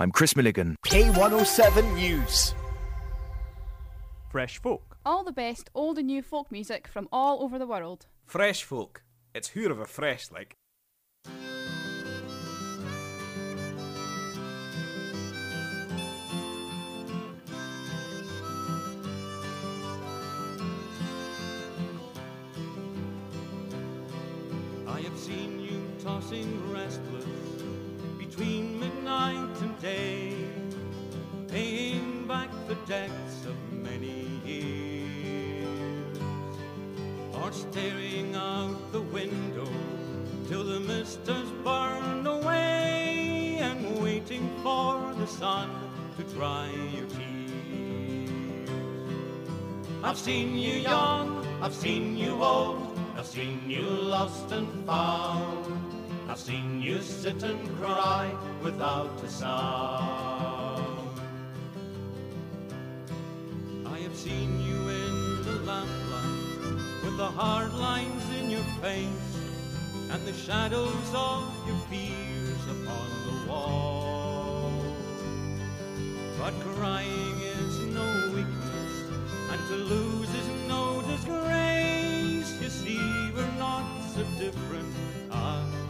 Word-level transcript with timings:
I'm 0.00 0.12
Chris 0.12 0.36
Milligan. 0.36 0.76
K107 0.86 1.94
News. 1.96 2.54
Fresh 4.30 4.62
folk. 4.62 4.96
All 5.04 5.24
the 5.24 5.32
best 5.32 5.70
old 5.74 5.98
and 5.98 6.06
new 6.06 6.22
folk 6.22 6.52
music 6.52 6.86
from 6.86 7.08
all 7.10 7.42
over 7.42 7.58
the 7.58 7.66
world. 7.66 8.06
Fresh 8.24 8.62
folk. 8.62 9.02
It's 9.34 9.48
who 9.48 9.68
of 9.68 9.80
a 9.80 9.86
fresh, 9.86 10.30
like. 10.30 10.54
I 24.86 25.00
have 25.00 25.18
seen 25.18 25.58
you 25.58 25.82
tossing 26.00 26.72
restless 26.72 27.24
between 28.16 28.67
midnight 28.67 28.67
and 28.67 28.67
day, 29.80 30.34
paying 31.48 32.26
back 32.26 32.50
the 32.66 32.74
debts 32.86 33.46
of 33.46 33.56
many 33.72 34.26
years, 34.44 36.18
or 37.32 37.52
staring 37.52 38.34
out 38.34 38.76
the 38.92 39.00
window 39.00 39.68
till 40.48 40.64
the 40.64 40.80
mist 40.80 41.26
has 41.26 41.50
burned 41.62 42.26
away, 42.26 43.58
and 43.60 44.02
waiting 44.02 44.50
for 44.62 45.14
the 45.18 45.26
sun 45.26 45.70
to 46.16 46.24
dry 46.34 46.68
your 46.94 47.06
tears. 47.06 48.70
I've 50.02 50.18
seen 50.18 50.56
you 50.56 50.74
young, 50.74 51.46
I've 51.62 51.74
seen 51.74 52.16
you 52.16 52.42
old, 52.42 52.98
I've 53.16 53.26
seen 53.26 53.68
you 53.70 53.82
lost 53.82 54.50
and 54.52 54.86
found. 54.86 55.97
I've 56.30 56.38
seen 56.38 56.82
you 56.82 57.00
sit 57.00 57.42
and 57.42 57.78
cry 57.78 58.30
without 58.62 59.18
a 59.24 59.28
sound. 59.30 61.20
I 63.86 63.98
have 64.00 64.14
seen 64.14 64.60
you 64.60 64.88
in 64.90 65.42
the 65.42 65.52
lamplight 65.64 67.02
with 67.02 67.16
the 67.16 67.26
hard 67.26 67.72
lines 67.72 68.22
in 68.38 68.50
your 68.50 68.62
face 68.82 69.36
and 70.10 70.22
the 70.26 70.34
shadows 70.34 71.10
of 71.14 71.50
your 71.66 71.78
fears 71.88 72.62
upon 72.76 73.08
the 73.26 73.50
wall. 73.50 74.70
But 76.38 76.52
crying 76.76 77.40
is 77.40 77.78
no 77.78 78.32
weakness, 78.34 78.92
and 79.50 79.60
to 79.68 79.76
lose 79.76 80.28
is 80.28 80.48
no 80.68 81.00
disgrace. 81.08 82.52
You 82.60 82.68
see, 82.68 83.30
we're 83.34 83.58
not 83.58 83.86
so 84.14 84.24
different 84.38 84.94
after 85.32 85.87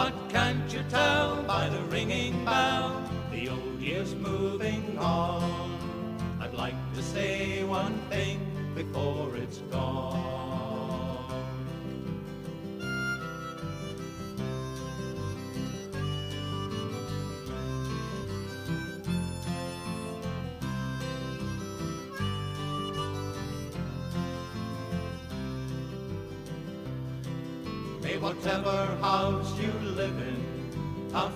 But 0.00 0.14
can't 0.30 0.72
you 0.72 0.82
tell 0.88 1.42
by 1.42 1.68
the 1.68 1.82
ringing 1.94 2.42
bell 2.46 3.04
the 3.30 3.50
old 3.50 3.78
year's 3.78 4.14
moving 4.14 4.96
on? 4.96 5.76
I'd 6.40 6.54
like 6.54 6.78
to 6.94 7.02
say 7.02 7.64
one 7.64 7.98
thing 8.08 8.40
before 8.74 9.36
it's 9.36 9.58
gone. 9.70 10.39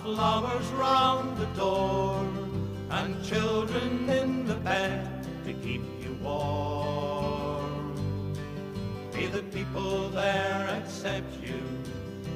Flowers 0.05 0.66
round 0.72 1.34
the 1.38 1.47
door 1.56 2.28
and 2.91 3.24
children 3.24 4.06
in 4.10 4.44
the 4.44 4.55
bed 4.56 5.27
to 5.47 5.55
keep 5.55 5.80
you 5.98 6.12
warm. 6.22 7.94
May 9.14 9.28
the 9.28 9.43
people 9.44 10.10
there 10.10 10.69
accept 10.78 11.32
you 11.43 11.59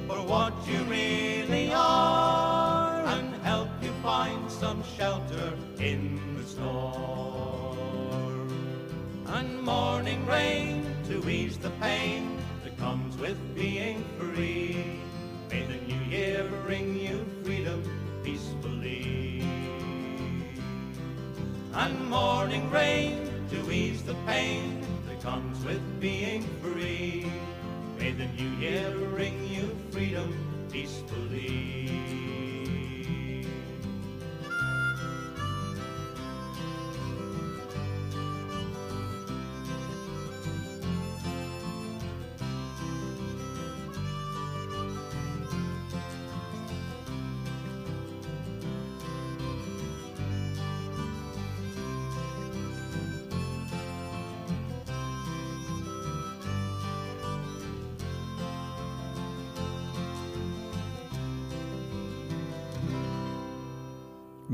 for 0.07 0.17
what 0.23 0.53
you 0.67 0.79
really 0.85 1.71
are 1.71 3.05
and 3.05 3.35
help 3.43 3.69
you 3.83 3.91
find 4.01 4.49
some 4.51 4.81
shelter 4.97 5.53
in 5.77 6.19
the 6.37 6.45
storm. 6.47 7.77
And 9.27 9.61
morning 9.61 10.25
rain 10.25 10.87
to 11.07 11.29
ease 11.29 11.59
the 11.59 11.69
pain 11.79 12.35
that 12.63 12.75
comes 12.79 13.15
with 13.17 13.37
being 13.53 14.03
free. 14.17 14.99
May 15.51 15.65
the 15.65 15.77
new 15.87 16.03
year 16.15 16.47
bring 16.63 16.98
And 21.79 22.09
morning 22.09 22.69
rain 22.71 23.31
to 23.51 23.71
ease 23.71 24.03
the 24.03 24.13
pain 24.27 24.85
that 25.07 25.21
comes 25.21 25.63
with 25.63 25.79
being 26.01 26.43
free. 26.61 27.25
May 27.97 28.11
the 28.11 28.25
new 28.25 28.49
year 28.57 28.91
bring 29.15 29.47
you 29.47 29.73
freedom 29.89 30.67
peacefully. 30.69 32.38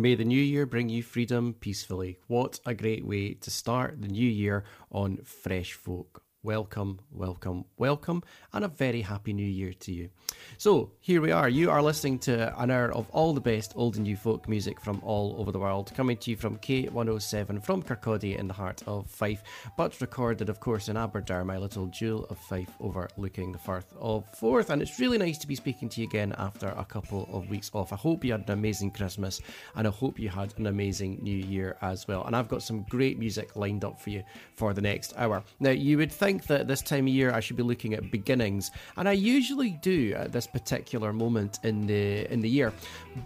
May 0.05 0.13
the 0.13 0.23
new 0.23 0.39
year 0.39 0.67
bring 0.67 0.87
you 0.87 1.01
freedom 1.01 1.55
peacefully. 1.59 2.19
What 2.27 2.59
a 2.63 2.75
great 2.75 3.07
way 3.07 3.33
to 3.33 3.49
start 3.49 4.03
the 4.03 4.07
new 4.07 4.29
year 4.29 4.63
on 4.91 5.17
Fresh 5.23 5.73
Folk. 5.73 6.24
Welcome, 6.45 6.99
welcome, 7.11 7.65
welcome, 7.77 8.21
and 8.53 8.63
a 8.63 8.67
very 8.67 9.01
happy 9.01 9.33
new 9.33 9.41
year 9.41 9.73
to 9.79 9.91
you. 9.91 10.11
So, 10.59 10.91
here 10.99 11.19
we 11.19 11.31
are. 11.31 11.49
You 11.49 11.71
are 11.71 11.81
listening 11.81 12.19
to 12.19 12.55
an 12.61 12.69
hour 12.69 12.93
of 12.93 13.09
all 13.09 13.33
the 13.33 13.41
best 13.41 13.73
old 13.75 13.95
and 13.95 14.03
new 14.03 14.15
folk 14.15 14.47
music 14.47 14.79
from 14.79 15.01
all 15.03 15.35
over 15.39 15.51
the 15.51 15.57
world, 15.57 15.91
coming 15.95 16.17
to 16.17 16.29
you 16.29 16.37
from 16.37 16.59
K107 16.59 17.63
from 17.63 17.81
Kirkcaldy 17.81 18.37
in 18.37 18.47
the 18.47 18.53
heart 18.53 18.83
of 18.85 19.09
Fife, 19.09 19.41
but 19.75 19.99
recorded, 19.99 20.47
of 20.47 20.59
course, 20.59 20.87
in 20.87 20.97
Aberdour, 20.97 21.43
my 21.45 21.57
little 21.57 21.87
jewel 21.87 22.25
of 22.25 22.37
Fife 22.37 22.69
overlooking 22.79 23.51
the 23.51 23.57
Firth 23.57 23.91
of 23.99 24.29
Forth. 24.37 24.69
And 24.69 24.83
it's 24.83 24.99
really 24.99 25.17
nice 25.17 25.39
to 25.39 25.47
be 25.47 25.55
speaking 25.55 25.89
to 25.89 26.01
you 26.01 26.05
again 26.05 26.35
after 26.37 26.67
a 26.67 26.85
couple 26.85 27.27
of 27.33 27.49
weeks 27.49 27.71
off. 27.73 27.91
I 27.91 27.95
hope 27.95 28.23
you 28.23 28.33
had 28.33 28.41
an 28.41 28.51
amazing 28.51 28.91
Christmas, 28.91 29.41
and 29.75 29.87
I 29.87 29.89
hope 29.89 30.19
you 30.19 30.29
had 30.29 30.53
an 30.59 30.67
amazing 30.67 31.21
new 31.23 31.35
year 31.35 31.75
as 31.81 32.07
well. 32.07 32.23
And 32.25 32.35
I've 32.35 32.49
got 32.49 32.61
some 32.61 32.83
great 32.83 33.17
music 33.17 33.55
lined 33.55 33.83
up 33.83 33.99
for 33.99 34.11
you 34.11 34.23
for 34.53 34.75
the 34.75 34.81
next 34.81 35.11
hour. 35.17 35.43
Now, 35.59 35.71
you 35.71 35.97
would 35.97 36.11
think 36.11 36.34
that 36.43 36.67
this 36.67 36.81
time 36.81 37.07
of 37.07 37.13
year 37.13 37.31
I 37.31 37.39
should 37.39 37.57
be 37.57 37.63
looking 37.63 37.93
at 37.93 38.11
beginnings, 38.11 38.71
and 38.97 39.07
I 39.07 39.13
usually 39.13 39.71
do 39.81 40.13
at 40.15 40.31
this 40.31 40.47
particular 40.47 41.13
moment 41.13 41.59
in 41.63 41.87
the 41.87 42.31
in 42.31 42.41
the 42.41 42.49
year. 42.49 42.73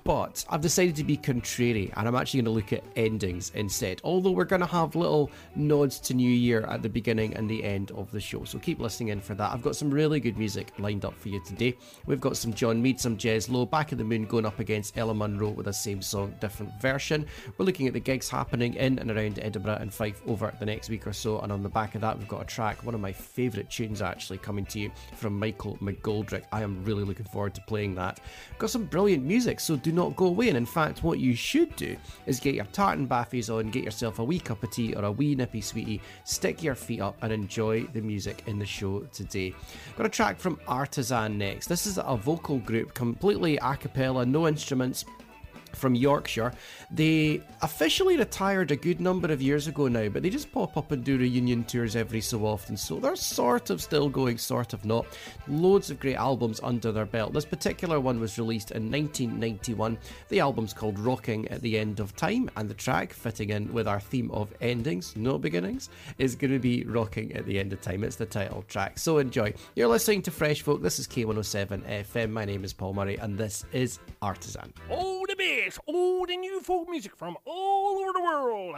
But 0.04 0.46
I've 0.50 0.62
decided 0.62 0.96
to 0.98 1.04
be 1.04 1.18
contrary, 1.18 1.92
and 1.98 2.08
I'm 2.08 2.16
actually 2.16 2.42
going 2.42 2.54
to 2.54 2.60
look 2.60 2.74
at 2.74 2.84
endings 2.96 3.52
instead. 3.56 4.02
Although 4.04 4.32
we're 4.32 4.46
going 4.46 4.62
to 4.62 4.68
have 4.68 4.96
little 4.96 5.32
nods 5.56 6.00
to 6.02 6.14
New 6.14 6.30
Year 6.30 6.62
at 6.62 6.82
the 6.82 6.90
beginning 6.90 7.34
and 7.36 7.50
the 7.50 7.64
end 7.64 7.92
of 7.92 8.12
the 8.12 8.20
show, 8.20 8.44
so 8.44 8.60
keep 8.60 8.80
listening 8.80 9.10
in 9.10 9.22
for 9.22 9.34
that. 9.36 9.52
I've 9.52 9.62
got 9.62 9.76
some 9.76 9.90
really 9.90 10.20
good 10.20 10.38
music 10.38 10.72
lined 10.78 11.06
up 11.06 11.18
for 11.18 11.30
you 11.30 11.42
today. 11.44 11.76
We've 12.06 12.22
got 12.22 12.38
some 12.38 12.54
John 12.54 12.82
Mead, 12.82 13.00
some 13.00 13.18
Jez 13.18 13.50
Lowe, 13.50 13.66
Back 13.66 13.92
of 13.92 13.98
the 13.98 14.04
Moon 14.04 14.26
going 14.26 14.46
up 14.46 14.60
against 14.60 14.98
Ella 14.98 15.14
Munro 15.14 15.50
with 15.50 15.66
the 15.66 15.74
same 15.74 16.02
song, 16.02 16.36
different 16.40 16.72
version. 16.82 17.26
We're 17.58 17.66
looking 17.66 17.88
at 17.88 17.94
the 17.94 18.00
gigs 18.00 18.30
happening 18.30 18.76
in 18.76 19.00
and 19.00 19.10
around 19.12 19.40
Edinburgh 19.40 19.78
and 19.80 19.94
Fife 19.94 20.22
over 20.28 20.54
the 20.60 20.66
next 20.66 20.90
week 20.90 21.08
or 21.08 21.14
so, 21.14 21.40
and 21.40 21.52
on 21.52 21.64
the 21.64 21.70
back 21.70 21.96
of 21.96 22.02
that, 22.02 22.18
we've 22.18 22.28
got 22.28 22.42
a 22.42 22.46
track, 22.46 22.86
one 22.86 22.96
of 23.00 23.02
my 23.02 23.12
favourite 23.12 23.70
tunes 23.70 24.02
actually, 24.02 24.38
coming 24.38 24.66
to 24.66 24.80
you 24.80 24.92
from 25.16 25.40
Michael 25.40 25.78
McGoldrick. 25.82 26.44
I 26.52 26.62
am 26.62 26.84
really 26.84 27.04
looking 27.04 27.26
forward 27.26 27.56
to 27.56 27.62
playing 27.62 27.96
that. 27.96 28.20
Got 28.58 28.70
some 28.70 28.86
brilliant 28.86 29.24
music, 29.24 29.60
so 29.60 29.76
do 29.76 29.92
not 29.92 30.16
go 30.16 30.28
away. 30.28 30.50
And 30.50 30.58
in 30.58 30.66
fact, 30.66 31.04
what 31.04 31.20
you 31.20 31.34
should 31.36 31.76
do 31.76 31.96
is 32.26 32.40
get 32.40 32.56
your 32.56 32.66
tartan 32.66 33.08
baffies 33.08 33.54
on, 33.54 33.70
get 33.70 33.84
yourself 33.84 34.20
a 34.20 34.24
wee 34.24 34.40
cup 34.40 34.64
of 34.64 34.72
tea 34.72 34.94
or 34.94 35.06
a 35.06 35.12
wee 35.12 35.36
nippy 35.36 35.62
sweetie, 35.62 36.02
stick 36.26 36.62
your 36.62 36.76
feet 36.76 37.02
up, 37.02 37.18
and 37.22 37.32
enjoy 37.32 37.84
the 37.94 38.02
music 38.02 38.44
in 38.48 38.60
the 38.60 38.66
show 38.66 39.00
today. 39.14 39.54
Got 39.98 40.06
a 40.06 40.10
track 40.10 40.38
from 40.38 40.60
Artisan 40.68 41.38
next. 41.38 41.68
This 41.68 41.88
is 41.88 41.98
a 41.98 42.18
vocal 42.18 42.60
group, 42.60 42.94
completely 42.94 43.58
a 43.58 43.76
cappella, 43.76 44.26
no 44.26 44.48
instruments 44.48 45.06
from 45.80 45.96
Yorkshire. 45.96 46.54
They 46.92 47.42
officially 47.62 48.18
retired 48.18 48.72
a 48.72 48.76
good 48.76 49.00
number 49.00 49.32
of 49.32 49.42
years 49.42 49.68
ago 49.68 49.88
now, 49.88 50.10
but 50.10 50.22
they 50.22 50.30
just 50.30 50.52
pop 50.52 50.78
up 50.78 50.92
and 50.92 51.04
do 51.04 51.18
reunion 51.18 51.64
tours 51.64 51.96
every 51.96 52.22
so 52.22 52.46
often, 52.46 52.78
so 52.78 53.00
they're 53.00 53.16
sort 53.16 53.70
of 53.70 53.82
still 53.82 54.10
going, 54.10 54.38
sort 54.38 54.74
of 54.74 54.86
not. 54.86 55.06
Loads 55.48 55.90
of 55.90 56.00
great 56.00 56.16
albums 56.16 56.60
under 56.62 56.92
their 56.92 57.06
belt. 57.06 57.34
This 57.34 57.46
particular 57.46 58.00
one 58.00 58.20
was 58.20 58.38
released 58.38 58.72
in 58.72 58.92
1991. 58.92 59.98
The 60.28 60.40
album's 60.40 60.74
called 60.74 61.00
Rocking 61.00 61.48
at 61.48 61.62
the 61.62 61.80
End 61.80 62.00
of 62.00 62.16
Time, 62.16 62.50
and 62.56 62.70
the 62.70 62.74
track, 62.74 63.14
fitting 63.14 63.50
in 63.50 63.72
with 63.74 63.88
our 63.88 64.00
theme 64.00 64.30
of 64.32 64.54
endings, 64.62 65.16
no 65.16 65.38
beginnings, 65.38 65.90
is 66.18 66.36
going 66.36 66.52
to 66.52 66.60
be 66.60 66.84
Rocking 66.84 67.34
at 67.34 67.46
the 67.46 67.60
End 67.60 67.74
of 67.74 67.82
Time. 67.82 68.04
It's 68.04 68.18
the 68.18 68.26
title 68.26 68.64
track, 68.68 69.00
so 69.00 69.18
enjoy. 69.18 69.54
You're 69.76 69.88
listening 69.88 70.22
to 70.24 70.32
Fresh 70.32 70.62
Folk. 70.62 70.82
This 70.82 71.00
is 71.00 71.08
K107 71.08 71.84
FM. 72.04 72.32
My 72.32 72.46
name 72.46 72.64
is 72.64 72.74
Paul 72.74 72.94
Murray, 72.94 73.18
and 73.18 73.38
this 73.38 73.66
is 73.72 74.00
Artisan. 74.22 74.74
Oh, 74.90 75.26
the 75.28 75.36
all 75.86 76.26
the 76.26 76.38
new 76.38 76.62
folk 76.62 76.90
music 76.90 77.16
from 77.16 77.38
all 77.46 78.00
over 78.00 78.14
the 78.14 78.22
world. 78.22 78.76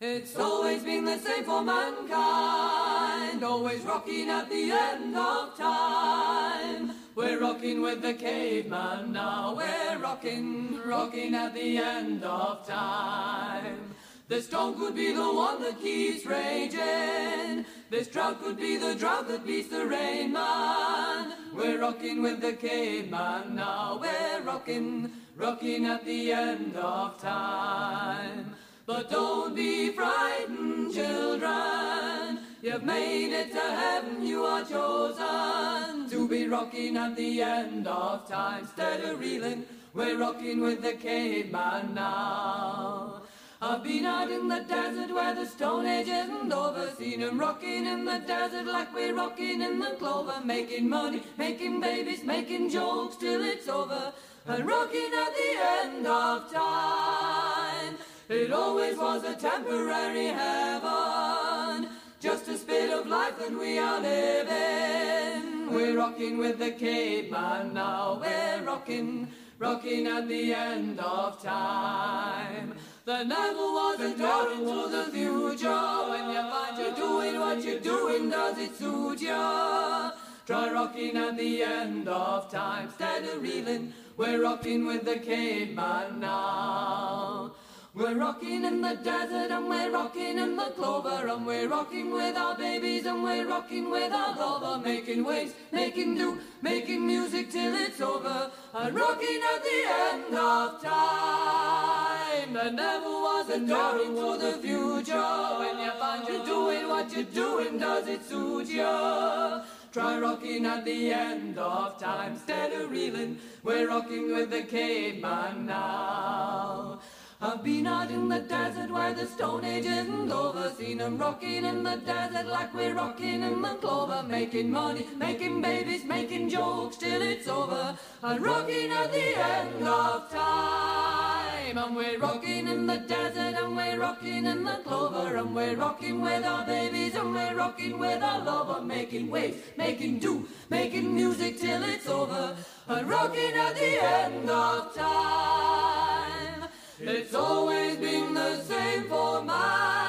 It's 0.00 0.34
always 0.36 0.82
been 0.82 1.04
the 1.04 1.18
same 1.18 1.44
for 1.44 1.62
mankind, 1.62 3.44
always 3.44 3.82
rocking 3.82 4.30
at 4.30 4.48
the 4.48 4.70
end 4.70 5.14
of 5.14 5.56
time. 5.58 6.92
We're 7.14 7.38
rocking 7.38 7.82
with 7.82 8.00
the 8.00 8.14
caveman 8.14 9.12
now, 9.12 9.54
we're 9.54 9.98
rocking, 9.98 10.80
rocking 10.86 11.34
at 11.34 11.52
the 11.52 11.76
end 11.76 12.24
of 12.24 12.66
time. 12.66 13.94
This 14.30 14.46
storm 14.46 14.78
could 14.78 14.94
be 14.94 15.12
the 15.12 15.34
one 15.34 15.60
that 15.62 15.82
keeps 15.82 16.24
raging. 16.24 17.66
This 17.90 18.06
drought 18.06 18.40
could 18.40 18.56
be 18.56 18.76
the 18.76 18.94
drought 18.94 19.26
that 19.26 19.44
beats 19.44 19.70
the 19.70 19.84
rain, 19.84 20.32
man. 20.32 21.32
We're 21.52 21.80
rocking 21.80 22.22
with 22.22 22.40
the 22.40 22.52
caveman 22.52 23.56
now. 23.56 23.98
We're 24.00 24.40
rocking, 24.42 25.10
rocking 25.36 25.86
at 25.86 26.04
the 26.04 26.30
end 26.30 26.76
of 26.76 27.20
time. 27.20 28.54
But 28.86 29.10
don't 29.10 29.56
be 29.56 29.90
frightened, 29.90 30.94
children. 30.94 32.38
You've 32.62 32.84
made 32.84 33.32
it 33.32 33.50
to 33.50 33.58
heaven, 33.58 34.24
you 34.24 34.44
are 34.44 34.62
chosen 34.62 36.08
to 36.08 36.28
be 36.28 36.46
rocking 36.46 36.96
at 36.96 37.16
the 37.16 37.42
end 37.42 37.88
of 37.88 38.28
time. 38.28 38.60
Instead 38.60 39.00
of 39.00 39.18
reeling, 39.18 39.64
we're 39.92 40.16
rocking 40.16 40.60
with 40.60 40.82
the 40.82 40.92
caveman 40.92 41.94
now. 41.96 43.22
I've 43.62 43.82
been 43.84 44.06
out 44.06 44.30
in 44.30 44.48
the 44.48 44.60
desert 44.60 45.14
where 45.14 45.34
the 45.34 45.44
Stone 45.44 45.84
Age 45.84 46.08
isn't 46.08 46.50
over. 46.50 46.90
Seen 46.96 47.20
Seen 47.20 47.22
'em 47.22 47.38
rocking 47.38 47.84
in 47.84 48.06
the 48.06 48.18
desert 48.20 48.64
like 48.64 48.94
we're 48.94 49.14
rocking 49.14 49.60
in 49.60 49.78
the 49.78 49.90
clover. 49.98 50.40
Making 50.42 50.88
money, 50.88 51.22
making 51.36 51.78
babies, 51.78 52.24
making 52.24 52.70
jokes 52.70 53.16
till 53.16 53.44
it's 53.44 53.68
over. 53.68 54.14
And 54.46 54.66
rocking 54.66 55.12
at 55.24 55.32
the 55.40 55.52
end 55.82 56.06
of 56.06 56.50
time. 56.50 57.98
It 58.30 58.50
always 58.50 58.96
was 58.96 59.24
a 59.24 59.34
temporary 59.34 60.28
heaven. 60.28 61.90
Just 62.18 62.48
a 62.48 62.56
spit 62.56 62.88
of 62.88 63.08
life 63.08 63.38
that 63.40 63.52
we 63.52 63.78
are 63.78 64.00
living. 64.00 65.70
We're 65.70 65.98
rocking 65.98 66.38
with 66.38 66.58
the 66.58 66.70
caveman 66.70 67.74
now. 67.74 68.20
We're 68.22 68.62
rocking, 68.64 69.28
rocking 69.58 70.06
at 70.06 70.28
the 70.28 70.54
end 70.54 70.98
of 70.98 71.42
time. 71.42 72.74
There 73.10 73.24
never 73.24 73.66
was 73.78 73.98
a 73.98 74.16
door 74.16 74.52
into 74.52 74.88
the 74.88 75.04
future. 75.10 75.84
When 76.10 76.30
you 76.30 76.42
find 76.48 76.78
you're 76.78 76.94
doing 76.94 77.40
what 77.40 77.64
you're 77.64 77.80
doing, 77.80 78.30
does 78.30 78.56
it 78.56 78.76
suit 78.76 79.20
you? 79.20 80.12
Try 80.46 80.70
rocking 80.72 81.16
at 81.16 81.36
the 81.36 81.64
end 81.64 82.06
of 82.06 82.48
time. 82.52 82.84
Instead 82.84 83.24
of 83.24 83.42
reeling, 83.42 83.92
we're 84.16 84.40
rocking 84.40 84.86
with 84.86 85.04
the 85.04 85.16
caveman 85.16 86.20
now. 86.20 87.50
We're 87.94 88.14
rocking 88.14 88.64
in 88.64 88.80
the 88.80 88.94
desert 89.02 89.50
and 89.50 89.68
we're 89.68 89.90
rocking 89.90 90.38
in 90.38 90.54
the 90.54 90.70
clover 90.76 91.26
and 91.26 91.44
we're 91.44 91.66
rocking 91.66 92.12
with 92.12 92.36
our 92.36 92.56
babies 92.56 93.06
and 93.06 93.24
we're 93.24 93.48
rocking 93.48 93.90
with 93.90 94.12
our 94.12 94.36
lover, 94.36 94.80
making 94.84 95.24
waves, 95.24 95.54
making 95.72 96.14
do, 96.14 96.38
making 96.62 97.04
music 97.04 97.50
till 97.50 97.74
it's 97.74 98.00
over 98.00 98.52
and 98.72 98.94
rocking 98.94 99.40
at 99.52 99.62
the 99.64 99.80
end 100.12 100.34
of 100.36 100.80
time. 100.80 102.09
There 102.30 102.70
never 102.72 103.06
was 103.06 103.48
a 103.48 103.58
door 103.58 103.96
into 104.02 104.38
the 104.38 104.52
future. 104.62 105.36
When 105.58 105.78
you 105.78 105.90
find 105.98 106.28
you're 106.28 106.44
doing 106.44 106.88
what 106.88 107.12
you're 107.12 107.24
doing, 107.24 107.78
does 107.78 108.06
it 108.06 108.22
suit 108.24 108.68
you? 108.68 109.62
Try 109.92 110.18
rocking 110.18 110.64
at 110.66 110.84
the 110.84 111.12
end 111.12 111.58
of 111.58 111.98
time 111.98 112.32
instead 112.34 112.72
of 112.72 112.90
reeling. 112.90 113.38
We're 113.64 113.88
rocking 113.88 114.32
with 114.34 114.50
the 114.50 114.62
caveman 114.62 115.66
now. 115.66 117.00
I've 117.40 117.64
been 117.64 117.86
out 117.86 118.10
in 118.10 118.28
the 118.28 118.40
desert 118.40 118.90
where 118.90 119.14
the 119.14 119.26
Stone 119.26 119.64
Age 119.64 119.86
isn't 119.86 120.30
over. 120.30 120.70
Seen 120.78 121.00
'em 121.00 121.18
rocking 121.18 121.64
in 121.64 121.82
the 121.82 121.96
desert 121.96 122.46
like 122.46 122.72
we're 122.74 122.94
rocking 122.94 123.42
in 123.42 123.62
the 123.62 123.74
clover. 123.80 124.22
Making 124.22 124.70
money, 124.70 125.06
making 125.16 125.62
babies, 125.62 126.04
making 126.04 126.50
jokes 126.50 126.96
till 126.96 127.22
it's 127.22 127.48
over. 127.48 127.96
And 128.22 128.40
rocking 128.40 128.92
at 128.92 129.10
the 129.10 129.28
end 129.36 129.88
of 129.88 130.30
time. 130.30 131.29
And 131.76 131.94
we're 131.94 132.18
rocking 132.18 132.66
in 132.66 132.86
the 132.86 132.96
desert 132.98 133.54
and 133.62 133.76
we're 133.76 133.98
rocking 133.98 134.44
in 134.44 134.64
the 134.64 134.80
clover. 134.84 135.36
And 135.36 135.54
we're 135.54 135.76
rocking 135.76 136.20
with 136.20 136.44
our 136.44 136.66
babies 136.66 137.14
and 137.14 137.32
we're 137.32 137.54
rocking 137.54 137.96
with 137.98 138.22
our 138.22 138.44
lover. 138.44 138.82
Making 138.82 139.30
waves, 139.30 139.58
making 139.76 140.18
do, 140.18 140.48
making 140.68 141.14
music 141.14 141.60
till 141.60 141.82
it's 141.84 142.08
over. 142.08 142.56
And 142.88 143.08
rocking 143.08 143.54
at 143.54 143.76
the 143.76 144.02
end 144.02 144.50
of 144.50 144.94
time. 144.96 146.68
It's 146.98 147.34
always 147.34 147.96
been 147.98 148.34
the 148.34 148.60
same 148.62 149.04
for 149.04 149.42
mankind. 149.42 149.99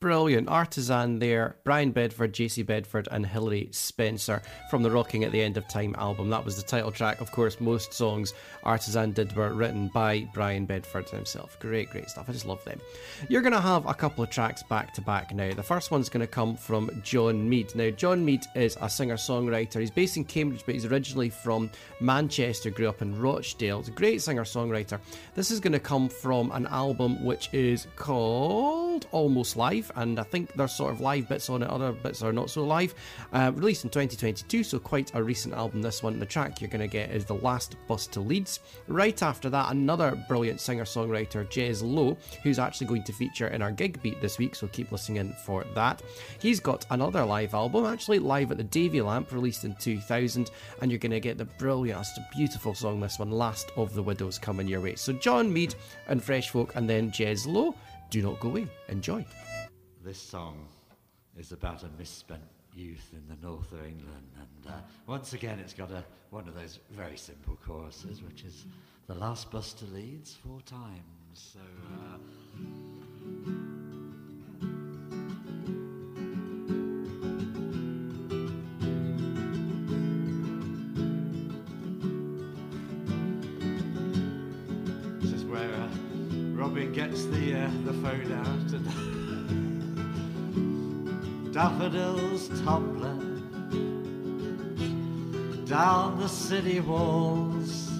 Brilliant. 0.00 0.48
Artisan 0.48 1.18
there, 1.18 1.56
Brian 1.62 1.90
Bedford, 1.90 2.32
Jacey 2.32 2.62
Bedford, 2.62 3.06
and 3.10 3.26
Hilary 3.26 3.68
Spencer 3.70 4.40
from 4.70 4.82
the 4.82 4.90
Rocking 4.90 5.24
at 5.24 5.30
the 5.30 5.42
End 5.42 5.58
of 5.58 5.68
Time 5.68 5.94
album. 5.98 6.30
That 6.30 6.42
was 6.42 6.56
the 6.56 6.62
title 6.62 6.90
track. 6.90 7.20
Of 7.20 7.30
course, 7.32 7.60
most 7.60 7.92
songs 7.92 8.32
Artisan 8.64 9.12
did 9.12 9.36
were 9.36 9.52
written 9.52 9.88
by 9.88 10.26
Brian 10.32 10.64
Bedford 10.64 11.10
himself. 11.10 11.58
Great, 11.60 11.90
great 11.90 12.08
stuff. 12.08 12.30
I 12.30 12.32
just 12.32 12.46
love 12.46 12.64
them. 12.64 12.80
You're 13.28 13.42
going 13.42 13.52
to 13.52 13.60
have 13.60 13.84
a 13.84 13.92
couple 13.92 14.24
of 14.24 14.30
tracks 14.30 14.62
back 14.62 14.94
to 14.94 15.02
back 15.02 15.34
now. 15.34 15.52
The 15.52 15.62
first 15.62 15.90
one's 15.90 16.08
going 16.08 16.22
to 16.22 16.26
come 16.26 16.56
from 16.56 17.02
John 17.04 17.46
Mead. 17.46 17.74
Now, 17.74 17.90
John 17.90 18.24
Mead 18.24 18.46
is 18.54 18.78
a 18.80 18.88
singer 18.88 19.16
songwriter. 19.16 19.80
He's 19.80 19.90
based 19.90 20.16
in 20.16 20.24
Cambridge, 20.24 20.62
but 20.64 20.76
he's 20.76 20.86
originally 20.86 21.28
from 21.28 21.70
Manchester, 22.00 22.70
grew 22.70 22.88
up 22.88 23.02
in 23.02 23.20
Rochdale. 23.20 23.80
He's 23.80 23.88
a 23.88 23.92
great 23.92 24.22
singer 24.22 24.44
songwriter. 24.44 24.98
This 25.34 25.50
is 25.50 25.60
going 25.60 25.74
to 25.74 25.78
come 25.78 26.08
from 26.08 26.50
an 26.52 26.66
album 26.68 27.22
which 27.22 27.52
is 27.52 27.86
called 27.96 29.06
Almost 29.12 29.58
Live, 29.58 29.89
and 29.96 30.18
I 30.18 30.22
think 30.22 30.52
there's 30.54 30.72
sort 30.72 30.92
of 30.92 31.00
live 31.00 31.28
bits 31.28 31.50
on 31.50 31.62
it, 31.62 31.70
other 31.70 31.92
bits 31.92 32.22
are 32.22 32.32
not 32.32 32.50
so 32.50 32.64
live. 32.64 32.94
Uh, 33.32 33.52
released 33.54 33.84
in 33.84 33.90
2022, 33.90 34.64
so 34.64 34.78
quite 34.78 35.10
a 35.14 35.22
recent 35.22 35.54
album, 35.54 35.82
this 35.82 36.02
one. 36.02 36.18
The 36.18 36.26
track 36.26 36.60
you're 36.60 36.70
going 36.70 36.80
to 36.80 36.86
get 36.86 37.10
is 37.10 37.24
The 37.24 37.34
Last 37.34 37.76
Bus 37.86 38.06
to 38.08 38.20
Leeds. 38.20 38.60
Right 38.88 39.22
after 39.22 39.50
that, 39.50 39.72
another 39.72 40.22
brilliant 40.28 40.60
singer 40.60 40.84
songwriter, 40.84 41.46
Jez 41.46 41.82
Lowe, 41.82 42.16
who's 42.42 42.58
actually 42.58 42.86
going 42.86 43.04
to 43.04 43.12
feature 43.12 43.48
in 43.48 43.62
our 43.62 43.72
gig 43.72 44.00
beat 44.02 44.20
this 44.20 44.38
week, 44.38 44.54
so 44.54 44.66
keep 44.68 44.92
listening 44.92 45.18
in 45.18 45.32
for 45.44 45.64
that. 45.74 46.02
He's 46.40 46.60
got 46.60 46.86
another 46.90 47.24
live 47.24 47.54
album, 47.54 47.86
actually 47.86 48.18
live 48.18 48.50
at 48.50 48.56
the 48.56 48.64
Davy 48.64 49.00
Lamp, 49.00 49.32
released 49.32 49.64
in 49.64 49.74
2000, 49.76 50.50
and 50.80 50.90
you're 50.90 50.98
going 50.98 51.10
to 51.12 51.20
get 51.20 51.38
the 51.38 51.44
brilliant, 51.44 52.06
beautiful 52.36 52.74
song, 52.74 53.00
this 53.00 53.18
one, 53.18 53.30
Last 53.30 53.72
of 53.76 53.94
the 53.94 54.02
Widows, 54.02 54.38
coming 54.38 54.68
your 54.68 54.80
way. 54.80 54.94
So, 54.94 55.12
John 55.12 55.52
Mead 55.52 55.74
and 56.08 56.22
Fresh 56.22 56.50
Folk, 56.50 56.74
and 56.76 56.88
then 56.88 57.10
Jez 57.10 57.46
Lowe. 57.46 57.74
Do 58.10 58.22
not 58.22 58.40
go 58.40 58.48
away. 58.48 58.66
Enjoy. 58.88 59.24
This 60.02 60.18
song 60.18 60.66
is 61.38 61.52
about 61.52 61.82
a 61.82 61.88
misspent 61.98 62.42
youth 62.74 63.10
in 63.12 63.22
the 63.28 63.46
north 63.46 63.70
of 63.72 63.84
England, 63.84 64.30
and 64.36 64.72
uh, 64.72 64.78
once 65.06 65.34
again, 65.34 65.58
it's 65.58 65.74
got 65.74 65.90
a 65.90 66.04
one 66.30 66.48
of 66.48 66.54
those 66.54 66.78
very 66.90 67.16
simple 67.16 67.58
choruses, 67.66 68.22
which 68.22 68.44
is 68.44 68.64
the 69.08 69.14
last 69.14 69.50
bus 69.50 69.72
to 69.74 69.84
Leeds 69.86 70.36
four 70.42 70.60
times. 70.62 71.52
So. 71.54 71.60
Uh, 72.04 72.18
This 85.20 85.32
is 85.32 85.44
where 85.44 85.60
uh, 85.74 85.88
Robin 86.54 86.92
gets 86.92 87.26
the 87.26 87.54
uh, 87.54 87.70
the 87.84 87.92
phone 87.92 88.32
out 88.32 89.16
daffodils 91.52 92.48
tumbling 92.64 93.26
down 95.66 96.18
the 96.18 96.28
city 96.28 96.80
walls, 96.80 97.90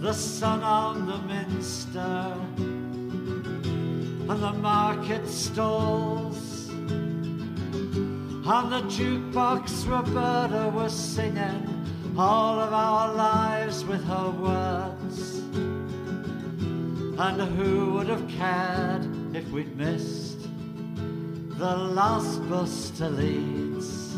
the 0.00 0.12
sun 0.12 0.62
on 0.62 1.06
the 1.06 1.18
minster 1.18 2.34
and 4.28 4.42
the 4.42 4.52
market 4.52 5.26
stalls, 5.28 6.68
On 8.46 8.70
the 8.70 8.82
jukebox, 8.82 9.88
Roberta 9.88 10.70
was 10.74 10.92
singing 10.92 11.84
all 12.16 12.60
of 12.60 12.72
our 12.72 13.14
lives 13.14 13.84
with 13.84 14.04
her 14.04 14.30
words. 14.30 15.38
And 17.16 17.40
who 17.56 17.94
would 17.94 18.08
have 18.08 18.28
cared 18.28 19.06
if 19.34 19.48
we'd 19.50 19.76
missed 19.76 20.23
the 21.64 21.76
last 21.76 22.46
bus 22.50 22.90
to 22.90 23.08
Leeds? 23.08 24.12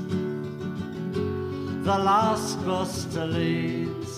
The 1.84 1.98
last 2.10 2.58
bus 2.66 3.04
to 3.14 3.24
Leeds. 3.24 4.14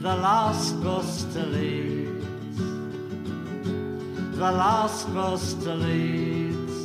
The 0.00 0.16
last 0.28 0.82
bus 0.82 1.24
to 1.34 1.42
Leeds. 1.44 2.56
The 4.38 4.50
last 4.62 5.12
bus 5.12 5.52
to 5.64 5.74
Leeds. 5.74 6.76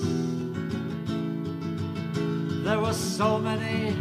There 2.66 2.80
were 2.82 3.00
so 3.18 3.40
many 3.40 3.96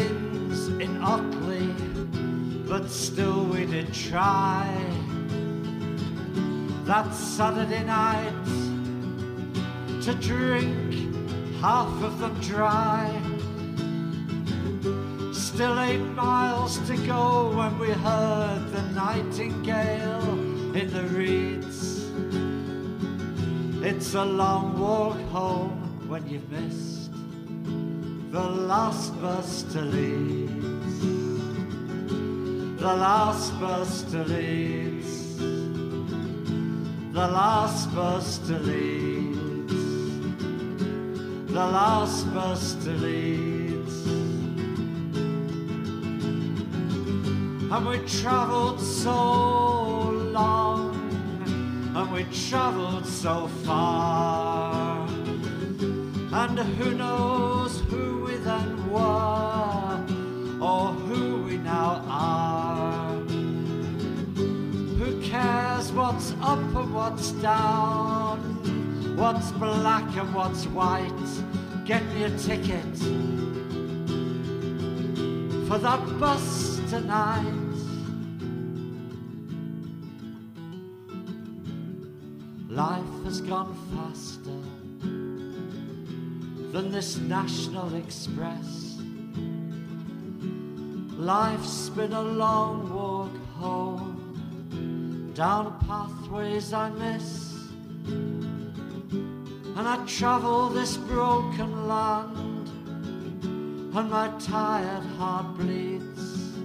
inns 0.00 0.68
in 0.84 1.02
Otley, 1.02 1.74
but 2.68 2.88
still 2.88 3.42
we 3.46 3.66
did 3.66 3.92
try. 3.92 4.68
That 6.84 7.12
Saturday 7.12 7.82
night 7.82 8.57
to 10.08 10.14
drink 10.14 11.60
half 11.60 12.02
of 12.02 12.18
them 12.18 12.34
dry. 12.40 13.12
Still 15.34 15.78
eight 15.80 16.06
miles 16.16 16.78
to 16.88 16.96
go 17.06 17.54
when 17.54 17.78
we 17.78 17.90
heard 17.90 18.70
the 18.72 18.80
nightingale 18.92 20.30
in 20.74 20.90
the 20.94 21.02
reeds. 21.18 22.08
It's 23.84 24.14
a 24.14 24.24
long 24.24 24.78
walk 24.78 25.20
home 25.28 26.08
when 26.08 26.26
you've 26.26 26.50
missed 26.50 27.10
the 28.32 28.48
last 28.72 29.12
bus 29.20 29.62
to 29.74 29.82
Leeds. 29.82 31.00
The 32.80 32.94
last 33.06 33.60
bus 33.60 34.04
to 34.12 34.24
Leeds. 34.24 35.36
The 37.12 37.28
last 37.40 37.94
bus 37.94 38.38
to 38.48 38.58
Leeds. 38.58 39.17
The 41.58 41.66
last 41.66 42.32
bus 42.32 42.74
to 42.84 42.90
Leeds. 42.90 44.06
And 47.72 47.84
we 47.84 47.98
travelled 48.06 48.80
so 48.80 50.10
long, 50.38 50.94
and 51.96 52.12
we 52.12 52.22
travelled 52.48 53.04
so 53.04 53.48
far. 53.64 55.08
And 56.32 56.60
who 56.60 56.94
knows 56.94 57.80
who 57.90 58.22
we 58.26 58.36
then 58.36 58.88
were, 58.88 60.00
or 60.64 60.92
who 60.92 61.42
we 61.42 61.56
now 61.56 62.04
are. 62.06 63.16
Who 65.00 65.20
cares 65.22 65.90
what's 65.90 66.34
up 66.40 66.60
and 66.60 66.94
what's 66.94 67.32
down, 67.32 69.16
what's 69.16 69.50
black 69.50 70.16
and 70.16 70.32
what's 70.32 70.66
white? 70.66 71.47
Get 71.88 72.04
me 72.12 72.24
a 72.24 72.30
ticket 72.36 72.98
for 75.66 75.78
that 75.78 76.20
bus 76.20 76.82
tonight. 76.90 77.46
Life 82.68 83.24
has 83.24 83.40
gone 83.40 83.74
faster 83.96 84.60
than 86.72 86.92
this 86.92 87.16
National 87.16 87.94
Express. 87.94 88.98
Life's 91.16 91.88
been 91.88 92.12
a 92.12 92.20
long 92.20 92.92
walk 92.92 93.34
home, 93.56 95.32
down 95.34 95.78
pathways 95.88 96.74
I 96.74 96.90
miss. 96.90 97.48
And 99.78 99.86
I 99.86 99.96
travel 100.06 100.70
this 100.70 100.96
broken 100.96 101.86
land, 101.86 102.68
and 103.96 104.10
my 104.10 104.28
tired 104.40 105.04
heart 105.16 105.56
bleeds. 105.56 106.56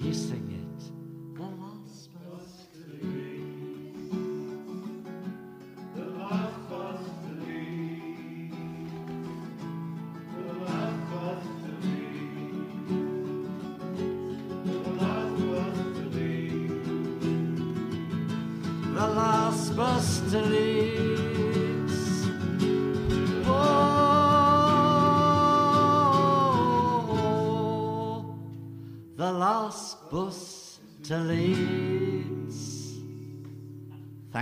You 0.00 0.12
sing 0.12 0.51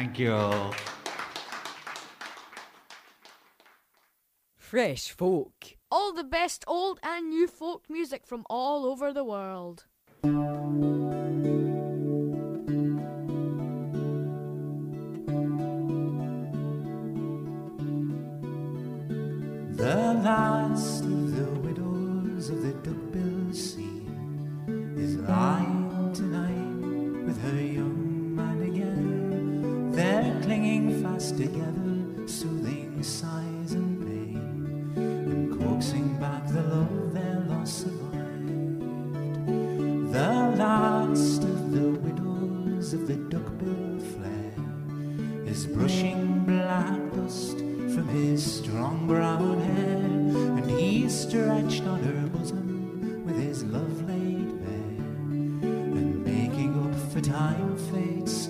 Thank 0.01 0.19
you. 0.19 0.73
Fresh 4.57 5.11
folk. 5.11 5.77
All 5.91 6.15
the 6.15 6.25
best 6.25 6.65
old 6.67 7.01
and 7.03 7.29
new 7.29 7.47
folk 7.47 7.85
music 7.91 8.27
from 8.27 8.47
all 8.49 8.87
over 8.87 9.13
the 9.13 9.25
world. 9.25 9.85
The 10.23 10.31
last 20.25 21.05
of 21.05 21.37
the 21.37 21.61
widows 21.61 22.49
of 22.49 22.63
the 22.63 22.73
duckbill 22.73 23.53
scene 23.53 24.95
is 24.97 25.17
lying 25.17 25.90
clinging 30.51 31.01
fast 31.01 31.37
together, 31.37 32.27
soothing 32.27 33.01
sighs 33.05 33.71
and 33.71 34.05
pain, 34.05 34.93
and 34.97 35.61
coaxing 35.61 36.17
back 36.19 36.45
the 36.49 36.61
love 36.61 37.15
their 37.15 37.39
loss 37.49 37.85
survived. 37.85 38.49
The 40.13 40.33
last 40.59 41.45
of 41.45 41.71
the 41.71 41.91
widows 41.91 42.93
of 42.95 43.07
the 43.07 43.15
duckbill 43.15 44.01
flare 44.01 45.47
is 45.47 45.69
brushing 45.69 46.41
black 46.45 46.99
dust 47.15 47.59
from 47.95 48.09
his 48.09 48.43
strong 48.43 49.07
brown 49.07 49.61
hair, 49.61 50.03
and 50.59 50.69
he's 50.69 51.17
stretched 51.17 51.85
on 51.85 52.03
her 52.03 52.27
bosom 52.27 53.25
with 53.25 53.39
his 53.39 53.63
love 53.63 54.03
laid 54.09 54.51
bare, 54.65 54.99
and 56.01 56.25
making 56.25 56.75
up 56.85 57.13
for 57.13 57.21
time 57.21 57.77
fate 57.93 58.29
stole 58.29 58.50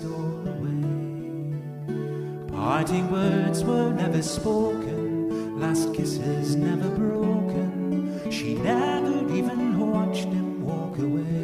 Parting 2.81 3.11
words 3.11 3.63
were 3.63 3.93
never 3.93 4.23
spoken, 4.23 5.59
last 5.61 5.93
kisses 5.93 6.55
never 6.55 6.89
broken. 6.89 8.19
She 8.31 8.55
never 8.55 9.31
even 9.35 9.91
watched 9.91 10.25
him 10.25 10.65
walk 10.65 10.97
away. 10.97 11.40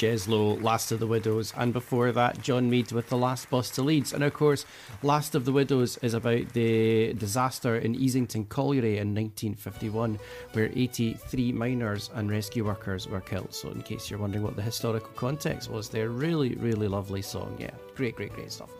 Jez 0.00 0.26
Lowe, 0.28 0.54
Last 0.54 0.92
of 0.92 0.98
the 0.98 1.06
Widows, 1.06 1.52
and 1.58 1.74
before 1.74 2.10
that, 2.10 2.40
John 2.40 2.70
Mead 2.70 2.90
with 2.90 3.10
The 3.10 3.18
Last 3.18 3.50
Bus 3.50 3.68
to 3.72 3.82
Leeds. 3.82 4.14
And 4.14 4.24
of 4.24 4.32
course, 4.32 4.64
Last 5.02 5.34
of 5.34 5.44
the 5.44 5.52
Widows 5.52 5.98
is 5.98 6.14
about 6.14 6.54
the 6.54 7.12
disaster 7.12 7.76
in 7.76 7.94
Easington 7.94 8.48
Colliery 8.48 8.96
in 8.96 9.14
1951, 9.14 10.18
where 10.54 10.70
83 10.74 11.52
miners 11.52 12.08
and 12.14 12.30
rescue 12.30 12.64
workers 12.64 13.08
were 13.08 13.20
killed. 13.20 13.52
So, 13.52 13.68
in 13.72 13.82
case 13.82 14.08
you're 14.08 14.18
wondering 14.18 14.42
what 14.42 14.56
the 14.56 14.62
historical 14.62 15.10
context 15.16 15.70
was, 15.70 15.90
they're 15.90 16.08
really, 16.08 16.54
really 16.54 16.88
lovely 16.88 17.20
song. 17.20 17.54
Yeah, 17.60 17.72
great, 17.94 18.16
great, 18.16 18.32
great 18.32 18.50
stuff. 18.50 18.70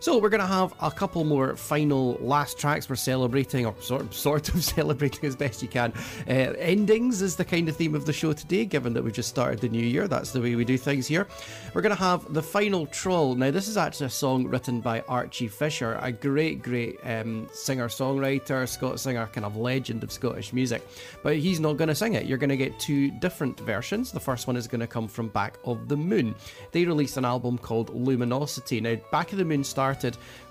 So, 0.00 0.16
we're 0.16 0.30
going 0.30 0.40
to 0.40 0.46
have 0.46 0.72
a 0.80 0.90
couple 0.90 1.24
more 1.24 1.54
final 1.56 2.14
last 2.22 2.58
tracks. 2.58 2.88
We're 2.88 2.96
celebrating, 2.96 3.66
or 3.66 3.74
sort 3.80 4.00
of, 4.00 4.14
sort 4.14 4.48
of 4.48 4.64
celebrating 4.64 5.26
as 5.26 5.36
best 5.36 5.60
you 5.60 5.68
can. 5.68 5.92
Uh, 6.26 6.54
endings 6.56 7.20
is 7.20 7.36
the 7.36 7.44
kind 7.44 7.68
of 7.68 7.76
theme 7.76 7.94
of 7.94 8.06
the 8.06 8.12
show 8.14 8.32
today, 8.32 8.64
given 8.64 8.94
that 8.94 9.04
we've 9.04 9.12
just 9.12 9.28
started 9.28 9.60
the 9.60 9.68
new 9.68 9.84
year. 9.84 10.08
That's 10.08 10.32
the 10.32 10.40
way 10.40 10.54
we 10.54 10.64
do 10.64 10.78
things 10.78 11.06
here. 11.06 11.28
We're 11.74 11.82
going 11.82 11.94
to 11.94 12.02
have 12.02 12.32
The 12.32 12.42
Final 12.42 12.86
Trawl. 12.86 13.34
Now, 13.34 13.50
this 13.50 13.68
is 13.68 13.76
actually 13.76 14.06
a 14.06 14.10
song 14.10 14.46
written 14.46 14.80
by 14.80 15.02
Archie 15.02 15.48
Fisher, 15.48 15.98
a 16.00 16.10
great, 16.10 16.62
great 16.62 16.98
um, 17.04 17.46
singer 17.52 17.88
songwriter, 17.88 18.66
Scott 18.66 19.00
singer, 19.00 19.26
kind 19.26 19.44
of 19.44 19.58
legend 19.58 20.02
of 20.02 20.10
Scottish 20.10 20.54
music. 20.54 20.80
But 21.22 21.36
he's 21.36 21.60
not 21.60 21.76
going 21.76 21.88
to 21.88 21.94
sing 21.94 22.14
it. 22.14 22.24
You're 22.24 22.38
going 22.38 22.48
to 22.48 22.56
get 22.56 22.80
two 22.80 23.10
different 23.10 23.60
versions. 23.60 24.12
The 24.12 24.20
first 24.20 24.46
one 24.46 24.56
is 24.56 24.66
going 24.66 24.80
to 24.80 24.86
come 24.86 25.08
from 25.08 25.28
Back 25.28 25.58
of 25.66 25.88
the 25.88 25.96
Moon. 25.98 26.34
They 26.72 26.86
released 26.86 27.18
an 27.18 27.26
album 27.26 27.58
called 27.58 27.94
Luminosity. 27.94 28.80
Now, 28.80 28.96
Back 29.12 29.32
of 29.32 29.36
the 29.36 29.44
Moon 29.44 29.62
started 29.62 29.89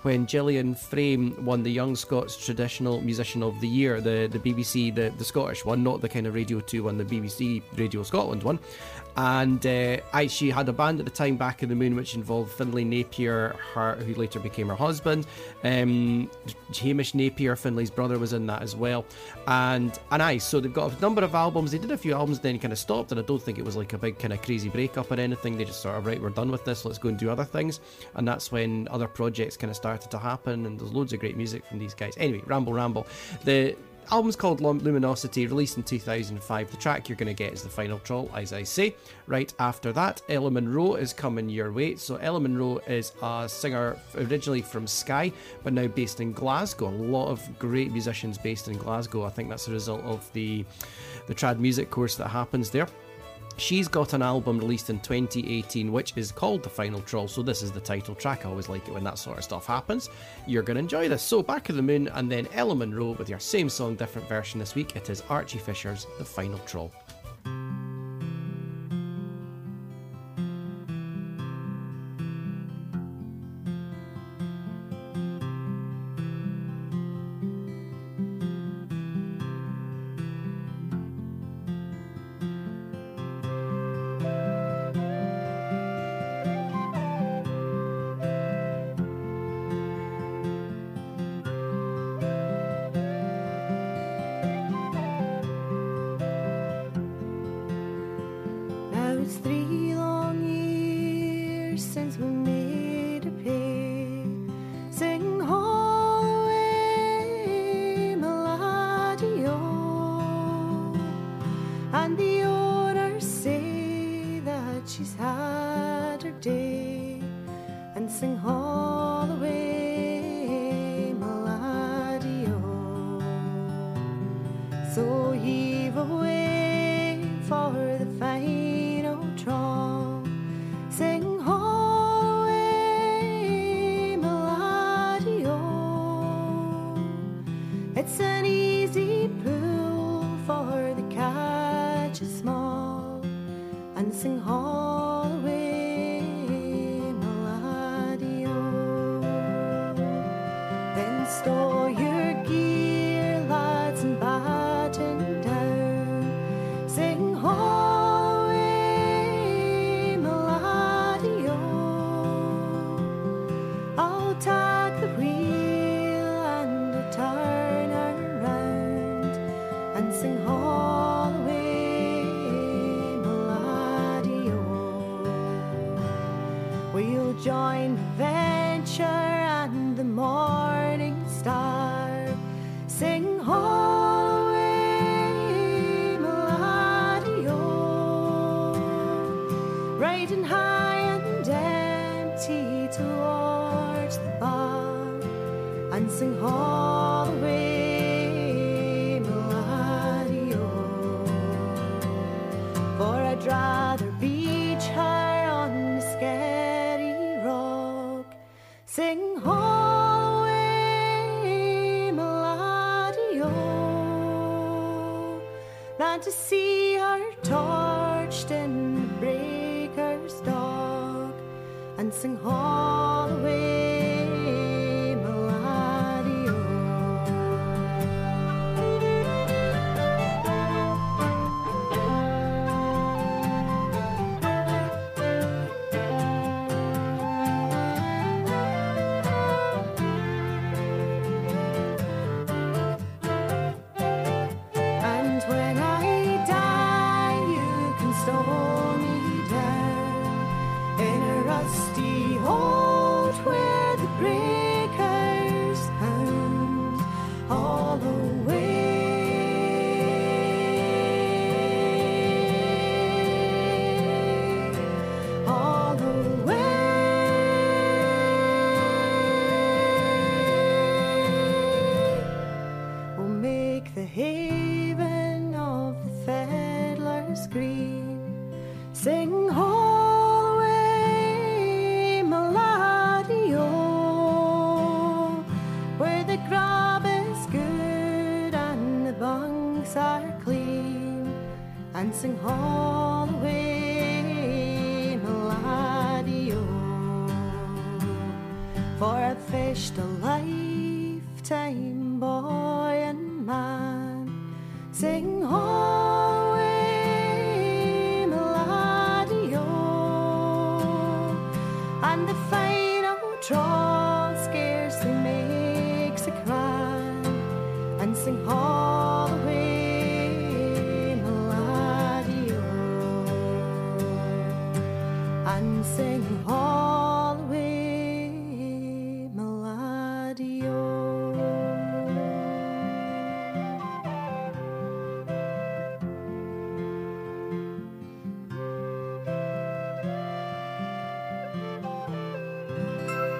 when 0.02 0.26
Gillian 0.26 0.74
Frame 0.74 1.44
won 1.44 1.62
the 1.62 1.70
Young 1.70 1.96
Scots 1.96 2.42
Traditional 2.44 3.00
Musician 3.00 3.42
of 3.42 3.60
the 3.60 3.68
Year, 3.68 4.00
the, 4.00 4.28
the 4.30 4.38
BBC, 4.38 4.94
the, 4.94 5.12
the 5.18 5.24
Scottish 5.24 5.64
one, 5.64 5.82
not 5.82 6.00
the 6.00 6.08
kind 6.08 6.26
of 6.26 6.34
Radio 6.34 6.60
2 6.60 6.84
one, 6.84 6.98
the 6.98 7.04
BBC 7.04 7.62
Radio 7.76 8.02
Scotland 8.02 8.42
one. 8.42 8.58
And 9.16 9.64
uh, 9.66 9.98
I, 10.12 10.26
she 10.26 10.50
had 10.50 10.68
a 10.68 10.72
band 10.72 11.00
at 11.00 11.04
the 11.04 11.10
time, 11.10 11.36
Back 11.36 11.62
in 11.62 11.68
the 11.68 11.74
Moon, 11.74 11.96
which 11.96 12.14
involved 12.14 12.52
Finlay 12.52 12.84
Napier, 12.84 13.56
her, 13.74 13.96
who 13.96 14.14
later 14.14 14.40
became 14.40 14.68
her 14.68 14.74
husband. 14.74 15.26
Um, 15.64 16.30
Hamish 16.74 17.14
Napier, 17.14 17.56
Finlay's 17.56 17.90
brother, 17.90 18.18
was 18.18 18.32
in 18.32 18.46
that 18.46 18.62
as 18.62 18.76
well. 18.76 19.04
And 19.46 19.98
and 20.10 20.22
I, 20.22 20.38
so 20.38 20.60
they've 20.60 20.72
got 20.72 20.96
a 20.96 21.00
number 21.00 21.22
of 21.22 21.34
albums. 21.34 21.72
They 21.72 21.78
did 21.78 21.90
a 21.90 21.98
few 21.98 22.14
albums, 22.14 22.40
then 22.40 22.58
kind 22.58 22.72
of 22.72 22.78
stopped, 22.78 23.10
and 23.10 23.20
I 23.20 23.24
don't 23.24 23.42
think 23.42 23.58
it 23.58 23.64
was 23.64 23.76
like 23.76 23.92
a 23.92 23.98
big 23.98 24.18
kind 24.18 24.32
of 24.32 24.42
crazy 24.42 24.68
breakup 24.68 25.10
or 25.10 25.20
anything. 25.20 25.56
They 25.56 25.64
just 25.64 25.82
sort 25.82 25.96
of 25.96 26.06
right, 26.06 26.20
we're 26.20 26.30
done 26.30 26.50
with 26.50 26.64
this. 26.64 26.84
Let's 26.84 26.98
go 26.98 27.08
and 27.08 27.18
do 27.18 27.30
other 27.30 27.44
things. 27.44 27.80
And 28.14 28.26
that's 28.26 28.52
when 28.52 28.88
other 28.90 29.08
projects 29.08 29.56
kind 29.56 29.70
of 29.70 29.76
started 29.76 30.10
to 30.10 30.18
happen. 30.18 30.66
And 30.66 30.78
there's 30.78 30.92
loads 30.92 31.12
of 31.12 31.20
great 31.20 31.36
music 31.36 31.66
from 31.66 31.78
these 31.78 31.94
guys. 31.94 32.14
Anyway, 32.16 32.42
ramble, 32.46 32.72
ramble. 32.72 33.06
The 33.44 33.76
album's 34.10 34.36
called 34.36 34.60
Luminosity, 34.60 35.46
released 35.46 35.76
in 35.76 35.82
2005. 35.82 36.70
The 36.70 36.76
track 36.76 37.08
you're 37.08 37.16
going 37.16 37.28
to 37.28 37.34
get 37.34 37.52
is 37.52 37.62
the 37.62 37.68
final 37.68 37.98
trawl, 38.00 38.30
as 38.34 38.52
I 38.52 38.62
say. 38.62 38.94
Right 39.26 39.52
after 39.58 39.92
that, 39.92 40.22
Ella 40.28 40.50
Munro 40.50 40.94
is 40.94 41.12
coming 41.12 41.48
your 41.48 41.72
way. 41.72 41.96
So, 41.96 42.16
Ella 42.16 42.40
Munro 42.40 42.78
is 42.86 43.12
a 43.22 43.48
singer 43.48 43.96
originally 44.16 44.62
from 44.62 44.86
Skye, 44.86 45.32
but 45.62 45.72
now 45.72 45.86
based 45.86 46.20
in 46.20 46.32
Glasgow. 46.32 46.88
A 46.88 46.90
lot 46.90 47.28
of 47.28 47.58
great 47.58 47.92
musicians 47.92 48.38
based 48.38 48.68
in 48.68 48.76
Glasgow. 48.76 49.24
I 49.24 49.30
think 49.30 49.48
that's 49.48 49.68
a 49.68 49.72
result 49.72 50.02
of 50.02 50.30
the, 50.32 50.64
the 51.26 51.34
trad 51.34 51.58
music 51.58 51.90
course 51.90 52.16
that 52.16 52.28
happens 52.28 52.70
there. 52.70 52.88
She's 53.60 53.88
got 53.88 54.14
an 54.14 54.22
album 54.22 54.58
released 54.58 54.88
in 54.88 55.00
2018 55.00 55.92
which 55.92 56.14
is 56.16 56.32
called 56.32 56.62
The 56.62 56.70
Final 56.70 57.02
Trawl, 57.02 57.28
so 57.28 57.42
this 57.42 57.60
is 57.60 57.70
the 57.70 57.78
title 57.78 58.14
track. 58.14 58.46
I 58.46 58.48
always 58.48 58.70
like 58.70 58.88
it 58.88 58.94
when 58.94 59.04
that 59.04 59.18
sort 59.18 59.36
of 59.36 59.44
stuff 59.44 59.66
happens. 59.66 60.08
You're 60.46 60.62
going 60.62 60.76
to 60.76 60.80
enjoy 60.80 61.10
this. 61.10 61.22
So, 61.22 61.42
Back 61.42 61.68
of 61.68 61.76
the 61.76 61.82
Moon 61.82 62.08
and 62.14 62.32
then 62.32 62.48
Ella 62.54 62.74
Munro 62.74 63.10
with 63.10 63.28
your 63.28 63.38
same 63.38 63.68
song, 63.68 63.96
different 63.96 64.26
version 64.30 64.58
this 64.58 64.74
week. 64.74 64.96
It 64.96 65.10
is 65.10 65.22
Archie 65.28 65.58
Fisher's 65.58 66.06
The 66.16 66.24
Final 66.24 66.58
Trawl. 66.60 66.90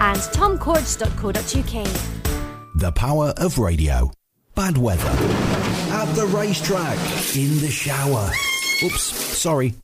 and 0.00 0.18
tomcourts.co.uk. 0.18 1.86
The 2.76 2.92
power 2.92 3.32
of 3.36 3.58
radio. 3.58 4.10
Bad 4.54 4.78
weather. 4.78 5.08
At 5.90 6.12
the 6.14 6.26
racetrack. 6.26 6.98
In 7.36 7.58
the 7.60 7.70
shower. 7.70 8.30
Oops, 8.82 9.02
sorry. 9.02 9.74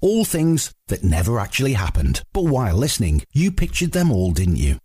All 0.00 0.24
things 0.24 0.72
that 0.86 1.04
never 1.04 1.38
actually 1.38 1.74
happened. 1.74 2.22
But 2.32 2.44
while 2.44 2.76
listening, 2.76 3.22
you 3.32 3.50
pictured 3.52 3.92
them 3.92 4.10
all, 4.10 4.32
didn't 4.32 4.56
you? 4.56 4.78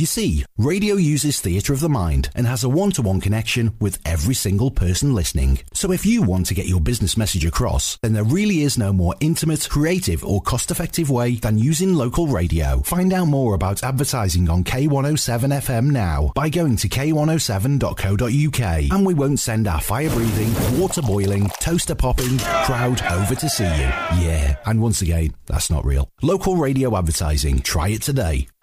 You 0.00 0.06
see, 0.06 0.46
radio 0.56 0.94
uses 0.94 1.42
theatre 1.42 1.74
of 1.74 1.80
the 1.80 1.90
mind 1.90 2.30
and 2.34 2.46
has 2.46 2.64
a 2.64 2.70
one 2.70 2.90
to 2.92 3.02
one 3.02 3.20
connection 3.20 3.74
with 3.82 3.98
every 4.06 4.34
single 4.34 4.70
person 4.70 5.14
listening. 5.14 5.58
So 5.74 5.92
if 5.92 6.06
you 6.06 6.22
want 6.22 6.46
to 6.46 6.54
get 6.54 6.66
your 6.66 6.80
business 6.80 7.18
message 7.18 7.44
across, 7.44 7.98
then 8.00 8.14
there 8.14 8.24
really 8.24 8.62
is 8.62 8.78
no 8.78 8.94
more 8.94 9.14
intimate, 9.20 9.68
creative, 9.68 10.24
or 10.24 10.40
cost 10.40 10.70
effective 10.70 11.10
way 11.10 11.34
than 11.34 11.58
using 11.58 11.92
local 11.92 12.28
radio. 12.28 12.80
Find 12.80 13.12
out 13.12 13.26
more 13.26 13.52
about 13.52 13.82
advertising 13.82 14.48
on 14.48 14.64
K107 14.64 15.68
FM 15.68 15.90
now 15.90 16.32
by 16.34 16.48
going 16.48 16.76
to 16.76 16.88
k107.co.uk 16.88 18.92
and 18.92 19.06
we 19.06 19.12
won't 19.12 19.38
send 19.38 19.68
our 19.68 19.82
fire 19.82 20.08
breathing, 20.08 20.80
water 20.80 21.02
boiling, 21.02 21.50
toaster 21.60 21.94
popping 21.94 22.38
crowd 22.64 23.02
over 23.02 23.34
to 23.34 23.50
see 23.50 23.64
you. 23.64 23.90
Yeah, 24.24 24.56
and 24.64 24.80
once 24.80 25.02
again, 25.02 25.34
that's 25.44 25.68
not 25.68 25.84
real. 25.84 26.08
Local 26.22 26.56
radio 26.56 26.96
advertising. 26.96 27.60
Try 27.60 27.88
it 27.88 28.00
today. 28.00 28.48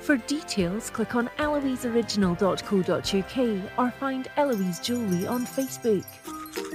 For 0.00 0.16
details, 0.16 0.90
click 0.90 1.14
on 1.14 1.28
eloiseoriginal.co.uk 1.38 3.78
or 3.78 3.90
find 3.92 4.28
Eloise 4.36 4.80
Jewellery 4.80 5.26
on 5.26 5.46
Facebook. 5.46 6.04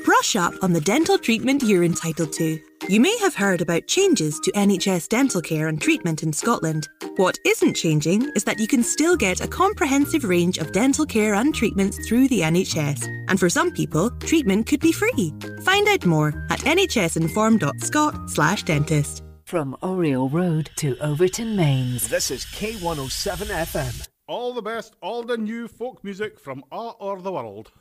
Brush 0.06 0.36
up 0.36 0.54
on 0.62 0.74
the 0.74 0.82
dental 0.82 1.18
treatment 1.18 1.64
you're 1.64 1.84
entitled 1.84 2.32
to. 2.34 2.60
You 2.88 3.00
may 3.00 3.18
have 3.18 3.34
heard 3.34 3.62
about 3.62 3.88
changes 3.88 4.40
to 4.42 4.52
NHS 4.52 5.10
dental 5.10 5.42
care 5.42 5.68
and 5.68 5.82
treatment 5.82 6.22
in 6.22 6.32
Scotland. 6.32 6.88
What 7.16 7.40
isn't 7.46 7.74
changing 7.74 8.32
is 8.36 8.44
that 8.44 8.60
you 8.60 8.68
can 8.68 8.84
still 8.84 9.18
get 9.18 9.42
a 9.42 9.48
comprehensive 9.48 10.24
range 10.24 10.60
of 10.60 10.72
dental 10.72 11.06
care 11.06 11.34
and 11.34 11.54
treatments 11.54 12.08
through 12.08 12.28
the 12.28 12.42
NHS. 12.42 13.08
And 13.28 13.40
for 13.40 13.50
some 13.50 13.72
people, 13.72 14.12
treatment 14.20 14.68
could 14.68 14.82
be 14.82 14.92
free. 14.92 15.34
Find 15.64 15.88
out 15.88 16.06
more 16.06 16.46
at 16.52 16.60
nhsinform.scot 16.60 18.30
slash 18.30 18.64
dentist. 18.64 19.25
From 19.46 19.78
Oriel 19.84 20.28
Road 20.28 20.72
to 20.78 20.98
Overton 20.98 21.56
Mains. 21.56 22.08
This 22.08 22.32
is 22.32 22.46
K107 22.46 23.46
FM. 23.46 24.08
All 24.28 24.54
the 24.54 24.62
best, 24.64 24.96
all 25.04 25.22
the 25.22 25.38
new 25.38 25.68
folk 25.68 26.04
music 26.04 26.40
from 26.40 26.64
all 26.72 26.98
over 27.00 27.22
the 27.22 27.32
world. 27.32 27.72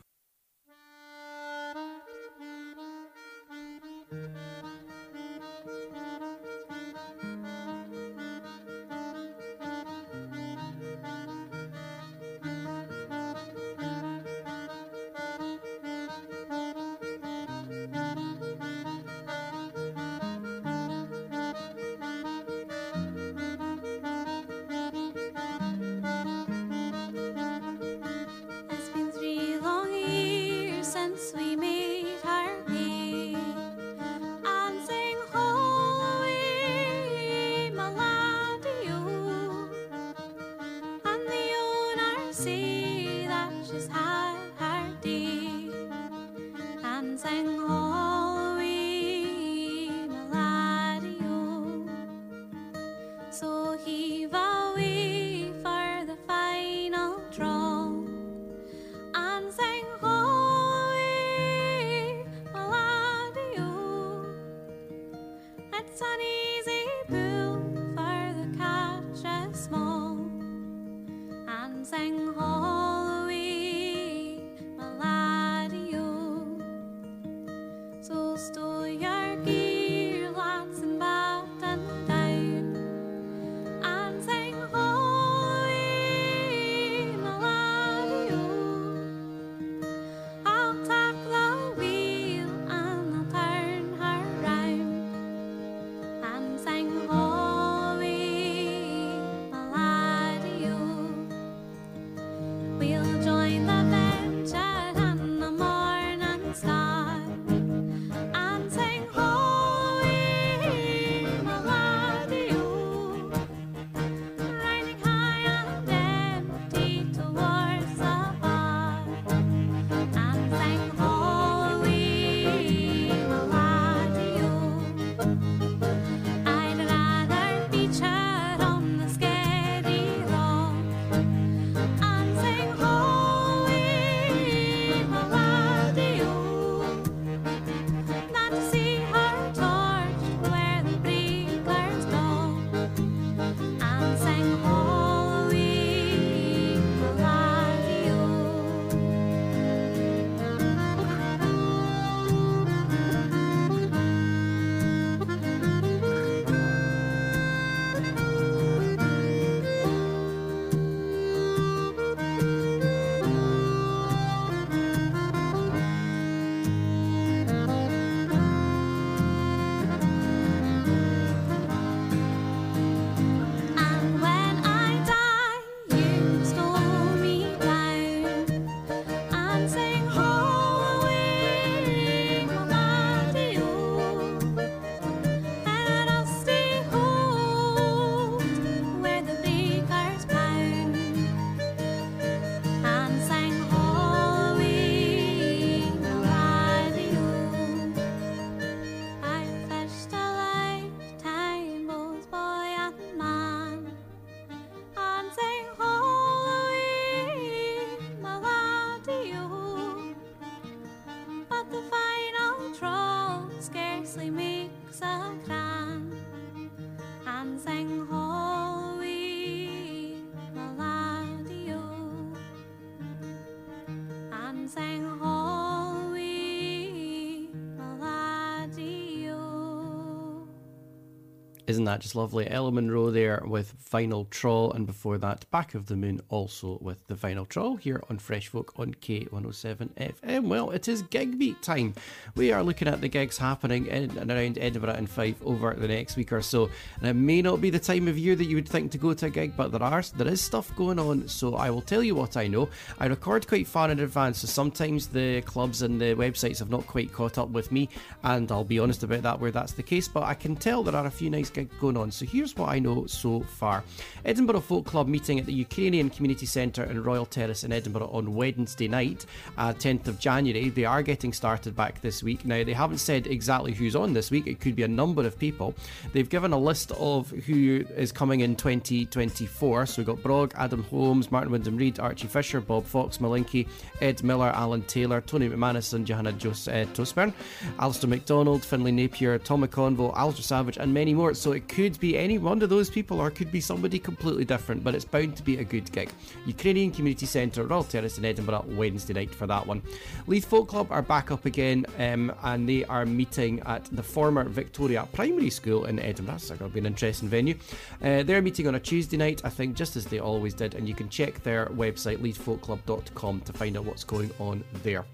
Isn't 231.67 231.85
that 231.85 232.01
just 232.01 232.15
lovely? 232.15 232.47
Ella 232.47 232.71
Munro 232.71 233.09
there 233.09 233.43
with 233.45 233.73
Final 233.79 234.25
Trawl, 234.25 234.71
and 234.71 234.85
before 234.85 235.17
that, 235.17 235.49
Back 235.49 235.73
of 235.73 235.87
the 235.87 235.95
Moon 235.95 236.21
also 236.35 236.77
with 236.81 236.97
the 237.07 237.15
Final 237.15 237.45
Trawl 237.45 237.77
here 237.77 238.03
on 238.09 238.19
Fresh 238.19 238.49
Folk 238.49 238.73
on 238.77 238.93
K107 238.93 239.89
FM. 239.93 240.47
Well, 240.47 240.71
it 240.71 240.87
is 240.89 241.01
gig 241.03 241.39
beat 241.39 241.61
time. 241.61 241.93
We 242.35 242.51
are 242.51 242.61
looking 242.61 242.89
at 242.89 242.99
the 242.99 243.07
gigs 243.07 243.37
happening 243.37 243.87
in 243.87 244.17
and 244.17 244.29
around 244.29 244.57
Edinburgh 244.59 244.95
and 244.95 245.09
Fife 245.09 245.41
over 245.45 245.73
the 245.73 245.87
next 245.87 246.17
week 246.17 246.33
or 246.33 246.41
so. 246.41 246.69
And 246.99 247.07
it 247.07 247.13
may 247.13 247.41
not 247.41 247.61
be 247.61 247.69
the 247.69 247.79
time 247.79 248.09
of 248.09 248.17
year 248.17 248.35
that 248.35 248.45
you 248.45 248.55
would 248.55 248.67
think 248.67 248.91
to 248.91 248.97
go 248.97 249.13
to 249.13 249.27
a 249.27 249.29
gig, 249.29 249.55
but 249.55 249.71
there 249.71 249.81
are 249.81 250.03
there 250.17 250.27
is 250.27 250.41
stuff 250.41 250.75
going 250.75 250.99
on. 250.99 251.27
So 251.29 251.55
I 251.55 251.69
will 251.69 251.81
tell 251.81 252.03
you 252.03 252.15
what 252.15 252.35
I 252.35 252.47
know. 252.47 252.67
I 252.99 253.05
record 253.05 253.47
quite 253.47 253.67
far 253.67 253.89
in 253.89 254.01
advance, 254.01 254.39
so 254.39 254.47
sometimes 254.47 255.07
the 255.07 255.41
clubs 255.43 255.83
and 255.83 256.01
the 256.01 256.15
websites 256.15 256.59
have 256.59 256.69
not 256.69 256.85
quite 256.85 257.13
caught 257.13 257.37
up 257.37 257.49
with 257.49 257.71
me, 257.71 257.87
and 258.23 258.51
I'll 258.51 258.65
be 258.65 258.79
honest 258.79 259.03
about 259.03 259.21
that 259.21 259.39
where 259.39 259.51
that's 259.51 259.71
the 259.71 259.83
case. 259.83 260.09
But 260.09 260.23
I 260.23 260.33
can 260.33 260.57
tell 260.57 260.83
there 260.83 260.97
are 260.97 261.05
a 261.05 261.11
few 261.11 261.29
nice 261.29 261.49
gigs 261.49 261.73
going 261.79 261.95
on. 261.95 262.11
So 262.11 262.25
here's 262.25 262.57
what 262.57 262.69
I 262.69 262.79
know 262.79 263.05
so 263.05 263.39
far. 263.39 263.85
Edinburgh 264.25 264.59
Folk 264.61 264.85
Club 264.85 265.07
meeting 265.07 265.39
at 265.39 265.45
the 265.45 265.53
Ukrainian 265.53 266.09
Community 266.09 266.24
Centre 266.33 266.83
in 266.83 267.03
Royal 267.03 267.25
Terrace 267.25 267.63
in 267.63 267.71
Edinburgh 267.71 268.09
on 268.11 268.33
Wednesday 268.33 268.87
night, 268.87 269.25
uh, 269.57 269.73
10th 269.73 270.07
of 270.07 270.19
January. 270.19 270.69
They 270.69 270.85
are 270.85 271.03
getting 271.03 271.31
started 271.33 271.75
back 271.75 272.01
this 272.01 272.23
week. 272.23 272.43
Now, 272.45 272.63
they 272.63 272.73
haven't 272.73 272.97
said 272.97 273.27
exactly 273.27 273.73
who's 273.73 273.95
on 273.95 274.13
this 274.13 274.31
week, 274.31 274.47
it 274.47 274.59
could 274.59 274.75
be 274.75 274.81
a 274.83 274.87
number 274.87 275.25
of 275.25 275.37
people. 275.37 275.75
They've 276.13 276.27
given 276.27 276.51
a 276.51 276.57
list 276.57 276.91
of 276.93 277.29
who 277.29 277.85
is 277.95 278.11
coming 278.11 278.39
in 278.39 278.55
2024. 278.55 279.85
So 279.85 280.01
we've 280.01 280.07
got 280.07 280.23
Brog, 280.23 280.53
Adam 280.57 280.83
Holmes, 280.85 281.31
Martin 281.31 281.51
Wyndham 281.51 281.77
Read, 281.77 281.99
Archie 281.99 282.27
Fisher, 282.27 282.59
Bob 282.59 282.85
Fox, 282.85 283.19
Malinky, 283.19 283.67
Ed 284.01 284.23
Miller, 284.23 284.49
Alan 284.49 284.81
Taylor, 284.83 285.21
Tony 285.21 285.47
McManus, 285.47 285.93
and 285.93 286.07
Johanna 286.07 286.31
Jos- 286.33 286.67
uh, 286.67 286.85
Tosburn, 286.93 287.33
Alistair 287.77 288.09
McDonald, 288.09 288.65
Finlay 288.65 288.91
Napier, 288.91 289.37
Tom 289.37 289.65
McConville, 289.65 290.15
Alistair 290.17 290.43
Savage, 290.43 290.77
and 290.77 290.93
many 290.93 291.13
more. 291.13 291.33
So 291.35 291.51
it 291.51 291.67
could 291.67 291.99
be 291.99 292.17
any 292.17 292.37
one 292.37 292.61
of 292.61 292.69
those 292.69 292.89
people 292.89 293.19
or 293.19 293.27
it 293.27 293.35
could 293.35 293.51
be 293.51 293.61
somebody 293.61 293.99
completely 293.99 294.45
different, 294.45 294.83
but 294.83 294.95
it's 294.95 295.05
bound 295.05 295.35
to 295.37 295.43
be 295.43 295.57
a 295.57 295.63
good 295.63 295.91
gig. 295.91 296.09
Ukrainian 296.45 296.91
Community 296.91 297.25
Centre, 297.25 297.65
Royal 297.65 297.83
Terrace 297.83 298.17
in 298.17 298.25
Edinburgh, 298.25 298.65
Wednesday 298.67 299.13
night 299.13 299.33
for 299.33 299.47
that 299.47 299.65
one. 299.65 299.81
Leith 300.27 300.45
Folk 300.45 300.67
Club 300.67 300.87
are 300.89 301.01
back 301.01 301.31
up 301.31 301.45
again 301.45 301.85
um, 301.97 302.33
and 302.43 302.67
they 302.67 302.85
are 302.85 303.05
meeting 303.05 303.59
at 303.61 303.85
the 303.85 304.03
former 304.03 304.43
Victoria 304.43 305.07
Primary 305.13 305.49
School 305.49 305.85
in 305.85 305.99
Edinburgh. 305.99 306.35
That's 306.35 306.49
going 306.49 306.59
to 306.59 306.67
be 306.69 306.79
an 306.79 306.85
interesting 306.85 307.29
venue. 307.29 307.55
Uh, 308.01 308.23
they're 308.23 308.41
meeting 308.41 308.67
on 308.67 308.75
a 308.75 308.79
Tuesday 308.79 309.17
night, 309.17 309.41
I 309.43 309.49
think, 309.49 309.75
just 309.75 309.95
as 309.95 310.05
they 310.05 310.19
always 310.19 310.53
did, 310.53 310.75
and 310.75 310.87
you 310.87 310.95
can 310.95 311.09
check 311.09 311.43
their 311.43 311.67
website, 311.67 312.17
leithfolkclub.com, 312.17 313.41
to 313.41 313.53
find 313.53 313.77
out 313.77 313.85
what's 313.85 314.03
going 314.03 314.31
on 314.39 314.63
there 314.83 315.05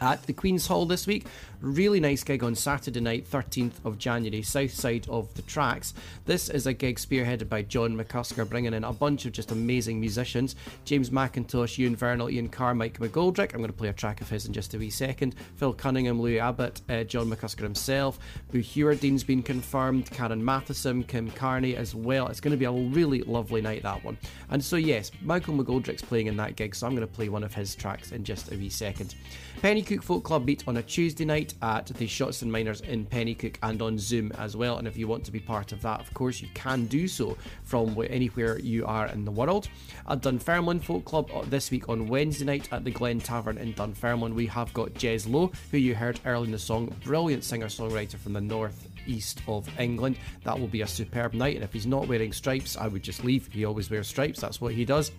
at 0.00 0.22
the 0.24 0.32
Queen's 0.32 0.66
Hall 0.66 0.86
this 0.86 1.06
week. 1.06 1.26
Really 1.60 2.00
nice 2.00 2.24
gig 2.24 2.42
on 2.42 2.54
Saturday 2.54 3.00
night, 3.00 3.30
13th 3.30 3.84
of 3.84 3.98
January, 3.98 4.42
south 4.42 4.72
side 4.72 5.06
of 5.10 5.32
the 5.34 5.42
tracks. 5.42 5.92
This 6.24 6.48
is 6.48 6.66
a 6.66 6.72
gig 6.72 6.96
spearheaded 6.96 7.48
by 7.48 7.62
John 7.62 7.96
McCusker, 7.96 8.48
bringing 8.48 8.72
in 8.72 8.84
a 8.84 8.92
bunch 8.92 9.26
of 9.26 9.32
just 9.32 9.52
amazing 9.52 10.00
musicians 10.00 10.56
James 10.84 11.10
McIntosh, 11.10 11.76
Ewan 11.76 11.96
Vernal, 11.96 12.30
Ian 12.30 12.48
Carr, 12.48 12.74
Mike 12.74 12.98
McGoldrick. 12.98 13.52
I'm 13.52 13.60
going 13.60 13.70
to 13.70 13.76
play 13.76 13.88
a 13.88 13.92
track 13.92 14.20
of 14.20 14.30
his 14.30 14.46
in 14.46 14.52
just 14.52 14.72
a 14.72 14.78
wee 14.78 14.88
second. 14.88 15.34
Phil 15.56 15.74
Cunningham, 15.74 16.20
Louis 16.20 16.40
Abbott, 16.40 16.80
uh, 16.88 17.04
John 17.04 17.28
McCusker 17.28 17.62
himself, 17.62 18.18
Boo 18.50 18.60
Hewerdine's 18.60 19.24
been 19.24 19.42
confirmed, 19.42 20.10
Karen 20.10 20.42
Matheson, 20.42 21.04
Kim 21.04 21.30
Carnie 21.30 21.76
as 21.76 21.94
well. 21.94 22.28
It's 22.28 22.40
going 22.40 22.52
to 22.52 22.56
be 22.56 22.64
a 22.64 22.72
really 22.72 23.20
lovely 23.22 23.60
night, 23.60 23.82
that 23.82 24.02
one. 24.02 24.16
And 24.48 24.64
so, 24.64 24.76
yes, 24.76 25.10
Michael 25.20 25.54
McGoldrick's 25.54 26.02
playing 26.02 26.28
in 26.28 26.36
that 26.38 26.56
gig, 26.56 26.74
so 26.74 26.86
I'm 26.86 26.94
going 26.94 27.06
to 27.06 27.12
play 27.12 27.28
one 27.28 27.44
of 27.44 27.52
his 27.52 27.74
tracks 27.74 28.12
in 28.12 28.24
just 28.24 28.50
a 28.50 28.56
wee 28.56 28.70
second. 28.70 29.14
Penny 29.60 29.82
Penicuik 29.82 30.02
Folk 30.02 30.24
Club 30.24 30.46
meet 30.46 30.64
on 30.66 30.78
a 30.78 30.82
Tuesday 30.82 31.24
night 31.24 31.49
at 31.62 31.86
the 31.86 32.06
Shots 32.06 32.42
and 32.42 32.50
Miners 32.50 32.80
in 32.80 33.06
Penicuik 33.06 33.56
and 33.62 33.80
on 33.82 33.98
Zoom 33.98 34.32
as 34.38 34.56
well. 34.56 34.78
And 34.78 34.88
if 34.88 34.96
you 34.96 35.08
want 35.08 35.24
to 35.24 35.32
be 35.32 35.40
part 35.40 35.72
of 35.72 35.82
that, 35.82 36.00
of 36.00 36.12
course, 36.14 36.40
you 36.40 36.48
can 36.54 36.86
do 36.86 37.08
so 37.08 37.36
from 37.62 37.96
anywhere 38.08 38.58
you 38.58 38.86
are 38.86 39.06
in 39.06 39.24
the 39.24 39.30
world. 39.30 39.68
At 40.08 40.22
Dunfermline 40.22 40.80
Folk 40.80 41.04
Club 41.04 41.30
uh, 41.34 41.42
this 41.42 41.70
week 41.70 41.88
on 41.88 42.08
Wednesday 42.08 42.44
night 42.44 42.68
at 42.72 42.84
the 42.84 42.90
Glen 42.90 43.20
Tavern 43.20 43.58
in 43.58 43.72
Dunfermline, 43.74 44.34
we 44.34 44.46
have 44.46 44.72
got 44.72 44.94
Jez 44.94 45.30
Lowe, 45.30 45.52
who 45.70 45.78
you 45.78 45.94
heard 45.94 46.20
early 46.24 46.46
in 46.46 46.52
the 46.52 46.58
song, 46.58 46.94
brilliant 47.04 47.44
singer 47.44 47.66
songwriter 47.66 48.16
from 48.16 48.32
the 48.32 48.40
north 48.40 48.88
east 49.06 49.42
of 49.48 49.68
England. 49.78 50.16
That 50.44 50.58
will 50.58 50.68
be 50.68 50.82
a 50.82 50.86
superb 50.86 51.34
night, 51.34 51.54
and 51.54 51.64
if 51.64 51.72
he's 51.72 51.86
not 51.86 52.08
wearing 52.08 52.32
stripes, 52.32 52.76
I 52.76 52.88
would 52.88 53.02
just 53.02 53.24
leave. 53.24 53.48
He 53.52 53.64
always 53.64 53.90
wears 53.90 54.08
stripes, 54.08 54.40
that's 54.40 54.60
what 54.60 54.74
he 54.74 54.84
does. 54.84 55.12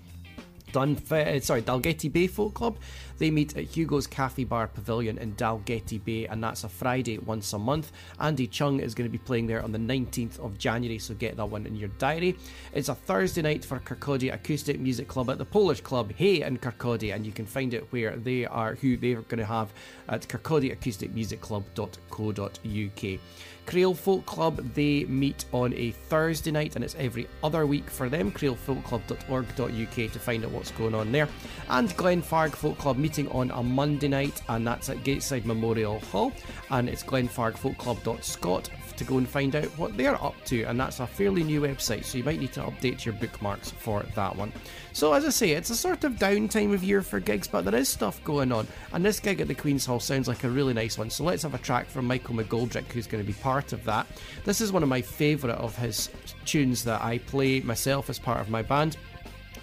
Dunf- 0.71 1.11
uh, 1.11 1.39
sorry, 1.41 1.61
Dalgety 1.61 2.11
Bay 2.11 2.27
Folk 2.27 2.53
Club. 2.53 2.77
They 3.17 3.29
meet 3.29 3.55
at 3.55 3.65
Hugo's 3.65 4.07
Cafe 4.07 4.43
Bar 4.45 4.67
Pavilion 4.67 5.19
in 5.19 5.35
Dalgety 5.35 6.03
Bay, 6.03 6.25
and 6.25 6.43
that's 6.43 6.63
a 6.63 6.69
Friday 6.69 7.19
once 7.19 7.53
a 7.53 7.59
month. 7.59 7.91
Andy 8.19 8.47
Chung 8.47 8.79
is 8.79 8.95
going 8.95 9.07
to 9.07 9.11
be 9.11 9.19
playing 9.19 9.45
there 9.45 9.63
on 9.63 9.71
the 9.71 9.77
19th 9.77 10.39
of 10.39 10.57
January, 10.57 10.97
so 10.97 11.13
get 11.13 11.37
that 11.37 11.45
one 11.45 11.67
in 11.67 11.75
your 11.75 11.89
diary. 11.99 12.35
It's 12.73 12.89
a 12.89 12.95
Thursday 12.95 13.43
night 13.43 13.63
for 13.63 13.79
Kirkcaldy 13.79 14.33
Acoustic 14.33 14.79
Music 14.79 15.07
Club 15.07 15.29
at 15.29 15.37
the 15.37 15.45
Polish 15.45 15.81
Club, 15.81 16.11
Hey 16.15 16.41
in 16.41 16.57
Kirkcaldy, 16.57 17.13
and 17.13 17.23
you 17.25 17.31
can 17.31 17.45
find 17.45 17.75
it 17.75 17.85
where 17.91 18.15
they 18.15 18.45
are, 18.45 18.75
who 18.75 18.95
they're 18.97 19.21
going 19.21 19.39
to 19.39 19.45
have 19.45 19.71
at 20.09 20.27
kirkcaldyacousticmusicclub.co.uk. 20.27 23.19
Crail 23.71 23.93
Folk 23.93 24.25
Club, 24.25 24.57
they 24.73 25.05
meet 25.05 25.45
on 25.53 25.73
a 25.75 25.91
Thursday 25.91 26.51
night 26.51 26.75
and 26.75 26.83
it's 26.83 26.97
every 26.99 27.29
other 27.41 27.65
week 27.65 27.89
for 27.89 28.09
them. 28.09 28.29
crailfolkclub.org.uk 28.29 30.11
to 30.11 30.19
find 30.19 30.43
out 30.43 30.51
what's 30.51 30.71
going 30.71 30.93
on 30.93 31.13
there. 31.13 31.29
And 31.69 31.87
Glenfarg 31.91 32.51
Folk 32.51 32.77
Club 32.77 32.97
meeting 32.97 33.29
on 33.29 33.49
a 33.51 33.63
Monday 33.63 34.09
night 34.09 34.41
and 34.49 34.67
that's 34.67 34.89
at 34.89 34.97
Gateside 35.05 35.45
Memorial 35.45 36.01
Hall. 36.01 36.33
And 36.69 36.89
it's 36.89 37.01
glenfargfolkclub.scot 37.01 38.69
to 38.97 39.03
go 39.05 39.17
and 39.17 39.29
find 39.29 39.55
out 39.55 39.67
what 39.77 39.95
they're 39.95 40.21
up 40.21 40.35
to. 40.47 40.63
And 40.63 40.77
that's 40.77 40.99
a 40.99 41.07
fairly 41.07 41.45
new 41.45 41.61
website, 41.61 42.03
so 42.03 42.17
you 42.17 42.25
might 42.25 42.41
need 42.41 42.51
to 42.51 42.63
update 42.63 43.05
your 43.05 43.13
bookmarks 43.13 43.71
for 43.71 44.03
that 44.15 44.35
one. 44.35 44.51
So, 44.93 45.13
as 45.13 45.25
I 45.25 45.29
say, 45.29 45.51
it's 45.51 45.69
a 45.69 45.75
sort 45.75 46.03
of 46.03 46.13
downtime 46.13 46.73
of 46.73 46.83
year 46.83 47.01
for 47.01 47.19
gigs, 47.19 47.47
but 47.47 47.63
there 47.63 47.75
is 47.75 47.87
stuff 47.87 48.21
going 48.23 48.51
on. 48.51 48.67
And 48.91 49.05
this 49.05 49.19
gig 49.19 49.39
at 49.39 49.47
the 49.47 49.55
Queen's 49.55 49.85
Hall 49.85 49.99
sounds 49.99 50.27
like 50.27 50.43
a 50.43 50.49
really 50.49 50.73
nice 50.73 50.97
one. 50.97 51.09
So, 51.09 51.23
let's 51.23 51.43
have 51.43 51.53
a 51.53 51.59
track 51.59 51.87
from 51.87 52.05
Michael 52.05 52.35
McGoldrick, 52.35 52.91
who's 52.91 53.07
going 53.07 53.23
to 53.23 53.27
be 53.27 53.37
part 53.39 53.71
of 53.71 53.83
that. 53.85 54.05
This 54.43 54.59
is 54.59 54.71
one 54.71 54.83
of 54.83 54.89
my 54.89 55.01
favourite 55.01 55.55
of 55.55 55.77
his 55.77 56.09
tunes 56.45 56.83
that 56.83 57.01
I 57.01 57.19
play 57.19 57.61
myself 57.61 58.09
as 58.09 58.19
part 58.19 58.41
of 58.41 58.49
my 58.49 58.61
band. 58.61 58.97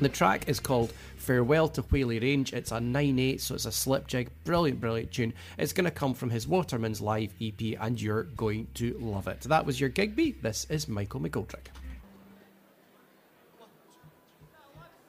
The 0.00 0.08
track 0.08 0.48
is 0.48 0.60
called 0.60 0.92
Farewell 1.16 1.68
to 1.70 1.82
Whalley 1.82 2.20
Range. 2.20 2.52
It's 2.52 2.72
a 2.72 2.80
9 2.80 3.18
8, 3.18 3.40
so 3.40 3.54
it's 3.54 3.66
a 3.66 3.72
slip 3.72 4.06
jig. 4.06 4.30
Brilliant, 4.44 4.80
brilliant 4.80 5.12
tune. 5.12 5.34
It's 5.58 5.72
going 5.72 5.84
to 5.84 5.90
come 5.90 6.14
from 6.14 6.30
his 6.30 6.48
Waterman's 6.48 7.00
Live 7.00 7.34
EP, 7.40 7.60
and 7.80 8.00
you're 8.00 8.22
going 8.22 8.68
to 8.74 8.96
love 8.98 9.28
it. 9.28 9.40
That 9.42 9.66
was 9.66 9.80
your 9.80 9.90
gig 9.90 10.16
beat. 10.16 10.42
This 10.42 10.66
is 10.70 10.88
Michael 10.88 11.20
McGoldrick. 11.20 11.66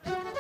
Thank 0.09 0.33
you. 0.33 0.38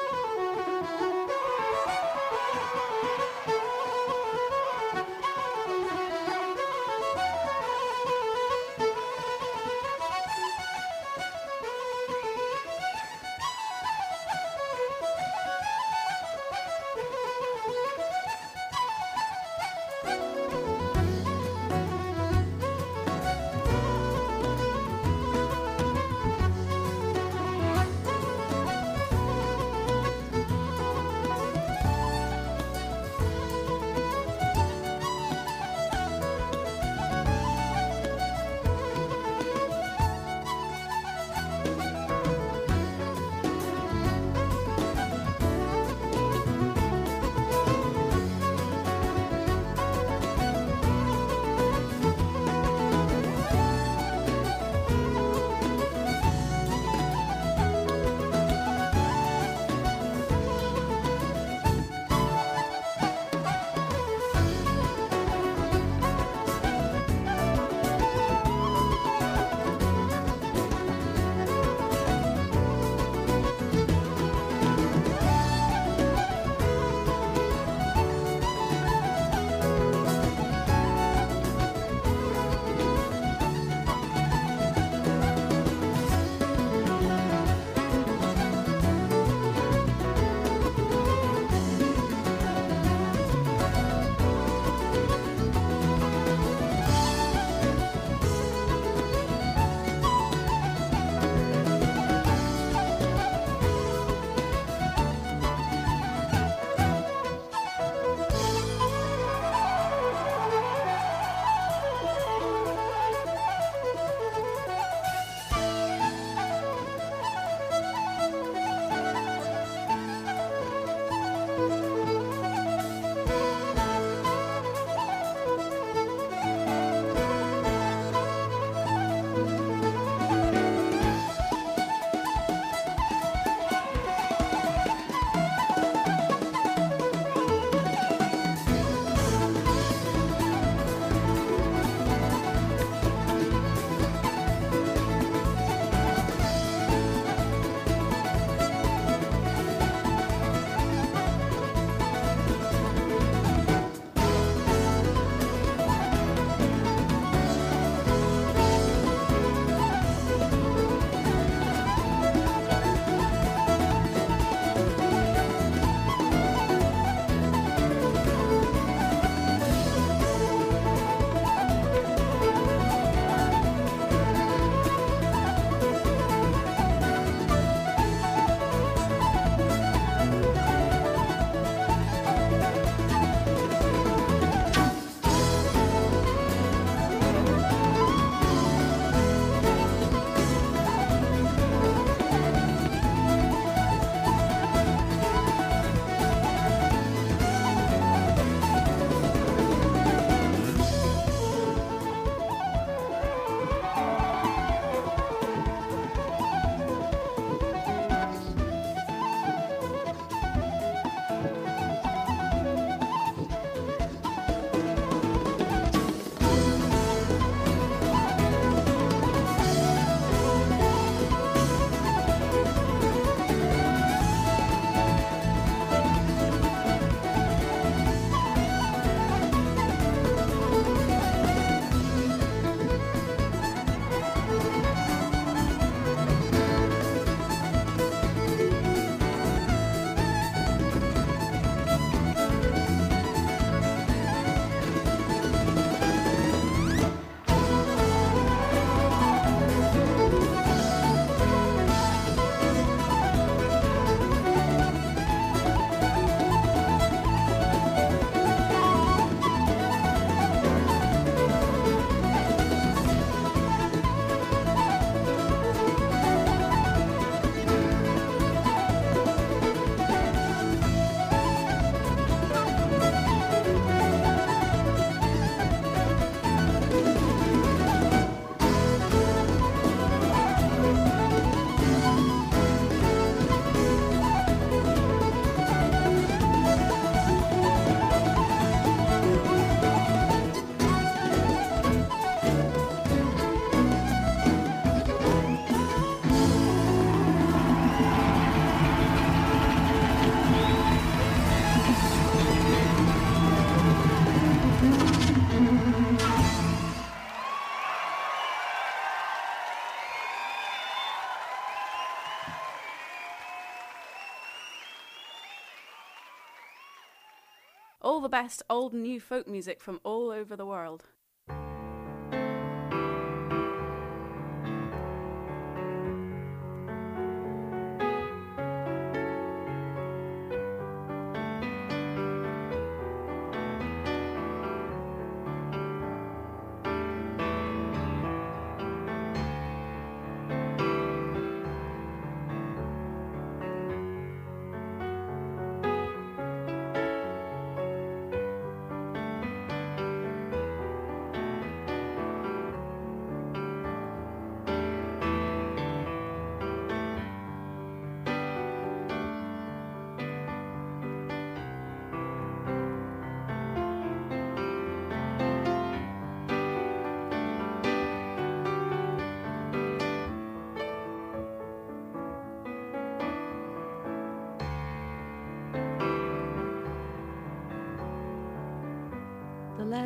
The 318.29 318.37
best 318.37 318.61
old 318.69 318.93
and 318.93 319.01
new 319.01 319.19
folk 319.19 319.47
music 319.47 319.81
from 319.81 319.99
all 320.03 320.29
over 320.29 320.55
the 320.55 320.63
world. 320.63 321.05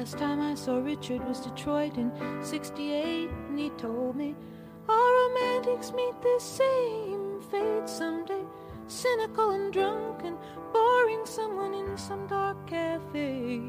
Last 0.04 0.18
time 0.18 0.42
I 0.42 0.54
saw 0.54 0.80
Richard 0.80 1.26
was 1.30 1.40
Detroit 1.40 1.96
in 1.96 2.12
68, 2.42 3.30
and 3.48 3.58
he 3.58 3.70
told 3.70 4.18
me 4.18 4.36
all 4.90 5.30
romantics 5.30 5.94
meet 5.94 6.14
the 6.22 6.40
same 6.40 7.42
fate 7.50 7.88
someday. 7.88 8.44
Cynical 8.88 9.52
and 9.52 9.72
drunk 9.72 10.26
and 10.26 10.36
boring 10.74 11.26
someone 11.26 11.74
in 11.74 11.98
some 11.98 12.28
dark 12.28 12.58
cafe. 12.68 13.62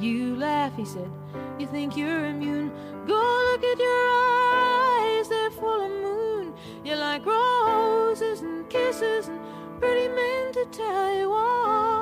You 0.00 0.36
laugh, 0.36 0.74
he 0.74 0.86
said. 0.86 1.10
You 1.58 1.66
think 1.66 1.98
you're 1.98 2.24
immune. 2.24 2.72
Go 3.06 3.20
look 3.50 3.64
at 3.64 3.78
your 3.78 4.04
eyes, 4.24 5.28
they're 5.28 5.50
full 5.50 5.82
of 5.84 5.90
moon. 5.90 6.54
You 6.82 6.94
like 6.94 7.26
roses 7.26 8.40
and 8.40 8.66
kisses 8.70 9.28
and 9.28 9.40
pretty 9.78 10.08
men 10.08 10.52
to 10.52 10.64
tell 10.72 11.14
you 11.14 11.30
all 11.30 11.93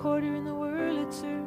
quarter 0.00 0.34
in 0.34 0.44
the 0.44 0.50
Wurlitzer, 0.50 1.44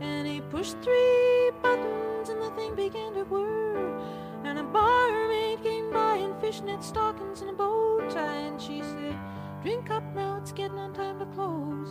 and 0.00 0.26
he 0.26 0.40
pushed 0.40 0.76
three 0.82 1.50
buttons, 1.62 2.28
and 2.28 2.40
the 2.40 2.50
thing 2.50 2.74
began 2.74 3.12
to 3.14 3.24
whir. 3.24 3.98
And 4.44 4.58
a 4.58 4.62
barmaid 4.62 5.62
came 5.62 5.90
by 5.92 6.16
in 6.16 6.38
fishnet 6.40 6.84
stockings 6.84 7.40
and 7.40 7.50
a 7.50 7.52
bow 7.52 8.08
tie, 8.08 8.42
and 8.48 8.60
she 8.60 8.82
said, 8.82 9.18
"Drink 9.62 9.90
up 9.90 10.04
now, 10.14 10.36
it's 10.36 10.52
getting 10.52 10.78
on 10.78 10.92
time 10.92 11.18
to 11.18 11.26
close." 11.26 11.90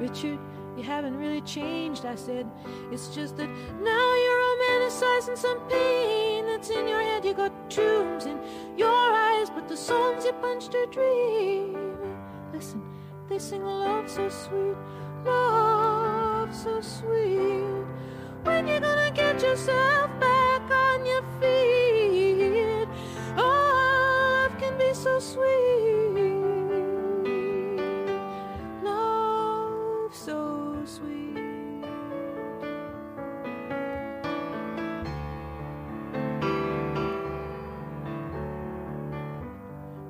Richard, 0.00 0.40
you 0.76 0.82
haven't 0.82 1.16
really 1.16 1.40
changed, 1.42 2.04
I 2.04 2.16
said. 2.16 2.50
It's 2.90 3.14
just 3.14 3.36
that 3.36 3.48
now 3.80 4.14
you're 4.22 4.42
romanticizing 4.50 5.38
some 5.38 5.60
pain 5.68 6.46
that's 6.46 6.70
in 6.70 6.88
your 6.88 7.00
head. 7.00 7.24
You 7.24 7.34
got 7.34 7.52
tombs 7.70 8.26
in 8.26 8.38
your 8.76 9.12
eyes, 9.28 9.48
but 9.50 9.68
the 9.68 9.76
songs 9.76 10.24
you 10.24 10.32
punched 10.32 10.74
are 10.74 10.86
dreaming. 10.86 11.96
Listen, 12.52 12.82
they 13.28 13.38
sing 13.38 13.64
love 13.64 14.08
so 14.08 14.28
sweet, 14.28 14.76
love 15.24 16.54
so 16.54 16.80
sweet. 16.80 17.84
When 18.44 18.68
you 18.68 18.78
gonna 18.80 19.10
get 19.12 19.42
yourself 19.42 20.10
back 20.20 20.70
on 20.70 21.04
your 21.04 21.22
feet? 21.40 22.88
Oh, 23.36 24.48
love 24.48 24.58
can 24.60 24.78
be 24.78 24.94
so 24.94 25.18
sweet, 25.18 26.36
love 28.84 30.14
so 30.14 30.76
sweet. 30.84 31.36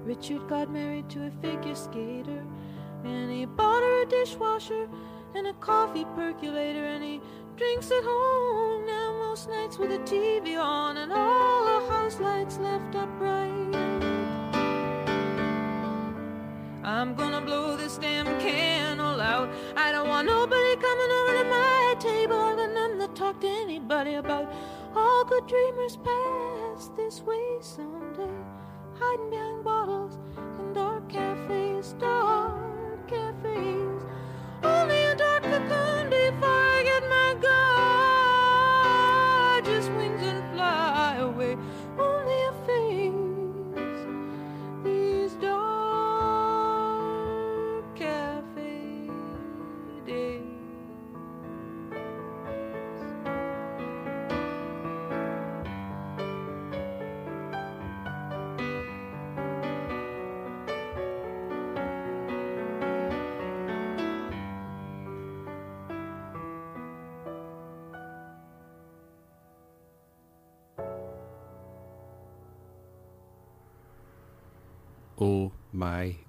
Richard 0.04 0.46
got 0.48 0.70
married 0.70 1.08
to 1.10 1.26
a 1.26 1.30
figure 1.42 1.74
skater, 1.74 2.44
and 3.06 3.30
he 3.30 3.44
bought 3.44 3.82
her 3.82 4.02
a 4.02 4.06
dishwasher 4.06 4.88
and 5.34 5.46
a 5.46 5.52
coffee 5.54 6.04
percolator, 6.16 6.84
and 6.84 7.02
he 7.02 7.20
drinks 7.56 7.90
at 7.90 8.04
home 8.04 8.86
now 8.86 9.12
most 9.28 9.48
nights 9.48 9.78
with 9.78 9.90
the 9.90 9.98
TV 9.98 10.58
on 10.60 10.96
and 10.98 11.12
all 11.12 11.64
the 11.64 11.92
house 11.92 12.20
lights 12.20 12.58
left 12.58 12.94
up 12.94 13.08
bright. 13.18 13.76
I'm 16.84 17.14
gonna 17.14 17.40
blow 17.40 17.76
this 17.76 17.98
damn 17.98 18.26
candle 18.40 19.20
out. 19.20 19.50
I 19.76 19.90
don't 19.92 20.08
want 20.08 20.26
nobody 20.26 20.76
coming 20.76 21.10
over 21.18 21.32
to 21.42 21.44
my 21.50 21.94
table. 21.98 22.36
I 22.36 22.54
got 22.56 22.70
nothing 22.72 23.00
to 23.00 23.08
talk 23.08 23.40
to 23.40 23.48
anybody 23.48 24.14
about. 24.14 24.52
All 24.94 25.24
good 25.24 25.46
dreamers 25.46 25.96
pass 25.96 26.90
this 26.96 27.22
way 27.22 27.58
someday, 27.60 28.30
hiding 28.98 29.30
behind 29.30 29.64
bottles 29.64 30.18
in 30.58 30.72
dark 30.72 31.08
cafes, 31.08 31.94
dark 31.98 32.35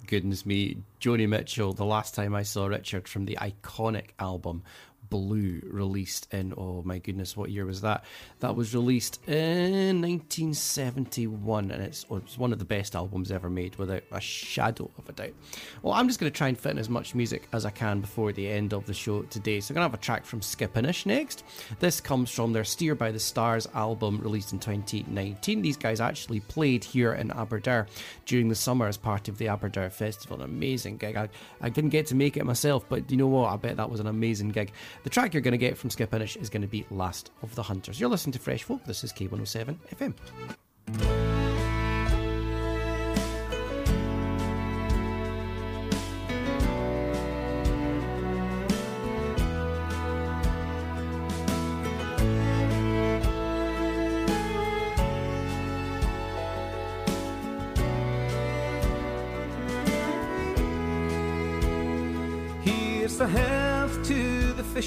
goodness 0.08 0.44
me. 0.44 0.78
Joni 1.00 1.28
Mitchell, 1.28 1.72
the 1.74 1.84
last 1.84 2.14
time 2.14 2.34
I 2.34 2.42
saw 2.42 2.66
Richard 2.66 3.06
from 3.06 3.26
the 3.26 3.38
iconic 3.40 4.08
album 4.18 4.64
Blue, 5.10 5.60
released 5.64 6.32
in, 6.32 6.54
oh 6.56 6.82
my 6.84 6.98
goodness, 6.98 7.36
what 7.36 7.50
year 7.50 7.64
was 7.64 7.80
that? 7.82 8.04
That 8.40 8.56
was 8.56 8.74
released 8.74 9.20
in 9.26 10.00
1971, 10.02 11.70
and 11.70 11.82
it's, 11.82 12.06
oh, 12.10 12.16
it's 12.16 12.38
one 12.38 12.52
of 12.52 12.58
the 12.58 12.64
best 12.64 12.94
albums 12.94 13.30
ever 13.30 13.50
made, 13.50 13.76
without 13.76 14.02
a 14.12 14.20
shadow 14.20 14.90
of 14.98 15.08
a 15.08 15.12
doubt. 15.12 15.34
Well, 15.82 15.94
I'm 15.94 16.08
just 16.08 16.20
going 16.20 16.30
to 16.32 16.36
try 16.36 16.48
and 16.48 16.58
fit 16.58 16.72
in 16.72 16.78
as 16.78 16.88
much 16.88 17.14
music 17.14 17.48
as 17.52 17.64
I 17.64 17.70
can 17.70 18.00
before 18.00 18.32
the 18.32 18.48
end 18.48 18.72
of 18.72 18.86
the 18.86 18.94
show 18.94 19.22
today. 19.22 19.60
So 19.60 19.72
I'm 19.72 19.76
going 19.76 19.88
to 19.88 19.90
have 19.90 19.98
a 19.98 20.02
track 20.02 20.24
from 20.24 20.40
Skipinnish 20.40 21.06
next. 21.06 21.44
This 21.78 22.00
comes 22.00 22.30
from 22.30 22.52
their 22.52 22.64
Steer 22.64 22.94
by 22.94 23.10
the 23.10 23.20
Stars 23.20 23.66
album 23.74 24.18
released 24.20 24.52
in 24.52 24.58
2019. 24.58 25.62
These 25.62 25.76
guys 25.76 26.00
actually 26.00 26.40
played 26.40 26.84
here 26.84 27.12
in 27.12 27.30
Aberdour 27.30 27.86
during 28.26 28.48
the 28.48 28.54
summer 28.54 28.86
as 28.86 28.96
part 28.96 29.28
of 29.28 29.38
the 29.38 29.48
Aberdour 29.48 29.90
Festival. 29.90 30.38
An 30.38 30.42
amazing 30.42 30.96
gig. 30.96 31.16
I, 31.16 31.28
I 31.60 31.68
didn't 31.68 31.90
get 31.90 32.06
to 32.08 32.14
make 32.14 32.36
it 32.36 32.44
myself, 32.44 32.84
but 32.88 33.10
you 33.10 33.16
know 33.16 33.26
what? 33.26 33.52
I 33.52 33.56
bet 33.56 33.76
that 33.76 33.90
was 33.90 34.00
an 34.00 34.06
amazing 34.06 34.50
gig. 34.50 34.72
The 35.04 35.10
track 35.10 35.32
you're 35.32 35.40
going 35.40 35.52
to 35.52 35.58
get 35.58 35.76
from 35.76 35.90
Skipinnish 35.90 36.36
is 36.36 36.50
going 36.50 36.62
to 36.62 36.68
be 36.68 36.86
Last 36.90 37.30
of 37.42 37.54
the 37.54 37.62
Hunters. 37.62 38.00
You're 38.00 38.10
listening 38.10 38.32
to 38.32 38.38
Fresh 38.38 38.64
Folk. 38.64 38.84
This 38.84 39.04
is 39.04 39.12
K107 39.12 39.76
FM. 39.96 41.37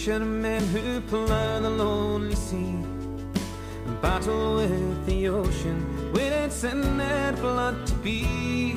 The 0.02 0.12
fishermen 0.12 0.64
who 0.68 0.99
plough 1.02 1.60
the 1.60 1.70
lonely 1.70 2.34
sea 2.34 2.76
and 3.86 4.02
battle 4.02 4.56
with 4.56 5.06
the 5.06 5.28
ocean 5.28 6.12
with 6.12 6.34
it's 6.34 6.62
their 6.62 7.34
blood 7.34 7.86
to 7.86 7.93
be. 7.95 8.76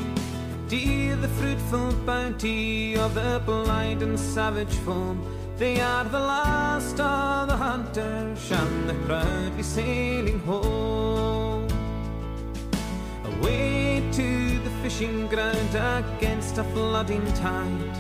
Dear 0.69 1.17
the 1.17 1.29
fruitful 1.29 1.93
bounty 2.05 2.97
of 2.97 3.15
the 3.15 3.41
blind 3.47 4.03
and 4.03 4.21
savage 4.21 4.75
foam. 4.85 5.17
They 5.57 5.81
are 5.81 6.05
the 6.05 6.19
last 6.19 7.01
of 7.01 7.49
the 7.49 7.57
hunters, 7.57 8.51
and 8.51 8.91
they're 8.91 9.07
proudly 9.07 9.63
sailing 9.63 10.41
home. 10.41 11.69
Away 13.25 14.03
to 14.13 14.59
the 14.59 14.71
fishing 14.83 15.29
ground 15.29 15.75
against 15.75 16.59
a 16.59 16.65
flooding 16.65 17.27
tide. 17.35 17.95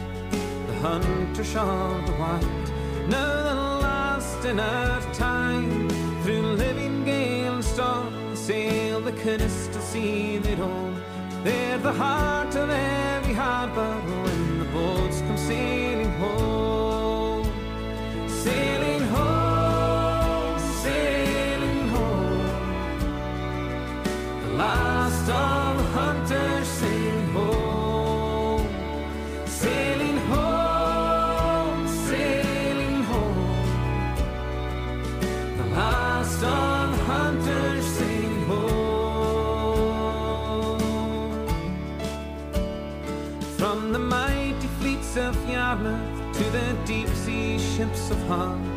The 0.66 0.74
hunters 0.82 1.56
of 1.56 2.06
the 2.06 2.12
wild, 2.18 2.73
now 3.08 3.42
the 3.42 3.54
last 3.82 4.44
in 4.44 4.58
our 4.60 5.00
time. 5.12 5.88
Through 6.22 6.54
living 6.56 7.04
gale 7.04 7.54
and 7.54 7.64
storm, 7.64 8.34
sail 8.34 9.00
the 9.00 9.12
coastal 9.12 9.82
sea 9.82 10.38
they 10.38 10.54
roam. 10.54 11.00
They're 11.42 11.78
the 11.78 11.92
heart 11.92 12.54
of 12.56 12.70
every 12.70 13.34
harbor 13.34 13.94
when 14.24 14.58
the 14.58 14.64
boats 14.66 15.20
come 15.20 15.36
sailing 15.36 16.12
home. 16.12 17.46
Sailing 18.28 19.02
home, 19.16 20.58
sailing 20.82 21.88
home. 21.88 22.46
The 24.46 24.52
last 24.56 25.28
of 25.30 25.63
ships 48.26 48.74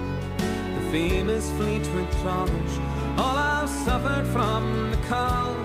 the 0.76 0.92
famous 0.92 1.50
Fleetwood 1.52 2.12
trawlers, 2.22 2.78
all 3.18 3.38
I've 3.38 3.70
suffered 3.70 4.28
from 4.28 4.92
the 4.92 4.98
cold. 5.08 5.58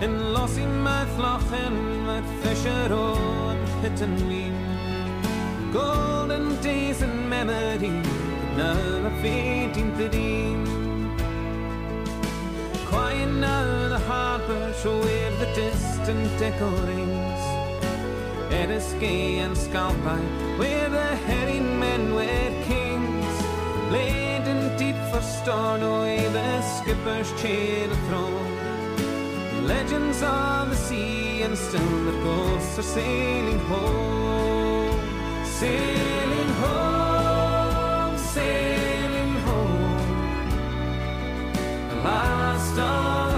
And 0.00 0.34
lost 0.34 0.58
in 0.58 0.84
Lossiemouth, 0.84 1.16
Lochin, 1.16 2.06
with 2.06 2.28
Fisher, 2.42 2.92
and 2.92 3.68
Pittenweem, 3.80 4.52
golden 5.72 6.60
days 6.60 7.00
in 7.00 7.28
memory, 7.28 8.02
now 8.56 9.06
are 9.06 9.22
fading 9.22 9.96
deem. 10.10 10.64
Quiet 12.86 13.30
now 13.40 13.88
the 13.88 13.98
harbour 14.00 14.74
show 14.82 15.00
where 15.00 15.30
the 15.38 15.46
distant 15.54 16.42
echo 16.42 16.70
rings. 16.86 17.42
Eriskay 18.50 19.38
and 19.38 19.56
Scalpine, 19.56 20.58
where 20.58 20.88
the 20.88 21.16
herring 21.26 21.75
deep 25.46 25.54
for 25.54 26.32
the 26.32 26.62
skipper's 26.62 27.30
chain 27.40 27.90
of 27.90 27.98
throne. 28.08 29.66
Legends 29.66 30.22
of 30.22 30.70
the 30.70 30.76
sea, 30.76 31.42
and 31.42 31.56
still 31.56 32.04
the 32.04 32.12
ghosts 32.24 32.78
are 32.78 32.82
sailing 32.82 33.60
home. 33.60 35.00
Sailing 35.44 36.52
home, 36.64 38.18
sailing 38.18 39.34
home. 39.46 40.48
The 41.90 41.96
last 42.08 42.78
of 42.78 43.35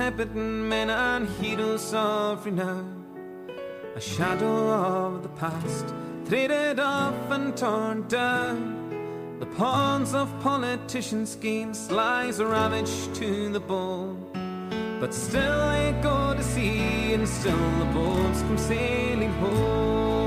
intrepid 0.00 0.34
men 0.34 0.88
and 0.88 1.28
heroes 1.28 1.92
of 1.92 2.46
renown. 2.46 3.04
A 3.94 4.00
shadow 4.00 4.70
of 4.70 5.22
the 5.22 5.28
past, 5.28 5.94
traded 6.26 6.80
off 6.80 7.30
and 7.30 7.54
torn 7.54 8.08
down. 8.08 9.36
The 9.40 9.44
pawns 9.44 10.14
of 10.14 10.32
politician 10.40 11.26
schemes 11.26 11.90
lies 11.90 12.42
ravaged 12.42 13.14
to 13.16 13.50
the 13.50 13.60
bone. 13.60 14.16
But 15.00 15.12
still 15.12 15.58
they 15.68 15.94
go 16.02 16.32
to 16.34 16.42
sea, 16.42 17.12
and 17.12 17.28
still 17.28 17.70
the 17.78 17.90
boats 17.92 18.40
come 18.40 18.56
sailing 18.56 19.32
home. 19.32 20.19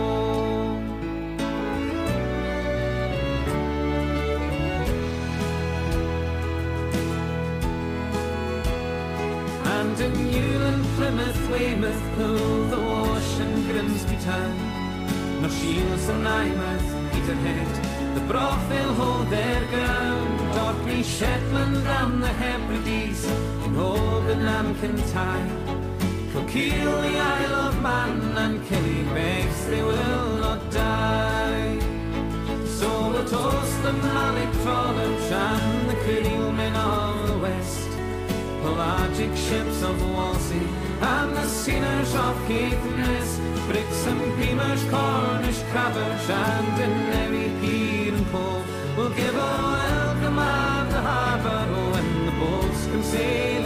And 10.00 10.32
Newland, 10.32 10.84
Plymouth, 10.96 11.50
Weymouth, 11.52 12.02
Hull, 12.18 12.66
the 12.66 12.78
Wash 12.78 13.40
and 13.40 13.64
Grimsby 13.70 14.18
town, 14.26 15.40
nor 15.40 15.52
Shields 15.52 16.10
and 16.10 16.28
Eyemouth, 16.28 17.12
Peterhead, 17.12 18.16
the 18.16 18.22
Brothville 18.22 18.94
hold 18.96 19.30
their 19.30 19.64
ground. 19.68 20.58
Orkney, 20.66 21.04
Shetland, 21.04 21.88
and 21.88 22.24
the 22.24 22.28
Hebrides, 22.28 23.26
in 23.66 23.78
Old 23.78 24.26
and 24.32 24.42
Amkentine. 24.42 25.50
Kilkeel, 26.32 27.02
the 27.04 27.20
Isle 27.20 27.54
of 27.68 27.82
Man, 27.84 28.38
and 28.38 28.62
Killybegs, 28.66 29.70
they 29.70 29.84
will 29.84 30.38
not 30.38 30.72
die. 30.72 31.80
So 32.66 33.10
we'll 33.10 33.26
toast 33.26 33.84
the 33.84 33.94
Malik 33.94 34.52
trawlers 34.64 35.32
and 35.32 35.90
the 35.90 35.96
Creelmen 36.04 36.76
of 36.76 37.28
the 37.28 37.38
West 37.38 37.93
pelagic 38.64 39.36
ships 39.36 39.84
of 39.84 39.96
Whalsay 40.14 40.66
and 41.02 41.36
the 41.36 41.48
sinners 41.48 42.16
of 42.16 42.36
Caithness, 42.48 43.30
bricks 43.68 44.08
and 44.08 44.22
beamers, 44.38 44.84
Cornish 44.90 45.62
crabbers, 45.72 46.30
and 46.30 46.76
in 46.86 46.94
every 47.24 47.50
pier 47.60 48.14
and 48.14 48.26
will 48.96 49.14
give 49.20 49.36
a 49.36 49.52
welcome 49.76 50.40
at 50.40 50.90
the 50.94 51.02
harbour 51.10 51.62
when 51.92 52.08
the 52.28 52.32
boats 52.40 52.82
come 52.88 53.04
sailing 53.04 53.63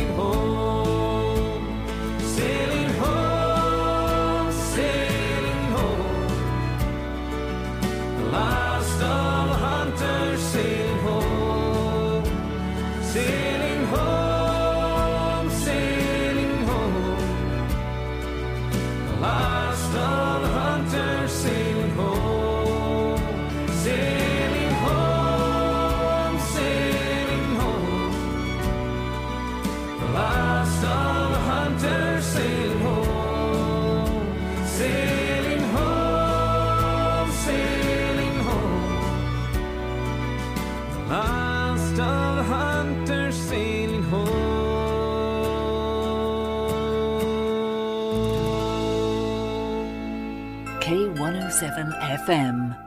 7 51.68 51.92
FM. 52.26 52.87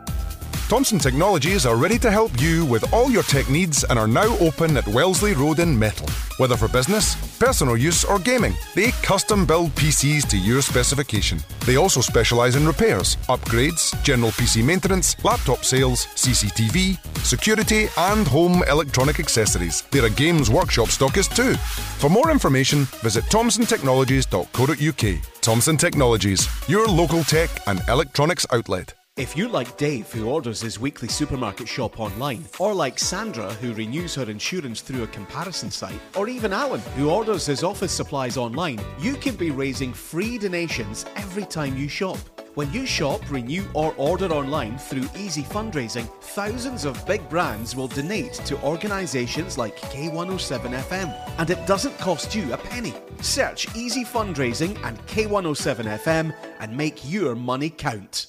Thompson 0.71 1.01
Technologies 1.01 1.67
are 1.67 1.75
ready 1.75 1.99
to 1.99 2.13
help 2.13 2.41
you 2.41 2.65
with 2.65 2.93
all 2.93 3.11
your 3.11 3.25
tech 3.25 3.51
needs 3.51 3.83
and 3.83 3.99
are 3.99 4.07
now 4.07 4.39
open 4.39 4.77
at 4.77 4.87
Wellesley 4.87 5.35
Road 5.35 5.59
in 5.59 5.77
Methil. 5.77 6.09
Whether 6.39 6.57
for 6.57 6.69
business, 6.69 7.17
personal 7.41 7.77
use, 7.77 8.05
or 8.05 8.21
gaming, 8.21 8.55
they 8.77 8.93
custom 9.03 9.45
build 9.45 9.73
PCs 9.73 10.29
to 10.29 10.39
your 10.39 10.63
specification. 10.63 11.41
They 11.67 11.75
also 11.75 12.01
specialise 12.01 12.55
in 12.55 12.69
repairs, 12.69 13.17
upgrades, 13.29 14.01
general 14.05 14.31
PC 14.31 14.65
maintenance, 14.65 15.17
laptop 15.25 15.65
sales, 15.65 16.07
CCTV, 16.15 16.99
security, 17.25 17.89
and 17.99 18.29
home 18.29 18.63
electronic 18.69 19.19
accessories. 19.19 19.83
They're 19.91 20.07
a 20.07 20.11
games 20.11 20.51
workshop 20.51 20.87
stockist 20.87 21.35
too. 21.35 21.55
For 21.99 22.09
more 22.09 22.31
information, 22.31 22.85
visit 23.03 23.25
thomsontechnologies.co.uk. 23.25 25.41
Thomson 25.41 25.77
Technologies, 25.77 26.49
your 26.69 26.87
local 26.87 27.25
tech 27.25 27.51
and 27.67 27.81
electronics 27.89 28.47
outlet. 28.53 28.95
If 29.21 29.37
you're 29.37 29.51
like 29.51 29.77
Dave, 29.77 30.11
who 30.11 30.31
orders 30.31 30.63
his 30.63 30.81
weekly 30.81 31.09
supermarket 31.09 31.69
shop 31.69 32.01
online, 32.01 32.43
or 32.59 32.73
like 32.73 32.99
Sandra, 32.99 33.53
who 33.53 33.75
renews 33.75 34.15
her 34.15 34.31
insurance 34.31 34.81
through 34.81 35.03
a 35.03 35.09
comparison 35.09 35.71
site, 35.71 36.01
or 36.17 36.31
even 36.31 36.55
Alan, 36.55 36.81
who 36.97 37.11
orders 37.11 37.45
his 37.45 37.63
office 37.63 37.93
supplies 37.93 38.39
online, 38.39 38.81
you 38.99 39.17
can 39.17 39.37
be 39.37 39.51
raising 39.51 39.93
free 39.93 40.39
donations 40.39 41.05
every 41.17 41.45
time 41.45 41.77
you 41.77 41.87
shop. 41.87 42.17
When 42.55 42.73
you 42.73 42.87
shop, 42.87 43.21
renew, 43.31 43.67
or 43.75 43.93
order 43.99 44.33
online 44.33 44.79
through 44.79 45.07
Easy 45.15 45.43
Fundraising, 45.43 46.11
thousands 46.23 46.87
of 46.87 47.07
big 47.07 47.29
brands 47.29 47.77
will 47.77 47.89
donate 47.89 48.33
to 48.47 48.59
organisations 48.63 49.59
like 49.59 49.77
K107 49.93 50.73
FM, 50.85 51.35
and 51.39 51.51
it 51.51 51.67
doesn't 51.67 51.99
cost 51.99 52.35
you 52.35 52.55
a 52.55 52.57
penny. 52.57 52.95
Search 53.21 53.67
Easy 53.77 54.03
Fundraising 54.03 54.83
and 54.83 54.99
K107 55.09 55.99
FM 55.99 56.35
and 56.59 56.75
make 56.75 56.99
your 57.05 57.35
money 57.35 57.69
count. 57.69 58.29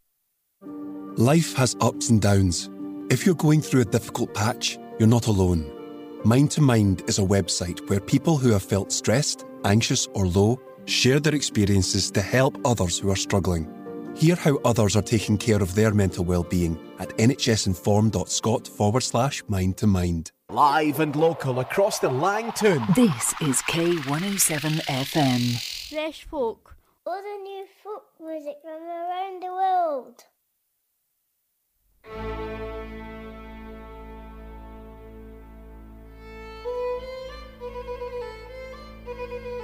Life 1.17 1.53
has 1.55 1.75
ups 1.81 2.09
and 2.09 2.21
downs. 2.21 2.69
If 3.09 3.25
you're 3.25 3.35
going 3.35 3.61
through 3.61 3.81
a 3.81 3.85
difficult 3.85 4.33
patch, 4.33 4.79
you're 4.97 5.09
not 5.09 5.27
alone. 5.27 5.69
Mind 6.23 6.51
to 6.51 6.61
Mind 6.61 7.03
is 7.05 7.19
a 7.19 7.21
website 7.21 7.89
where 7.89 7.99
people 7.99 8.37
who 8.37 8.51
have 8.51 8.63
felt 8.63 8.93
stressed, 8.93 9.43
anxious, 9.65 10.07
or 10.13 10.25
low 10.25 10.57
share 10.85 11.19
their 11.19 11.35
experiences 11.35 12.11
to 12.11 12.21
help 12.21 12.57
others 12.63 12.97
who 12.97 13.11
are 13.11 13.17
struggling. 13.17 13.67
Hear 14.15 14.37
how 14.37 14.55
others 14.63 14.95
are 14.95 15.01
taking 15.01 15.37
care 15.37 15.61
of 15.61 15.75
their 15.75 15.93
mental 15.93 16.23
well-being 16.23 16.79
at 16.99 17.09
nhsinform.scot 17.17 18.67
forward 18.69 19.01
slash 19.03 19.43
mind 19.49 19.75
to 19.77 19.87
mind. 19.87 20.31
Live 20.49 21.01
and 21.01 21.13
local 21.17 21.59
across 21.59 21.99
the 21.99 22.09
Langton. 22.09 22.83
This 22.95 23.33
is 23.41 23.61
K107 23.63 24.79
FM. 24.85 25.89
Fresh 25.89 26.23
folk. 26.23 26.77
All 27.05 27.21
the 27.21 27.43
new 27.43 27.65
folk 27.83 28.05
music 28.21 28.55
from 28.63 28.81
around 28.81 29.43
the 29.43 29.47
world. 29.47 30.23
Thank 32.03 32.25
you. 39.45 39.60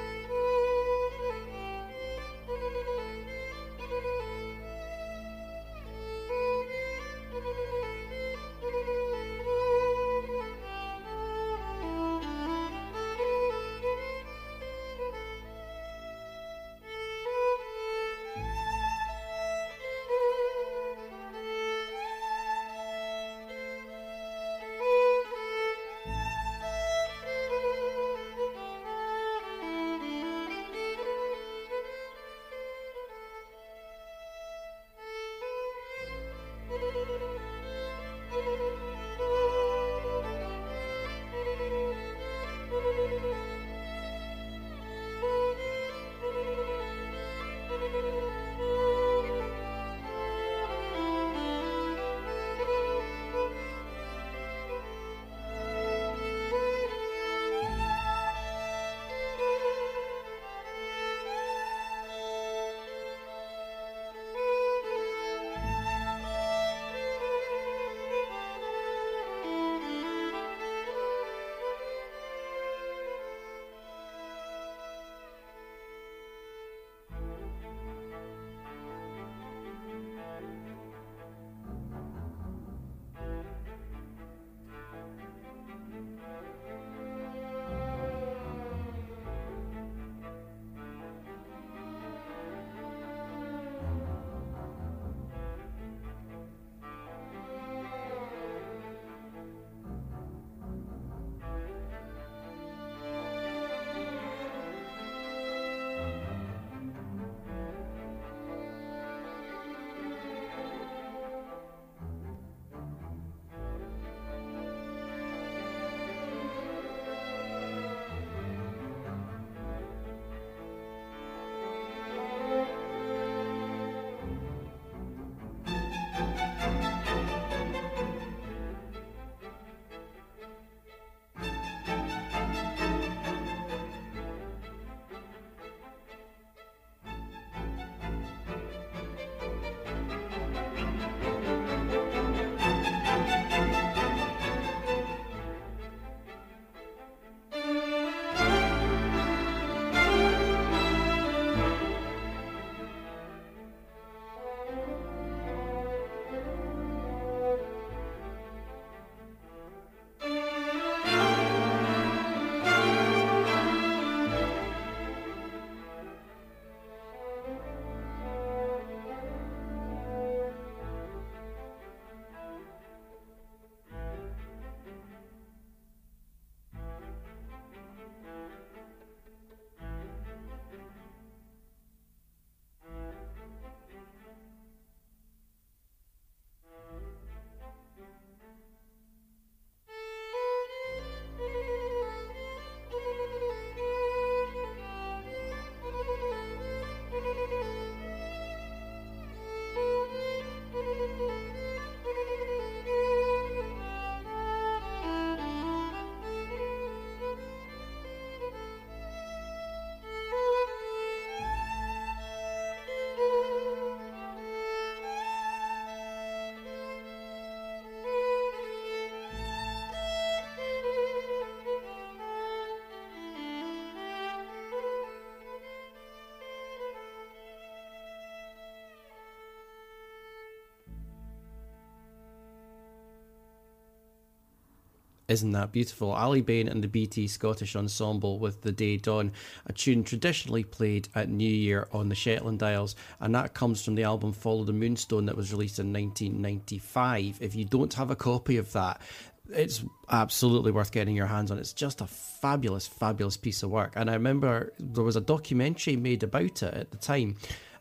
Isn't 235.28 235.52
that 235.52 235.74
beautiful? 235.74 236.16
Aly 236.16 236.42
Bain 236.42 236.70
and 236.70 236.82
the 236.82 236.88
BT 236.88 237.28
Scottish 237.28 237.76
Ensemble 237.76 238.40
with 238.40 238.62
The 238.62 238.72
Day 238.72 238.96
Dawn, 238.96 239.34
a 239.66 239.74
tune 239.74 240.06
traditionally 240.06 240.64
played 240.64 241.10
at 241.16 241.28
New 241.28 241.50
Year 241.50 241.90
on 241.92 242.08
the 242.08 242.16
Shetland 242.16 242.64
Isles, 242.64 242.96
and 243.20 243.36
that 243.36 243.54
comes 243.54 243.84
from 243.84 243.96
the 243.96 244.04
album 244.04 244.32
Follow 244.32 244.64
the 244.64 244.72
Moonstone 244.72 245.26
that 245.26 245.36
was 245.36 245.52
released 245.52 245.80
in 245.80 245.92
1995. 245.92 247.40
If 247.42 247.56
you 247.56 247.66
don't 247.66 247.94
have 247.96 248.10
a 248.10 248.16
copy 248.16 248.56
of 248.56 248.72
that, 248.72 249.02
it's 249.50 249.84
absolutely 250.10 250.72
worth 250.72 250.94
getting 250.94 251.16
your 251.16 251.26
hands 251.26 251.52
on. 251.52 251.58
It's 251.58 251.74
just 251.74 252.00
a 252.00 252.08
fabulous, 252.08 252.88
fabulous 252.88 253.36
piece 253.36 253.64
of 253.64 253.70
work. 253.70 253.94
And 253.98 254.10
I 254.10 254.14
remember 254.14 254.72
there 254.80 255.04
was 255.04 255.18
a 255.18 255.22
documentary 255.22 255.98
made 255.98 256.24
about 256.24 256.64
it 256.64 256.74
at 256.74 256.92
the 256.92 256.98
time. 256.98 257.36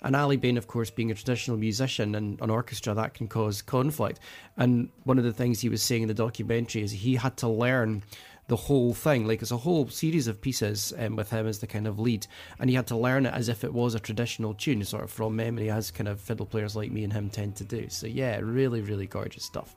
And 0.07 0.15
Aly 0.15 0.37
Bain, 0.37 0.57
of 0.57 0.69
course, 0.69 0.89
being 0.89 1.11
a 1.11 1.15
traditional 1.15 1.57
musician 1.57 2.15
and 2.15 2.41
an 2.41 2.49
orchestra, 2.49 2.95
that 2.95 3.15
can 3.15 3.27
cause 3.27 3.61
conflict. 3.61 4.21
And 4.57 4.89
one 5.03 5.19
of 5.19 5.25
the 5.25 5.33
things 5.33 5.61
he 5.61 5.69
was 5.69 5.83
saying 5.83 6.03
in 6.03 6.09
the 6.09 6.15
documentary 6.15 6.83
is 6.83 6.93
he 6.93 7.17
had 7.17 7.37
to 7.39 7.49
learn 7.49 8.05
the 8.49 8.57
whole 8.57 8.95
thing. 8.95 9.27
Like 9.27 9.43
it's 9.43 9.51
a 9.51 9.57
whole 9.57 9.89
series 9.89 10.27
of 10.29 10.41
pieces 10.41 10.93
um, 10.99 11.17
with 11.17 11.31
him 11.31 11.47
as 11.47 11.59
the 11.59 11.67
kind 11.67 11.87
of 11.87 11.99
lead, 11.99 12.27
and 12.59 12.71
he 12.71 12.77
had 12.77 12.87
to 12.89 12.97
learn 12.97 13.27
it 13.27 13.35
as 13.35 13.49
if 13.49 13.65
it 13.65 13.73
was 13.73 13.95
a 13.95 14.01
traditional 14.01 14.55
tune, 14.55 14.85
sort 14.85 15.05
of 15.05 15.11
from 15.11 15.37
memory, 15.37 15.71
as 15.71 15.91
kind 15.91 16.09
of 16.09 16.21
fiddle 16.21 16.47
players 16.47 16.77
like 16.77 16.91
me 16.91 17.05
and 17.05 17.13
him 17.13 17.31
tend 17.31 17.57
to 17.57 17.65
do. 17.65 17.89
So 17.89 18.07
yeah, 18.07 18.39
really, 18.43 18.81
really 18.81 19.07
gorgeous 19.07 19.45
stuff. 19.45 19.75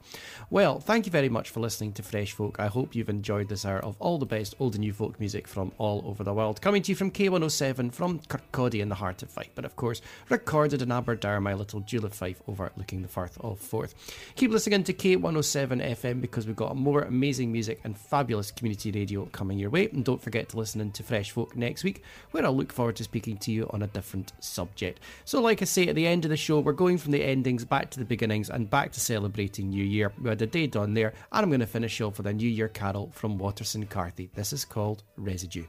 Well, 0.49 0.79
thank 0.79 1.05
you 1.05 1.11
very 1.11 1.29
much 1.29 1.49
for 1.49 1.59
listening 1.59 1.93
to 1.93 2.03
Fresh 2.03 2.33
Folk. 2.33 2.59
I 2.59 2.67
hope 2.67 2.95
you've 2.95 3.09
enjoyed 3.09 3.49
this 3.49 3.65
hour 3.65 3.79
of 3.79 3.95
all 3.99 4.17
the 4.17 4.25
best 4.25 4.55
old 4.59 4.75
and 4.75 4.81
new 4.81 4.93
folk 4.93 5.19
music 5.19 5.47
from 5.47 5.71
all 5.77 6.03
over 6.05 6.23
the 6.23 6.33
world, 6.33 6.61
coming 6.61 6.81
to 6.83 6.91
you 6.91 6.95
from 6.95 7.11
K107 7.11 7.93
from 7.93 8.19
Kirkcaldy 8.19 8.81
in 8.81 8.89
the 8.89 8.95
heart 8.95 9.23
of 9.23 9.29
Fife, 9.29 9.49
but 9.55 9.65
of 9.65 9.75
course 9.75 10.01
recorded 10.29 10.81
in 10.81 10.91
Aberdour, 10.91 11.41
my 11.41 11.53
little 11.53 11.79
jewel 11.81 12.05
of 12.05 12.13
Fife 12.13 12.41
overlooking 12.47 13.01
the 13.01 13.07
Firth 13.07 13.37
of 13.41 13.59
Forth. 13.59 13.95
Keep 14.35 14.51
listening 14.51 14.83
to 14.83 14.93
K107 14.93 15.85
FM 15.95 16.21
because 16.21 16.45
we've 16.45 16.55
got 16.55 16.75
more 16.75 17.01
amazing 17.01 17.51
music 17.51 17.79
and 17.83 17.97
fabulous 17.97 18.51
community 18.59 18.91
radio 18.91 19.25
coming 19.27 19.57
your 19.57 19.69
way. 19.69 19.89
And 19.89 20.05
don't 20.05 20.21
forget 20.21 20.49
to 20.49 20.57
listen 20.57 20.81
in 20.81 20.91
to 20.91 21.03
Fresh 21.03 21.31
Folk 21.31 21.55
next 21.55 21.83
week, 21.83 22.03
where 22.31 22.45
I'll 22.45 22.55
look 22.55 22.71
forward 22.71 22.97
to 22.97 23.03
speaking 23.03 23.37
to 23.37 23.51
you 23.51 23.67
on 23.71 23.81
a 23.81 23.87
different 23.87 24.33
subject. 24.39 24.99
So, 25.25 25.41
like 25.41 25.61
I 25.61 25.65
say 25.65 25.87
at 25.87 25.95
the 25.95 26.05
end 26.05 26.25
of 26.25 26.29
the 26.29 26.37
show, 26.37 26.59
we're 26.59 26.73
going 26.73 26.97
from 26.97 27.11
the 27.11 27.23
endings 27.23 27.65
back 27.65 27.89
to 27.91 27.99
the 27.99 28.05
beginnings 28.05 28.49
and 28.49 28.69
back 28.69 28.91
to 28.91 28.99
celebrating 28.99 29.69
New 29.69 29.83
Year. 29.83 30.11
We 30.21 30.29
had 30.29 30.41
a 30.41 30.47
day 30.47 30.67
done 30.67 30.93
there, 30.93 31.13
and 31.31 31.43
I'm 31.43 31.49
going 31.49 31.59
to 31.61 31.65
finish 31.65 31.99
off 32.01 32.17
with 32.17 32.27
a 32.27 32.33
New 32.33 32.49
Year 32.49 32.67
carol 32.67 33.11
from 33.13 33.37
Waterson 33.37 33.85
Carthy. 33.85 34.29
This 34.35 34.53
is 34.53 34.65
called 34.65 35.03
Residue. 35.17 35.65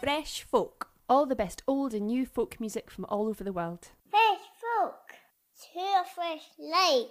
Fresh 0.00 0.42
folk. 0.44 0.88
All 1.08 1.26
the 1.26 1.36
best 1.36 1.62
old 1.68 1.94
and 1.94 2.06
new 2.06 2.26
folk 2.26 2.58
music 2.58 2.90
from 2.90 3.06
all 3.08 3.28
over 3.28 3.44
the 3.44 3.52
world. 3.52 3.90
Fresh 4.10 4.40
folk 4.60 5.14
to 5.72 5.78
a 5.78 6.04
fresh 6.14 6.48
lake. 6.58 7.10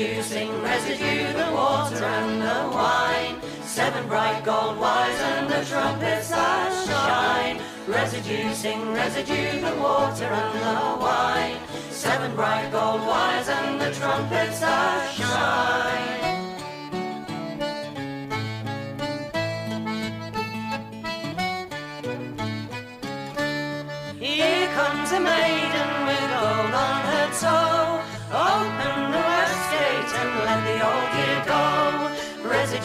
Residue, 0.00 0.62
residue, 0.62 1.32
the 1.34 1.52
water 1.52 2.02
and 2.02 2.40
the 2.40 2.74
wine. 2.74 3.38
Seven 3.62 4.08
bright 4.08 4.42
gold 4.42 4.78
wires 4.78 5.20
and 5.20 5.46
the 5.46 5.62
trumpets 5.68 6.30
that 6.30 6.86
shine. 6.86 7.60
Residue, 7.86 8.54
sing 8.54 8.94
residue, 8.94 9.60
the 9.60 9.78
water 9.78 10.24
and 10.24 10.58
the 10.58 11.04
wine. 11.04 11.58
Seven 11.90 12.34
bright 12.34 12.72
gold 12.72 13.02
wires 13.02 13.48
and 13.50 13.78
the 13.78 13.90
trumpets 13.92 14.60
that 14.60 15.12
shine. 15.12 16.09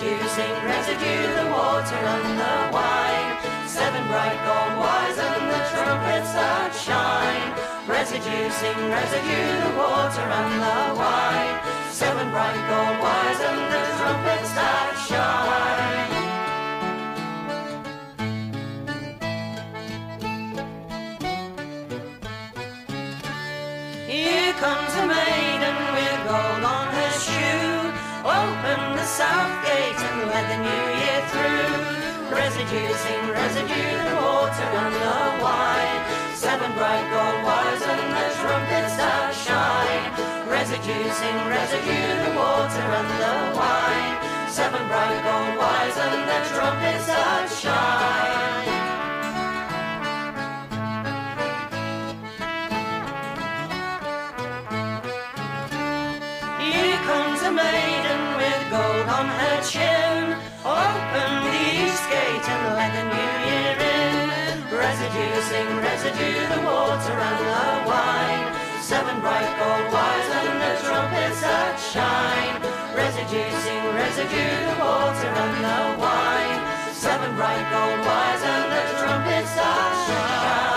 Residue, 0.05 0.61
residue, 0.67 1.33
the 1.33 1.49
water 1.49 1.95
and 1.97 2.37
the 2.37 2.55
wine. 2.71 3.41
Seven 3.65 4.05
bright 4.05 4.37
gold 4.45 4.77
wires 4.77 5.17
and 5.17 5.49
the 5.49 5.57
trumpets 5.73 6.31
that 6.37 6.69
shine. 6.77 7.49
Residue, 7.89 8.51
sing 8.53 8.77
residue, 8.93 9.65
the 9.65 9.73
water 9.75 10.21
and 10.21 10.61
the 10.61 10.93
wine. 10.93 11.57
Seven 11.89 12.29
bright 12.29 12.61
gold 12.69 13.01
wires 13.01 13.41
and 13.49 13.65
the 13.73 13.81
trumpets 13.97 14.53
that 14.53 14.93
shine. 15.09 15.65
Here 24.05 24.53
comes 24.61 24.93
a 25.01 25.05
maiden 25.09 25.77
with 25.97 26.19
gold 26.29 26.63
on 26.63 26.93
her 26.93 27.11
shoe. 27.25 27.89
Open 28.23 28.84
south 29.05 29.53
gate 29.61 30.01
and 30.01 30.25
let 30.33 30.49
the 30.49 30.57
new 30.65 30.85
year 30.97 31.21
through. 31.29 31.77
Residue, 32.33 32.89
sing 33.05 33.23
residue, 33.29 34.01
the 34.01 34.17
water 34.17 34.69
and 34.81 34.95
the 34.97 35.43
wine. 35.45 36.01
Seven 36.33 36.73
bright 36.73 37.05
gold 37.13 37.45
wires 37.45 37.83
and 37.85 38.01
the 38.01 38.27
trumpets 38.41 38.97
that 38.97 39.29
shine. 39.45 40.09
Residue, 40.49 41.05
sing 41.21 41.37
residue, 41.53 42.09
the 42.25 42.33
water 42.33 42.85
and 42.97 43.09
the 43.21 43.35
wine. 43.53 44.15
Seven 44.49 44.81
bright 44.89 45.21
gold 45.21 45.53
wires 45.61 45.97
and 46.01 46.25
the 46.25 46.39
trumpets 46.49 47.05
that 47.05 47.45
shine. 47.61 48.65
Here 56.59 56.97
comes 57.05 57.41
a 57.43 57.51
Residue, 65.15 65.79
residue, 65.79 66.47
the 66.53 66.61
water 66.67 67.15
and 67.15 67.39
the 67.47 67.89
wine. 67.89 68.81
Seven 68.81 69.21
bright 69.21 69.47
gold 69.57 69.93
wires 69.93 70.29
and 70.43 70.59
the 70.59 70.83
trumpets 70.83 71.39
that 71.39 71.79
shine. 71.79 72.59
Residue, 72.93 73.49
sing 73.63 73.85
residue, 73.95 74.55
the 74.67 74.75
water 74.83 75.31
and 75.31 75.55
the 75.63 76.03
wine. 76.03 76.93
Seven 76.93 77.33
bright 77.37 77.63
gold 77.71 78.05
wires 78.05 78.43
and 78.43 78.65
the 78.75 78.83
trumpets 78.99 79.55
that 79.55 79.91
shine. 80.05 80.74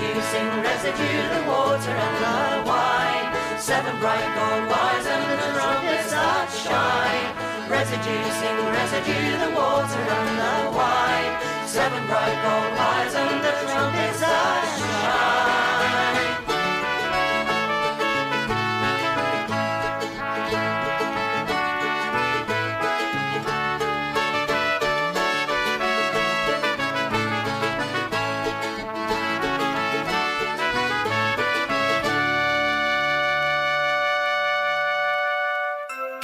Residue, 0.00 0.22
sing 0.32 0.62
residue, 0.62 1.28
the 1.28 1.42
water 1.46 1.90
and 1.90 2.16
the 2.24 2.70
wine. 2.70 3.60
Seven 3.60 3.98
bright 4.00 4.24
gold 4.34 4.70
wires 4.70 5.04
and 5.04 5.24
the 5.28 5.36
trumpets 5.52 6.10
that 6.10 6.48
shine. 6.48 7.28
Residue, 7.68 8.24
sing 8.40 8.56
residue, 8.64 9.36
the 9.44 9.50
water 9.54 10.00
and 10.00 10.38
the 10.40 10.70
wine. 10.72 11.68
Seven 11.68 12.06
bright 12.06 12.38
gold 12.40 12.72
wires 12.80 13.14
and 13.14 13.44
the 13.44 13.52
trumpets 13.68 14.20
that 14.20 14.64
shine. 14.80 15.79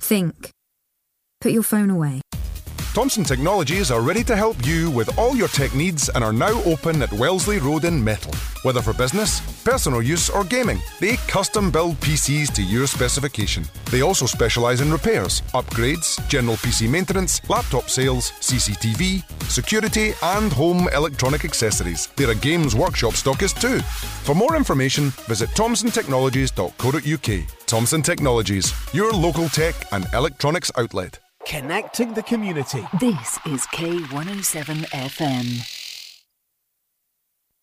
Think. 0.00 0.50
Put 1.40 1.52
your 1.52 1.62
phone 1.62 1.90
away. 1.90 2.20
Thompson 2.94 3.22
Technologies 3.22 3.90
are 3.90 4.00
ready 4.00 4.24
to 4.24 4.34
help 4.34 4.66
you 4.66 4.90
with 4.90 5.16
all 5.18 5.36
your 5.36 5.48
tech 5.48 5.74
needs 5.74 6.08
and 6.08 6.24
are 6.24 6.32
now 6.32 6.62
open 6.64 7.02
at 7.02 7.12
Wellesley 7.12 7.58
Road 7.58 7.84
in 7.84 8.02
Methil. 8.02 8.34
Whether 8.64 8.82
for 8.82 8.92
business, 8.92 9.40
personal 9.62 10.02
use, 10.02 10.28
or 10.28 10.42
gaming, 10.42 10.80
they 10.98 11.16
custom 11.28 11.70
build 11.70 12.00
PCs 12.00 12.52
to 12.54 12.62
your 12.62 12.88
specification. 12.88 13.64
They 13.90 14.00
also 14.00 14.26
specialise 14.26 14.80
in 14.80 14.90
repairs, 14.90 15.42
upgrades, 15.54 16.18
general 16.28 16.56
PC 16.56 16.88
maintenance, 16.88 17.48
laptop 17.48 17.88
sales, 17.88 18.32
CCTV, 18.40 19.22
security, 19.48 20.14
and 20.22 20.52
home 20.52 20.88
electronic 20.92 21.44
accessories. 21.44 22.08
They're 22.16 22.30
a 22.30 22.34
games 22.34 22.74
workshop 22.74 23.12
stockist 23.12 23.60
too. 23.60 23.78
For 24.24 24.34
more 24.34 24.56
information, 24.56 25.10
visit 25.28 25.50
thomsontechnologies.co.uk. 25.50 27.66
Thomson 27.66 28.02
Technologies, 28.02 28.74
your 28.92 29.12
local 29.12 29.48
tech 29.50 29.74
and 29.92 30.06
electronics 30.14 30.72
outlet. 30.76 31.20
Connecting 31.48 32.12
the 32.12 32.22
community. 32.22 32.86
This 33.00 33.38
is 33.46 33.66
K107 33.68 34.84
FM. 34.90 36.20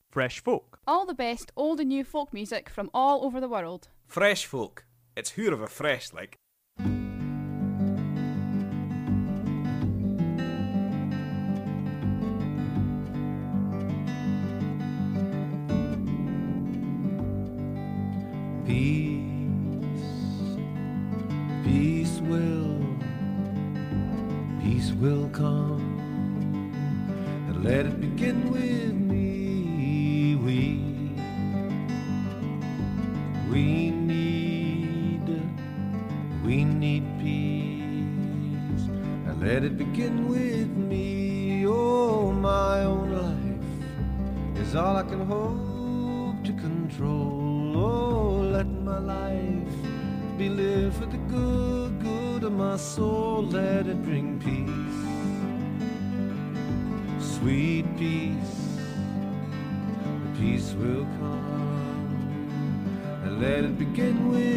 Fresh 0.10 0.40
folk. 0.40 0.80
All 0.88 1.06
the 1.06 1.14
best 1.14 1.52
old 1.56 1.80
and 1.80 1.90
new 1.90 2.04
folk 2.04 2.34
music 2.34 2.68
from 2.68 2.90
all 2.96 3.24
over 3.24 3.40
the 3.40 3.48
world. 3.48 3.90
Fresh 4.08 4.48
folk. 4.48 4.86
It's 5.16 5.30
who 5.32 5.54
of 5.54 5.62
a 5.62 5.68
fresh, 5.68 6.12
like. 6.14 6.36
With 28.56 28.95
will 60.86 61.06
come, 61.18 62.50
and 63.24 63.42
let 63.42 63.64
it 63.64 63.78
begin 63.78 64.30
with 64.30 64.55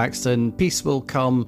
Paxton, 0.00 0.52
Peace 0.52 0.82
Will 0.82 1.02
Come, 1.02 1.46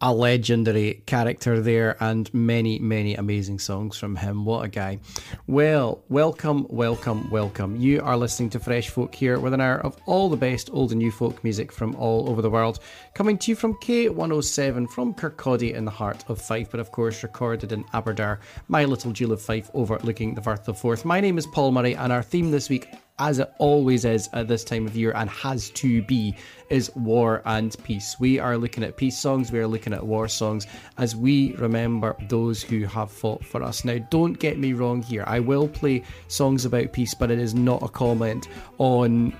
a 0.00 0.14
legendary 0.14 1.02
character 1.06 1.60
there, 1.60 1.96
and 1.98 2.32
many, 2.32 2.78
many 2.78 3.16
amazing 3.16 3.58
songs 3.58 3.98
from 3.98 4.14
him. 4.14 4.44
What 4.44 4.64
a 4.64 4.68
guy. 4.68 5.00
Well, 5.48 6.00
welcome, 6.08 6.68
welcome, 6.70 7.28
welcome. 7.30 7.74
You 7.74 8.00
are 8.02 8.16
listening 8.16 8.50
to 8.50 8.60
Fresh 8.60 8.90
Folk 8.90 9.12
here 9.12 9.40
with 9.40 9.54
an 9.54 9.60
hour 9.60 9.80
of 9.80 9.96
all 10.06 10.30
the 10.30 10.36
best 10.36 10.70
old 10.72 10.92
and 10.92 11.00
new 11.00 11.10
folk 11.10 11.42
music 11.42 11.72
from 11.72 11.96
all 11.96 12.30
over 12.30 12.42
the 12.42 12.48
world, 12.48 12.78
coming 13.14 13.36
to 13.38 13.50
you 13.50 13.56
from 13.56 13.74
K107 13.82 14.88
from 14.90 15.12
Kirkcaldy 15.12 15.74
in 15.74 15.84
the 15.84 15.90
heart 15.90 16.24
of 16.28 16.40
Fife, 16.40 16.70
but 16.70 16.78
of 16.78 16.92
course 16.92 17.24
recorded 17.24 17.72
in 17.72 17.84
Aberdour, 17.92 18.38
my 18.68 18.84
little 18.84 19.10
jewel 19.10 19.32
of 19.32 19.42
Fife 19.42 19.68
overlooking 19.74 20.36
the 20.36 20.42
Firth 20.42 20.68
of 20.68 20.78
Forth. 20.78 21.04
My 21.04 21.20
name 21.20 21.38
is 21.38 21.46
Paul 21.48 21.72
Murray, 21.72 21.96
and 21.96 22.12
our 22.12 22.22
theme 22.22 22.52
this 22.52 22.68
week 22.68 22.86
as 23.18 23.38
it 23.38 23.52
always 23.58 24.04
is 24.04 24.28
at 24.32 24.48
this 24.48 24.64
time 24.64 24.86
of 24.86 24.96
year 24.96 25.12
and 25.12 25.28
has 25.30 25.70
to 25.70 26.02
be, 26.02 26.34
is 26.70 26.94
war 26.96 27.42
and 27.44 27.76
peace. 27.82 28.16
We 28.18 28.38
are 28.38 28.56
looking 28.56 28.84
at 28.84 28.96
peace 28.96 29.18
songs, 29.18 29.52
we 29.52 29.58
are 29.58 29.66
looking 29.66 29.92
at 29.92 30.06
war 30.06 30.28
songs 30.28 30.66
as 30.98 31.14
we 31.16 31.54
remember 31.56 32.16
those 32.28 32.62
who 32.62 32.84
have 32.86 33.10
fought 33.10 33.44
for 33.44 33.62
us. 33.62 33.84
Now, 33.84 33.98
don't 34.10 34.38
get 34.38 34.58
me 34.58 34.72
wrong 34.72 35.02
here, 35.02 35.24
I 35.26 35.40
will 35.40 35.68
play 35.68 36.04
songs 36.28 36.64
about 36.64 36.92
peace, 36.92 37.14
but 37.14 37.30
it 37.30 37.38
is 37.38 37.54
not 37.54 37.82
a 37.82 37.88
comment 37.88 38.48
on 38.78 39.34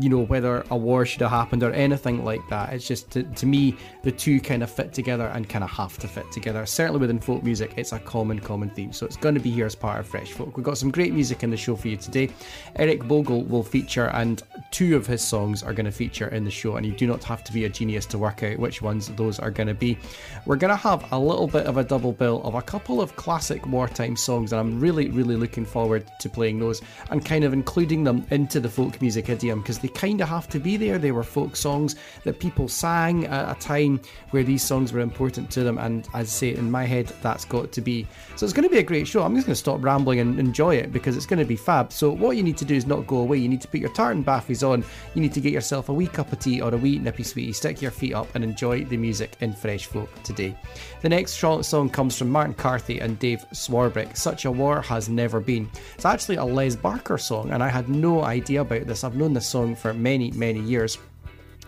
you 0.00 0.08
know 0.08 0.20
whether 0.20 0.64
a 0.70 0.76
war 0.76 1.04
should 1.06 1.20
have 1.22 1.30
happened 1.30 1.62
or 1.62 1.72
anything 1.72 2.24
like 2.24 2.40
that. 2.48 2.72
It's 2.72 2.86
just 2.86 3.10
to, 3.12 3.22
to 3.22 3.46
me 3.46 3.76
the 4.02 4.12
two 4.12 4.40
kind 4.40 4.62
of 4.62 4.70
fit 4.70 4.92
together 4.92 5.26
and 5.28 5.48
kind 5.48 5.64
of 5.64 5.70
have 5.70 5.98
to 5.98 6.08
fit 6.08 6.30
together. 6.32 6.66
Certainly 6.66 7.00
within 7.00 7.18
folk 7.18 7.42
music 7.42 7.74
it's 7.76 7.92
a 7.92 7.98
common 7.98 8.38
common 8.38 8.70
theme. 8.70 8.92
So 8.92 9.06
it's 9.06 9.16
going 9.16 9.34
to 9.34 9.40
be 9.40 9.50
here 9.50 9.66
as 9.66 9.74
part 9.74 10.00
of 10.00 10.06
fresh 10.06 10.32
folk. 10.32 10.56
We've 10.56 10.64
got 10.64 10.78
some 10.78 10.90
great 10.90 11.12
music 11.12 11.42
in 11.42 11.50
the 11.50 11.56
show 11.56 11.76
for 11.76 11.88
you 11.88 11.96
today. 11.96 12.30
Eric 12.76 13.04
bogle 13.04 13.42
will 13.42 13.62
feature 13.62 14.10
and 14.14 14.42
two 14.70 14.96
of 14.96 15.06
his 15.06 15.22
songs 15.22 15.62
are 15.62 15.72
going 15.72 15.86
to 15.86 15.92
feature 15.92 16.28
in 16.28 16.44
the 16.44 16.50
show 16.50 16.76
and 16.76 16.86
you 16.86 16.92
do 16.92 17.06
not 17.06 17.22
have 17.24 17.44
to 17.44 17.52
be 17.52 17.64
a 17.64 17.68
genius 17.68 18.06
to 18.06 18.18
work 18.18 18.42
out 18.42 18.58
which 18.58 18.82
ones 18.82 19.08
those 19.10 19.38
are 19.38 19.50
going 19.50 19.68
to 19.68 19.74
be. 19.74 19.98
We're 20.46 20.56
going 20.56 20.70
to 20.70 20.76
have 20.76 21.10
a 21.12 21.18
little 21.18 21.46
bit 21.46 21.66
of 21.66 21.76
a 21.76 21.84
double 21.84 22.12
bill 22.12 22.42
of 22.42 22.54
a 22.54 22.62
couple 22.62 23.00
of 23.00 23.16
classic 23.16 23.66
wartime 23.66 24.16
songs 24.16 24.52
and 24.52 24.60
i'm 24.60 24.80
really 24.80 25.08
really 25.10 25.36
looking 25.36 25.64
forward 25.64 26.10
to 26.20 26.28
playing 26.28 26.58
those 26.58 26.82
and 27.10 27.24
kind 27.24 27.44
of 27.44 27.52
including 27.52 28.04
them 28.04 28.26
into 28.30 28.60
the 28.60 28.68
folk 28.68 29.00
music 29.00 29.28
idiom 29.28 29.60
because 29.60 29.78
they 29.84 29.88
kind 29.88 30.20
of 30.22 30.28
have 30.28 30.48
to 30.48 30.58
be 30.58 30.78
there. 30.78 30.96
They 30.96 31.12
were 31.12 31.22
folk 31.22 31.56
songs 31.56 31.96
that 32.24 32.40
people 32.40 32.68
sang 32.68 33.26
at 33.26 33.54
a 33.54 33.60
time 33.60 34.00
where 34.30 34.42
these 34.42 34.62
songs 34.62 34.92
were 34.92 35.00
important 35.00 35.50
to 35.50 35.62
them, 35.62 35.76
and 35.76 36.08
as 36.14 36.28
I 36.28 36.30
say, 36.30 36.54
in 36.54 36.70
my 36.70 36.84
head, 36.84 37.12
that's 37.20 37.44
got 37.44 37.70
to 37.72 37.80
be. 37.82 38.06
So 38.36 38.44
it's 38.46 38.54
going 38.54 38.66
to 38.66 38.72
be 38.72 38.78
a 38.78 38.82
great 38.82 39.06
show. 39.06 39.22
I'm 39.22 39.34
just 39.34 39.46
going 39.46 39.54
to 39.54 39.60
stop 39.60 39.84
rambling 39.84 40.20
and 40.20 40.40
enjoy 40.40 40.76
it 40.76 40.90
because 40.92 41.16
it's 41.16 41.26
going 41.26 41.38
to 41.38 41.44
be 41.44 41.56
fab. 41.56 41.92
So 41.92 42.10
what 42.10 42.36
you 42.36 42.42
need 42.42 42.56
to 42.56 42.64
do 42.64 42.74
is 42.74 42.86
not 42.86 43.06
go 43.06 43.18
away. 43.18 43.36
You 43.36 43.48
need 43.48 43.60
to 43.60 43.68
put 43.68 43.80
your 43.80 43.92
tartan 43.92 44.24
baffies 44.24 44.66
on. 44.66 44.84
You 45.14 45.20
need 45.20 45.34
to 45.34 45.40
get 45.40 45.52
yourself 45.52 45.90
a 45.90 45.92
wee 45.92 46.06
cup 46.06 46.32
of 46.32 46.38
tea 46.38 46.62
or 46.62 46.72
a 46.72 46.78
wee 46.78 46.98
nippy 46.98 47.22
sweetie. 47.22 47.52
Stick 47.52 47.82
your 47.82 47.90
feet 47.90 48.14
up 48.14 48.34
and 48.34 48.42
enjoy 48.42 48.84
the 48.84 48.96
music 48.96 49.36
in 49.40 49.52
Fresh 49.52 49.86
Folk 49.86 50.10
today. 50.22 50.56
The 51.02 51.08
next 51.10 51.34
song 51.34 51.90
comes 51.90 52.16
from 52.16 52.30
Martin 52.30 52.54
Carthy 52.54 53.00
and 53.00 53.18
Dave 53.18 53.44
Swarbrick. 53.52 54.16
Such 54.16 54.46
a 54.46 54.50
war 54.50 54.80
has 54.80 55.10
never 55.10 55.40
been. 55.40 55.68
It's 55.94 56.06
actually 56.06 56.36
a 56.36 56.44
Les 56.44 56.74
Barker 56.74 57.18
song, 57.18 57.50
and 57.50 57.62
I 57.62 57.68
had 57.68 57.88
no 57.88 58.22
idea 58.24 58.62
about 58.62 58.86
this. 58.86 59.04
I've 59.04 59.16
known 59.16 59.34
this 59.34 59.46
song 59.46 59.73
for 59.74 59.94
many, 59.94 60.30
many 60.32 60.60
years. 60.60 60.98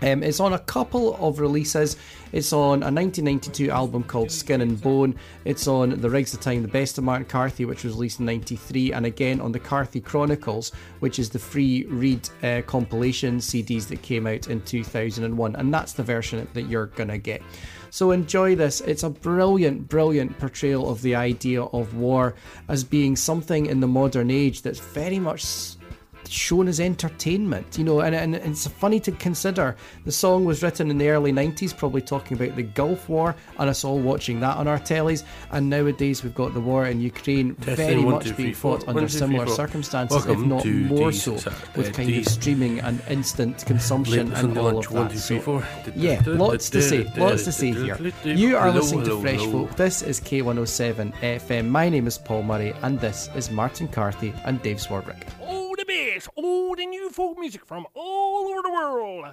Um, 0.02 0.22
it's 0.22 0.40
on 0.40 0.52
a 0.52 0.58
couple 0.58 1.16
of 1.16 1.40
releases. 1.40 1.96
It's 2.32 2.52
on 2.52 2.82
a 2.82 2.92
1992 2.92 3.70
album 3.70 4.02
called 4.02 4.30
Skin 4.30 4.60
and 4.60 4.80
Bone. 4.80 5.14
It's 5.46 5.66
on 5.66 6.00
The 6.00 6.10
Rigs 6.10 6.34
of 6.34 6.40
Time, 6.40 6.60
The 6.60 6.68
Best 6.68 6.98
of 6.98 7.04
Martin 7.04 7.26
Carthy, 7.26 7.64
which 7.64 7.82
was 7.82 7.94
released 7.94 8.20
in 8.20 8.26
93, 8.26 8.92
and 8.92 9.06
again 9.06 9.40
on 9.40 9.52
the 9.52 9.58
Carthy 9.58 10.00
Chronicles, 10.00 10.72
which 11.00 11.18
is 11.18 11.30
the 11.30 11.38
Free 11.38 11.84
Reed 11.84 12.28
uh, 12.42 12.60
compilation 12.66 13.38
CDs 13.38 13.86
that 13.88 14.02
came 14.02 14.26
out 14.26 14.48
in 14.48 14.60
2001. 14.62 15.56
And 15.56 15.72
that's 15.72 15.94
the 15.94 16.02
version 16.02 16.46
that 16.52 16.68
you're 16.68 16.86
going 16.86 17.08
to 17.08 17.18
get. 17.18 17.40
So 17.88 18.10
enjoy 18.10 18.54
this. 18.54 18.82
It's 18.82 19.04
a 19.04 19.08
brilliant, 19.08 19.88
brilliant 19.88 20.38
portrayal 20.38 20.90
of 20.90 21.00
the 21.00 21.14
idea 21.14 21.62
of 21.62 21.96
war 21.96 22.34
as 22.68 22.84
being 22.84 23.16
something 23.16 23.64
in 23.64 23.80
the 23.80 23.86
modern 23.86 24.30
age 24.30 24.60
that's 24.60 24.80
very 24.80 25.18
much 25.18 25.75
shown 26.28 26.68
as 26.68 26.80
entertainment, 26.80 27.78
you 27.78 27.84
know, 27.84 28.00
and, 28.00 28.14
and 28.14 28.34
it's 28.34 28.66
funny 28.66 29.00
to 29.00 29.12
consider 29.12 29.76
the 30.04 30.12
song 30.12 30.44
was 30.44 30.62
written 30.62 30.90
in 30.90 30.98
the 30.98 31.08
early 31.08 31.32
90s, 31.32 31.76
probably 31.76 32.00
talking 32.02 32.36
about 32.36 32.56
the 32.56 32.62
Gulf 32.62 33.08
War 33.08 33.34
and 33.58 33.68
us 33.70 33.84
all 33.84 33.98
watching 33.98 34.40
that 34.40 34.56
on 34.56 34.66
our 34.68 34.78
tellies. 34.78 35.24
And 35.50 35.68
nowadays 35.70 36.22
we've 36.22 36.34
got 36.34 36.54
the 36.54 36.60
war 36.60 36.86
in 36.86 37.00
Ukraine 37.00 37.54
Testing, 37.56 37.76
very 37.76 38.04
one, 38.04 38.14
much 38.14 38.24
two, 38.26 38.34
being 38.34 38.48
three, 38.48 38.54
four. 38.54 38.78
fought 38.78 38.86
One, 38.86 38.96
under 38.96 39.08
two, 39.08 39.18
similar 39.18 39.46
four. 39.46 39.54
circumstances, 39.54 40.26
Welcome 40.26 40.42
if 40.44 40.48
not 40.48 40.66
more 40.66 41.10
D- 41.10 41.16
so, 41.16 41.34
uh, 41.34 41.52
with 41.76 41.92
kind 41.94 42.08
D- 42.08 42.18
of 42.20 42.26
streaming 42.26 42.80
and 42.80 43.00
instant 43.08 43.64
consumption 43.66 44.32
and 44.32 44.56
all 44.58 44.72
lunch, 44.72 44.86
of 44.86 44.92
that. 44.94 45.10
two, 45.12 45.18
three, 45.18 45.38
So, 45.38 45.40
four. 45.40 45.64
yeah, 45.94 46.20
lots 46.26 46.70
to 46.70 46.82
say, 46.82 47.04
lots 47.16 47.44
to 47.44 47.52
say 47.52 47.72
here. 47.72 47.98
You 48.24 48.56
are 48.56 48.70
listening 48.72 49.04
to 49.04 49.20
Fresh. 49.20 49.44
Folk. 49.46 49.74
This 49.76 50.02
is 50.02 50.20
K107 50.20 51.12
FM. 51.22 51.68
My 51.68 51.88
name 51.88 52.06
is 52.06 52.18
Paul 52.18 52.42
Murray, 52.42 52.72
and 52.82 52.98
this 53.00 53.28
is 53.34 53.50
Martin 53.50 53.88
Carthy 53.88 54.32
and 54.44 54.60
Dave 54.62 54.78
Swarbrick. 54.78 55.65
Best 55.86 56.28
old 56.36 56.80
and 56.80 56.90
new 56.90 57.10
folk 57.10 57.38
music 57.38 57.64
from 57.64 57.86
all 57.94 58.48
over 58.48 58.62
the 58.62 58.70
world. 58.70 59.26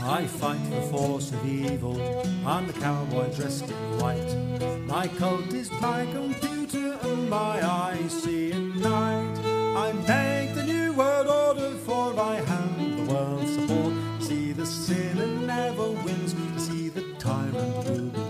I 0.00 0.24
fight 0.24 0.70
the 0.70 0.82
force 0.82 1.32
of 1.32 1.44
evil. 1.44 2.00
I'm 2.46 2.68
the 2.68 2.74
cowboy 2.74 3.34
dressed 3.34 3.68
in 3.68 3.98
white. 3.98 4.86
My 4.86 5.08
coat 5.08 5.52
is 5.52 5.68
my 5.80 6.06
computer 6.12 6.96
and 7.02 7.28
my 7.28 7.66
eyes 7.66 8.22
see 8.22 8.52
at 8.52 8.60
night. 8.76 9.38
I 9.76 9.92
make 9.92 10.54
the 10.54 10.62
new 10.62 10.92
world 10.92 11.26
order 11.26 11.76
for 11.78 12.14
I 12.20 12.36
have 12.36 12.78
the 12.78 13.12
world's 13.12 13.52
support. 13.52 13.94
See 14.22 14.52
the 14.52 14.66
sinner 14.66 15.26
never 15.26 15.90
wins. 15.90 16.36
See 16.56 16.88
the 16.88 17.14
tyrant 17.18 17.88
will 17.88 18.23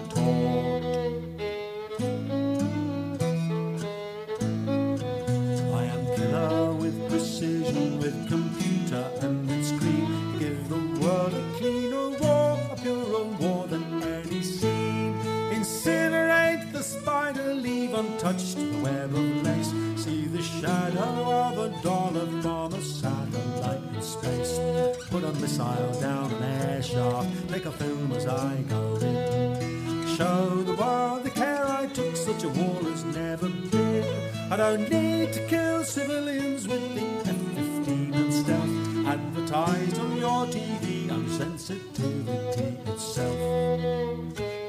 spider, 16.85 17.55
leave 17.55 17.95
untouched 17.95 18.57
the 18.57 18.79
web 18.83 19.15
of 19.15 19.43
lace. 19.43 19.73
See 19.97 20.27
the 20.27 20.43
shadow 20.43 21.13
of 21.47 21.59
a 21.59 21.83
dollar 21.83 22.27
from 22.43 22.75
a 22.75 22.83
satellite 22.83 23.83
in 23.95 24.03
space. 24.03 24.59
Put 25.11 25.25
a 25.25 25.33
missile 25.35 26.01
down 26.01 26.31
an 26.33 26.43
air 26.43 26.83
shaft, 26.83 27.49
take 27.49 27.65
a 27.65 27.73
film 27.73 28.13
as 28.13 28.27
I 28.27 28.63
go 28.69 28.97
in. 28.97 30.17
Show 30.17 30.63
the 30.63 30.75
world 30.75 31.25
the 31.25 31.31
care 31.31 31.67
I 31.67 31.87
took, 31.87 32.15
such 32.17 32.45
a 32.45 32.49
war 32.49 32.83
has 32.83 33.05
never 33.05 33.49
been. 33.49 34.05
I 34.53 34.57
don't 34.57 34.89
need 34.91 35.33
to 35.33 35.47
kill 35.49 35.83
civilians 35.85 36.69
with 36.69 36.95
the 36.95 37.07
F-15 37.31 38.15
and 38.15 38.33
stealth. 38.33 39.07
Advertised 39.07 39.99
on 39.99 40.17
your 40.17 40.47
TV, 40.47 41.11
I'm 41.11 41.29
sensitivity 41.29 42.77
itself. 42.87 44.64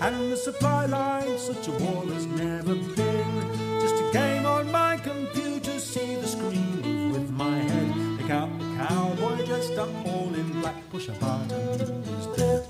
And 0.00 0.32
the 0.32 0.36
supply 0.36 0.86
line 0.86 1.38
such 1.38 1.68
a 1.68 1.72
war 1.72 2.04
has 2.06 2.26
never 2.26 2.74
been. 2.74 3.80
Just 3.80 3.94
a 3.94 4.10
game 4.12 4.46
on 4.46 4.70
my 4.70 4.96
computer, 4.98 5.78
see 5.78 6.14
the 6.14 6.26
screen 6.26 7.12
with 7.12 7.30
my 7.30 7.58
head. 7.58 8.18
Pick 8.18 8.30
out 8.30 8.58
the 8.58 8.64
cowboy 8.76 9.46
dressed 9.46 9.78
up 9.78 9.90
all 10.06 10.34
in 10.34 10.60
black, 10.60 10.76
push 10.90 11.08
a 11.08 11.12
button, 11.12 12.02
he's 12.04 12.26
dead. 12.36 12.66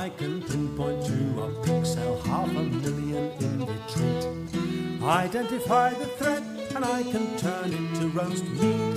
I 0.00 0.08
can 0.08 0.40
pinpoint 0.40 1.04
to 1.04 1.42
a 1.42 1.50
pixel 1.62 2.24
half 2.24 2.48
a 2.48 2.62
million 2.62 3.32
in 3.38 3.66
retreat. 3.66 5.02
Identify 5.02 5.90
the 5.90 6.06
threat 6.06 6.42
and 6.74 6.86
I 6.86 7.02
can 7.02 7.36
turn 7.36 7.70
it 7.70 8.00
to 8.00 8.08
roast 8.08 8.44
meat. 8.44 8.96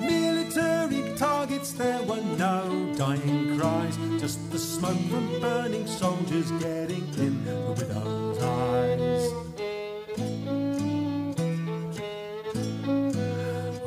Military 0.00 1.14
targets, 1.16 1.70
there 1.74 2.02
were 2.02 2.24
no 2.36 2.92
dying 2.96 3.56
cries, 3.56 3.96
just 4.18 4.50
the 4.50 4.58
smoke 4.58 4.98
from 5.10 5.40
burning 5.40 5.86
soldiers 5.86 6.50
getting 6.58 7.06
in 7.18 7.44
the 7.44 7.60
widow's 7.78 8.42
eyes. 8.42 9.30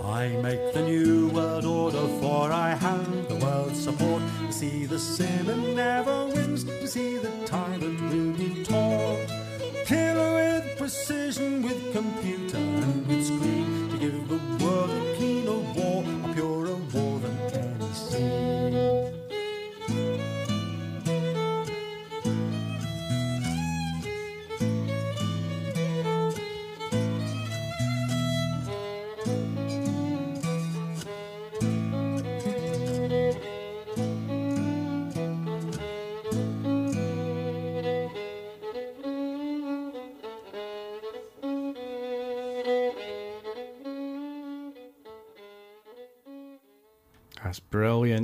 I 0.05 0.29
make 0.41 0.73
the 0.73 0.83
new 0.83 1.27
world 1.31 1.65
order, 1.65 2.07
for 2.21 2.49
I 2.53 2.75
see 4.59 4.85
the 4.85 4.99
sinner 4.99 5.55
never 5.55 6.25
wins, 6.25 6.65
to 6.65 6.85
see 6.85 7.17
the 7.17 7.31
tyrant 7.45 8.01
will 8.11 8.33
be 8.33 8.61
taught. 8.65 9.25
Killer 9.85 10.33
with 10.33 10.77
precision, 10.77 11.63
with 11.63 11.93
computer 11.93 12.48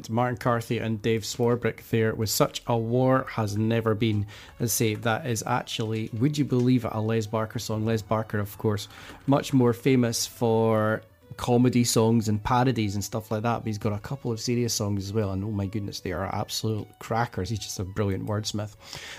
Martin 0.10 0.38
Carthy 0.38 0.78
and 0.78 1.02
Dave 1.02 1.22
Swarbrick 1.22 1.88
there 1.90 2.14
with 2.14 2.30
such 2.30 2.62
a 2.68 2.78
war 2.78 3.26
has 3.32 3.58
never 3.58 3.96
been. 3.96 4.26
As 4.60 4.74
say, 4.74 4.96
that 4.96 5.26
is 5.26 5.44
actually, 5.46 6.10
would 6.14 6.38
you 6.38 6.46
believe 6.46 6.86
it, 6.86 6.92
a 6.94 7.02
Les 7.02 7.26
Barker 7.26 7.60
song. 7.60 7.86
Les 7.86 8.02
Barker, 8.02 8.40
of 8.40 8.58
course, 8.58 8.88
much 9.28 9.54
more 9.54 9.74
famous 9.74 10.26
for 10.26 11.02
comedy 11.38 11.84
songs 11.84 12.28
and 12.28 12.44
parodies 12.44 12.96
and 12.96 13.04
stuff 13.04 13.32
like 13.32 13.44
that. 13.44 13.60
But 13.60 13.68
he's 13.68 13.78
got 13.78 13.94
a 13.94 14.00
couple 14.00 14.32
of 14.32 14.40
serious 14.40 14.74
songs 14.74 15.06
as 15.06 15.14
well, 15.14 15.32
and 15.32 15.44
oh 15.44 15.52
my 15.52 15.66
goodness, 15.66 16.00
they 16.00 16.12
are 16.12 16.26
absolute 16.34 16.88
crackers. 17.00 17.50
He's 17.50 17.60
just 17.60 17.80
a 17.80 17.84
brilliant 17.84 18.28
wordsmith. 18.28 18.76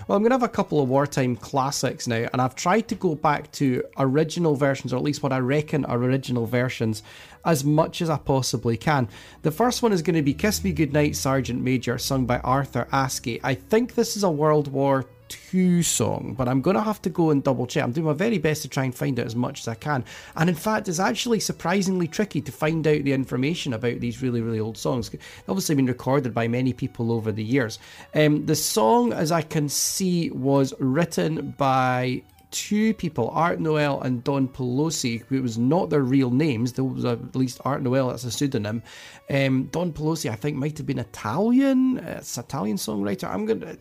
Well, 0.07 0.17
I'm 0.17 0.23
going 0.23 0.31
to 0.31 0.35
have 0.35 0.43
a 0.43 0.49
couple 0.49 0.81
of 0.81 0.89
wartime 0.89 1.37
classics 1.37 2.07
now, 2.07 2.29
and 2.33 2.41
I've 2.41 2.55
tried 2.55 2.89
to 2.89 2.95
go 2.95 3.14
back 3.14 3.51
to 3.53 3.83
original 3.99 4.55
versions, 4.55 4.93
or 4.93 4.97
at 4.97 5.03
least 5.03 5.23
what 5.23 5.33
I 5.33 5.39
reckon 5.39 5.85
are 5.85 5.97
original 5.97 6.47
versions, 6.47 7.03
as 7.45 7.64
much 7.64 8.03
as 8.03 8.11
I 8.11 8.19
possibly 8.19 8.77
can. 8.77 9.09
The 9.43 9.51
first 9.51 9.83
one 9.83 9.93
is 9.93 10.03
going 10.03 10.17
to 10.17 10.23
be 10.23 10.35
Kiss 10.35 10.64
Me 10.64 10.73
Goodnight, 10.73 11.17
Sergeant 11.17 11.62
Major, 11.62 11.99
sung 11.99 12.27
by 12.27 12.39
Arthur 12.41 12.89
Askey. 12.93 13.41
I 13.43 13.55
think 13.55 13.95
this 13.95 14.17
is 14.17 14.25
a 14.25 14.31
World 14.31 14.69
War 14.69 15.07
II 15.55 15.83
song, 15.83 16.35
but 16.37 16.49
I'm 16.49 16.61
going 16.61 16.77
to 16.77 16.83
have 16.83 17.03
to 17.03 17.11
go 17.11 17.31
and 17.31 17.43
double 17.43 17.66
check. 17.66 17.85
I'm 17.85 17.93
doing 17.93 18.07
my 18.07 18.12
very 18.12 18.39
best 18.39 18.62
to 18.62 18.68
try 18.68 18.85
and 18.85 18.95
find 18.95 19.18
out 19.18 19.27
as 19.27 19.37
much 19.37 19.61
as 19.61 19.68
I 19.68 19.74
can. 19.74 20.05
And 20.36 20.48
in 20.48 20.55
fact, 20.55 20.89
it's 20.89 21.01
actually 21.01 21.40
surprisingly 21.40 22.09
tricky 22.09 22.40
to 22.40 22.53
find 22.53 22.86
out 22.86 23.05
the 23.05 23.12
information 23.12 23.73
about 23.73 24.01
these 24.01 24.23
really, 24.23 24.40
really 24.40 24.61
old 24.61 24.78
songs. 24.78 25.11
They've 25.11 25.20
obviously 25.48 25.74
been 25.74 25.86
recorded 25.86 26.35
by 26.35 26.48
many 26.48 26.73
people 26.73 27.12
over 27.12 27.32
the 27.32 27.44
years. 27.44 27.78
Um, 28.15 28.47
the 28.47 28.57
song, 28.57 29.12
as 29.12 29.32
I 29.32 29.43
can 29.43 29.69
see, 29.69 30.31
was 30.31 30.74
written 30.78 31.55
by 31.59 32.23
two 32.51 32.94
people, 32.94 33.31
Art 33.35 33.61
Noel 33.61 34.01
and 34.01 34.24
Don 34.24 34.48
Pelosi, 34.48 35.23
who 35.27 35.43
was 35.43 35.59
not 35.59 35.90
their 35.90 36.03
real 36.03 36.31
names. 36.31 36.73
There 36.73 36.85
was 36.85 37.05
at 37.05 37.36
least 37.36 37.61
Art 37.65 37.82
Noel, 37.82 38.09
that's 38.09 38.24
a 38.24 38.31
pseudonym. 38.31 38.82
Um, 39.28 39.65
Don 39.73 39.93
Pelosi, 39.93 40.31
I 40.31 40.36
think, 40.36 40.57
might 40.57 40.78
have 40.78 40.86
been 40.86 40.98
Italian. 40.98 41.98
It's 41.98 42.39
Italian 42.39 42.77
songwriter. 42.77 43.28
I'm 43.28 43.47
to. 43.47 43.78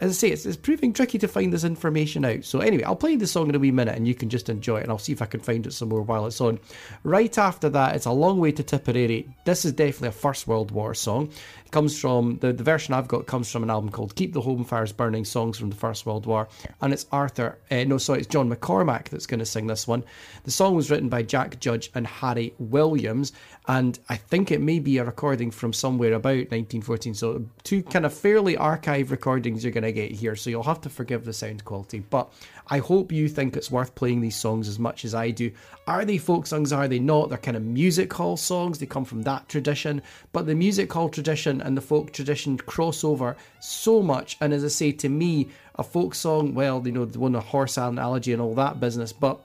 As 0.00 0.10
I 0.10 0.14
say, 0.14 0.28
it's, 0.30 0.44
it's 0.44 0.56
proving 0.56 0.92
tricky 0.92 1.18
to 1.18 1.28
find 1.28 1.52
this 1.52 1.64
information 1.64 2.24
out. 2.24 2.44
So, 2.44 2.60
anyway, 2.60 2.82
I'll 2.82 2.96
play 2.96 3.16
the 3.16 3.26
song 3.26 3.48
in 3.48 3.54
a 3.54 3.58
wee 3.58 3.70
minute 3.70 3.96
and 3.96 4.08
you 4.08 4.14
can 4.14 4.28
just 4.28 4.48
enjoy 4.48 4.78
it, 4.78 4.82
and 4.82 4.90
I'll 4.90 4.98
see 4.98 5.12
if 5.12 5.22
I 5.22 5.26
can 5.26 5.40
find 5.40 5.66
it 5.66 5.72
some 5.72 5.88
more 5.88 6.02
while 6.02 6.26
it's 6.26 6.40
on. 6.40 6.58
Right 7.04 7.36
after 7.38 7.68
that, 7.70 7.94
it's 7.94 8.06
a 8.06 8.12
long 8.12 8.40
way 8.40 8.52
to 8.52 8.62
Tipperary. 8.62 9.28
This 9.44 9.64
is 9.64 9.72
definitely 9.72 10.08
a 10.08 10.12
First 10.12 10.46
World 10.46 10.70
War 10.70 10.94
song. 10.94 11.30
It 11.64 11.70
comes 11.70 11.98
from 11.98 12.38
the, 12.38 12.52
the 12.52 12.64
version 12.64 12.94
I've 12.94 13.08
got 13.08 13.26
comes 13.26 13.50
from 13.50 13.62
an 13.62 13.70
album 13.70 13.90
called 13.90 14.14
Keep 14.16 14.32
the 14.32 14.40
Home 14.40 14.64
Fires 14.64 14.92
Burning 14.92 15.24
Songs 15.24 15.58
from 15.58 15.70
the 15.70 15.76
First 15.76 16.06
World 16.06 16.26
War, 16.26 16.48
and 16.80 16.92
it's 16.92 17.06
Arthur, 17.12 17.58
uh, 17.70 17.84
no, 17.84 17.98
sorry, 17.98 18.20
it's 18.20 18.28
John 18.28 18.50
McCormack 18.50 19.08
that's 19.08 19.26
going 19.26 19.40
to 19.40 19.46
sing 19.46 19.66
this 19.66 19.86
one. 19.86 20.04
The 20.44 20.50
song 20.50 20.74
was 20.74 20.90
written 20.90 21.08
by 21.08 21.22
Jack 21.22 21.60
Judge 21.60 21.90
and 21.94 22.06
Harry 22.06 22.52
Williams, 22.58 23.32
and 23.66 23.98
I 24.10 24.16
think 24.16 24.50
it 24.50 24.60
may 24.60 24.78
be 24.78 24.98
a 24.98 25.04
recording 25.04 25.50
from 25.50 25.72
somewhere 25.72 26.12
about 26.12 26.50
1914. 26.50 27.14
So, 27.14 27.46
two 27.62 27.82
kind 27.82 28.04
of 28.04 28.12
fairly 28.12 28.58
archive 28.58 29.10
recordings 29.10 29.64
you're 29.64 29.72
going 29.72 29.84
to 29.84 29.92
get 29.92 30.12
here, 30.12 30.36
so 30.36 30.50
you'll 30.50 30.64
have 30.64 30.82
to 30.82 30.90
forgive 30.90 31.24
the 31.24 31.32
sound 31.32 31.64
quality. 31.64 32.00
But 32.00 32.30
I 32.68 32.78
hope 32.78 33.10
you 33.10 33.26
think 33.26 33.56
it's 33.56 33.70
worth 33.70 33.94
playing 33.94 34.20
these 34.20 34.36
songs 34.36 34.68
as 34.68 34.78
much 34.78 35.06
as 35.06 35.14
I 35.14 35.30
do. 35.30 35.50
Are 35.86 36.04
they 36.04 36.18
folk 36.18 36.46
songs? 36.46 36.74
Are 36.74 36.88
they 36.88 36.98
not? 36.98 37.30
They're 37.30 37.38
kind 37.38 37.56
of 37.56 37.62
music 37.62 38.12
hall 38.12 38.36
songs, 38.36 38.78
they 38.78 38.86
come 38.86 39.06
from 39.06 39.22
that 39.22 39.48
tradition, 39.48 40.02
but 40.32 40.46
the 40.46 40.54
music 40.54 40.92
hall 40.92 41.08
tradition 41.08 41.62
and 41.62 41.74
the 41.74 41.80
folk 41.80 42.12
tradition 42.12 42.58
cross 42.58 43.02
over 43.02 43.34
so 43.60 44.02
much. 44.02 44.36
And 44.42 44.52
as 44.52 44.62
I 44.62 44.68
say, 44.68 44.92
to 44.92 45.08
me, 45.08 45.48
a 45.76 45.82
folk 45.82 46.14
song, 46.14 46.54
well, 46.54 46.82
you 46.84 46.92
know, 46.92 47.06
the 47.06 47.18
one, 47.18 47.34
a 47.34 47.40
horse 47.40 47.78
analogy 47.78 48.34
and 48.34 48.42
all 48.42 48.54
that 48.56 48.78
business, 48.78 49.12
but 49.12 49.40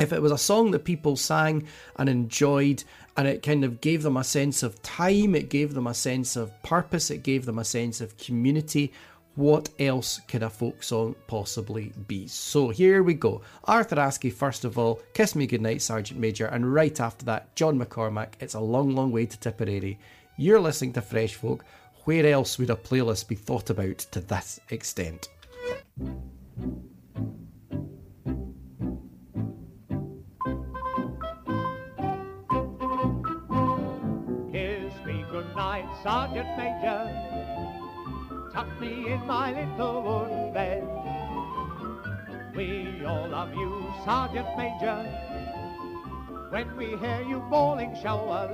if 0.00 0.12
it 0.12 0.22
was 0.22 0.32
a 0.32 0.38
song 0.38 0.70
that 0.70 0.84
people 0.84 1.14
sang 1.14 1.66
and 1.96 2.08
enjoyed 2.08 2.82
and 3.20 3.28
it 3.28 3.42
kind 3.42 3.66
of 3.66 3.82
gave 3.82 4.02
them 4.02 4.16
a 4.16 4.24
sense 4.24 4.62
of 4.62 4.80
time, 4.80 5.34
it 5.34 5.50
gave 5.50 5.74
them 5.74 5.86
a 5.86 5.92
sense 5.92 6.36
of 6.36 6.50
purpose, 6.62 7.10
it 7.10 7.22
gave 7.22 7.44
them 7.44 7.58
a 7.58 7.64
sense 7.64 8.00
of 8.00 8.16
community. 8.16 8.94
What 9.34 9.68
else 9.78 10.22
could 10.26 10.42
a 10.42 10.48
folk 10.48 10.82
song 10.82 11.14
possibly 11.26 11.92
be? 12.08 12.26
So 12.28 12.70
here 12.70 13.02
we 13.02 13.12
go. 13.12 13.42
Arthur 13.64 13.96
Askey, 13.96 14.32
first 14.32 14.64
of 14.64 14.78
all, 14.78 15.02
Kiss 15.12 15.34
Me 15.34 15.46
Goodnight, 15.46 15.82
Sergeant 15.82 16.18
Major, 16.18 16.46
and 16.46 16.72
right 16.72 16.98
after 16.98 17.26
that, 17.26 17.54
John 17.56 17.78
McCormack, 17.78 18.40
It's 18.40 18.54
a 18.54 18.60
Long, 18.60 18.94
Long 18.94 19.12
Way 19.12 19.26
to 19.26 19.38
Tipperary. 19.38 19.98
You're 20.38 20.58
listening 20.58 20.94
to 20.94 21.02
Fresh 21.02 21.34
Folk. 21.34 21.66
Where 22.04 22.24
else 22.24 22.58
would 22.58 22.70
a 22.70 22.74
playlist 22.74 23.28
be 23.28 23.34
thought 23.34 23.68
about 23.68 23.98
to 23.98 24.20
this 24.20 24.60
extent? 24.70 25.28
Sergeant 36.02 36.48
Major. 36.56 37.02
Tuck 38.52 38.80
me 38.80 39.12
in 39.12 39.26
my 39.26 39.52
little 39.52 40.02
wooden 40.02 40.52
bed. 40.52 40.82
We 42.56 43.04
all 43.06 43.28
love 43.28 43.54
you, 43.54 43.92
Sergeant 44.04 44.48
Major. 44.56 45.04
When 46.50 46.76
we 46.76 46.96
hear 46.96 47.22
you 47.22 47.38
bawling, 47.48 47.96
show 48.02 48.30
a. 48.30 48.50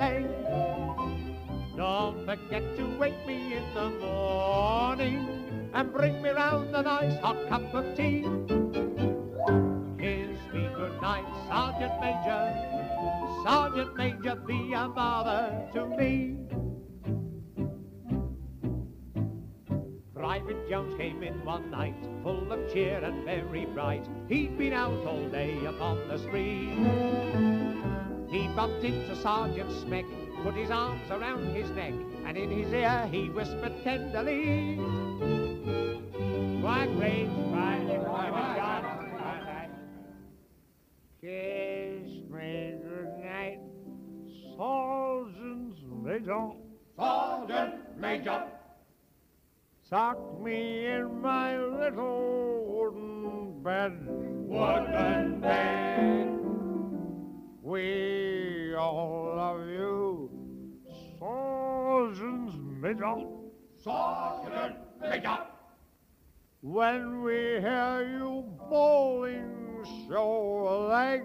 Don't 1.77 2.25
forget 2.25 2.63
to 2.77 2.85
wake 2.99 3.27
me 3.27 3.55
in 3.55 3.75
the 3.75 3.91
morning 3.91 5.71
and 5.75 5.93
bring 5.93 6.23
me 6.23 6.31
round 6.31 6.75
a 6.75 6.83
nice 6.83 7.19
hot 7.21 7.37
cup 7.49 7.75
of 7.75 7.97
tea. 7.97 8.23
Kiss 9.99 10.39
me 10.53 10.69
goodnight, 10.75 11.27
Sergeant 11.49 12.01
Major. 12.01 12.45
Sergeant 13.45 13.97
Major, 13.97 14.37
be 14.37 14.73
a 14.73 14.89
mother 14.89 15.69
to 15.75 15.87
me. 15.87 16.56
Private 20.27 20.69
Jones 20.69 20.93
came 20.97 21.23
in 21.23 21.45
one 21.45 21.71
night, 21.71 21.95
full 22.25 22.51
of 22.53 22.73
cheer 22.73 22.99
and 22.99 23.25
very 23.25 23.65
bright. 23.67 24.05
He'd 24.29 24.59
been 24.59 24.73
out 24.73 25.07
all 25.07 25.29
day 25.29 25.65
upon 25.65 26.09
the 26.09 26.19
spree. 26.19 26.71
He 28.29 28.49
bumped 28.49 28.83
into 28.83 29.15
Sergeant 29.23 29.71
Smeck, 29.71 30.05
put 30.43 30.55
his 30.55 30.69
arms 30.69 31.09
around 31.13 31.55
his 31.55 31.71
neck, 31.71 31.95
and 32.25 32.37
in 32.37 32.51
his 32.51 32.73
ear 32.73 33.09
he 33.09 33.29
whispered 33.29 33.73
tenderly. 33.85 34.75
Quite 36.61 36.93
great, 36.97 37.29
Private 37.53 38.05
John. 38.57 38.85
Kiss 41.21 42.03
me 42.29 42.75
goodnight, 42.83 43.61
Sergeant 44.57 45.79
Major. 46.03 46.51
Sergeant 46.97 48.01
Major. 48.01 48.56
Sock 49.89 50.19
me 50.43 50.85
in 50.87 51.21
my 51.21 51.57
little 51.57 52.65
wooden 52.67 53.63
bed. 53.63 53.93
Wooden 54.05 55.41
bed. 55.41 56.41
We 57.63 58.75
all 58.75 59.35
love 59.37 59.61
you, 59.69 60.31
Sergeant 61.21 62.83
Major. 62.83 63.15
Sergeant 63.85 64.77
Major. 65.01 65.39
When 66.63 67.23
we 67.23 67.61
hear 67.63 68.09
you 68.11 68.45
bowling, 68.69 69.85
show 70.09 70.67
a 70.67 70.77
leg. 70.91 71.23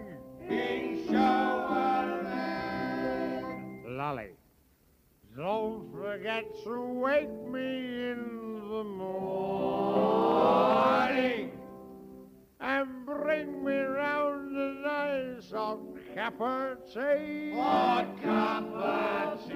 show 1.09 1.17
a 1.17 2.21
leg. 2.29 3.85
Lolly. 3.87 4.40
Don't 5.35 5.91
forget 5.93 6.45
to 6.65 6.81
wake 6.81 7.31
me 7.47 8.11
in 8.11 8.59
the 8.67 8.83
morning 8.83 10.31
and 12.59 13.05
bring 13.05 13.63
me 13.63 13.77
round 13.77 14.57
a 14.57 14.73
nice 14.85 15.51
hot 15.51 15.79
cup 16.13 16.41
of 16.41 16.79
tea. 16.93 17.53
Hot 17.55 18.21
cup 18.21 18.73
of 18.73 19.47
tea. 19.47 19.53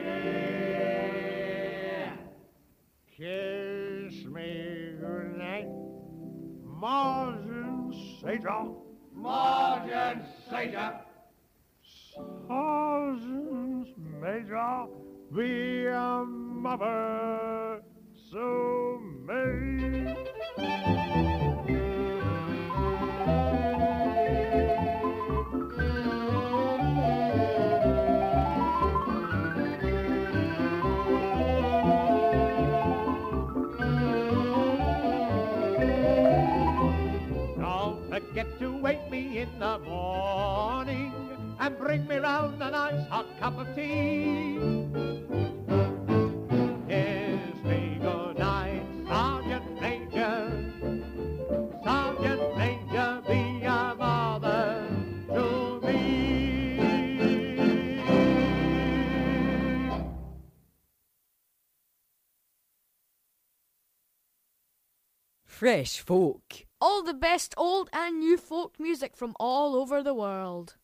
Kiss 3.18 4.26
me 4.28 4.94
goodnight, 5.02 5.68
Margin 6.64 7.94
Satan. 8.22 8.76
Margin 9.14 10.22
Satan. 10.50 10.94
Sergeant 12.48 13.88
Major, 14.22 14.88
be 15.34 15.86
a 15.88 16.26
mother 16.26 17.82
so 18.32 19.02
me. 19.28 20.16
Don't 37.58 38.10
forget 38.10 38.60
to 38.60 38.78
wake 38.78 39.10
me 39.10 39.40
in 39.40 39.50
the 39.60 39.80
morning 39.80 41.05
and 41.66 41.78
bring 41.80 42.06
me 42.08 42.18
round 42.18 42.62
a 42.62 42.70
nice 42.70 43.08
hot 43.08 43.26
cup 43.40 43.58
of 43.58 43.66
tea. 43.76 44.60
Kiss 46.88 47.64
me 47.64 47.98
good 48.00 48.38
night, 48.38 48.86
Sergeant 49.08 49.82
Major. 49.82 50.72
Sergeant 51.84 52.58
Major, 52.58 53.24
be 53.28 53.64
a 53.64 53.96
mother 53.98 54.88
to 55.34 55.82
me. 55.82 55.98
Fresh 65.48 66.00
folk 66.02 66.66
all 66.80 67.02
the 67.02 67.16
best 67.16 67.56
old 67.58 67.90
and 67.92 68.20
new 68.20 68.38
folk 68.38 68.80
music 68.80 69.18
from 69.18 69.36
all 69.40 69.76
over 69.76 70.04
the 70.04 70.14
world. 70.14 70.76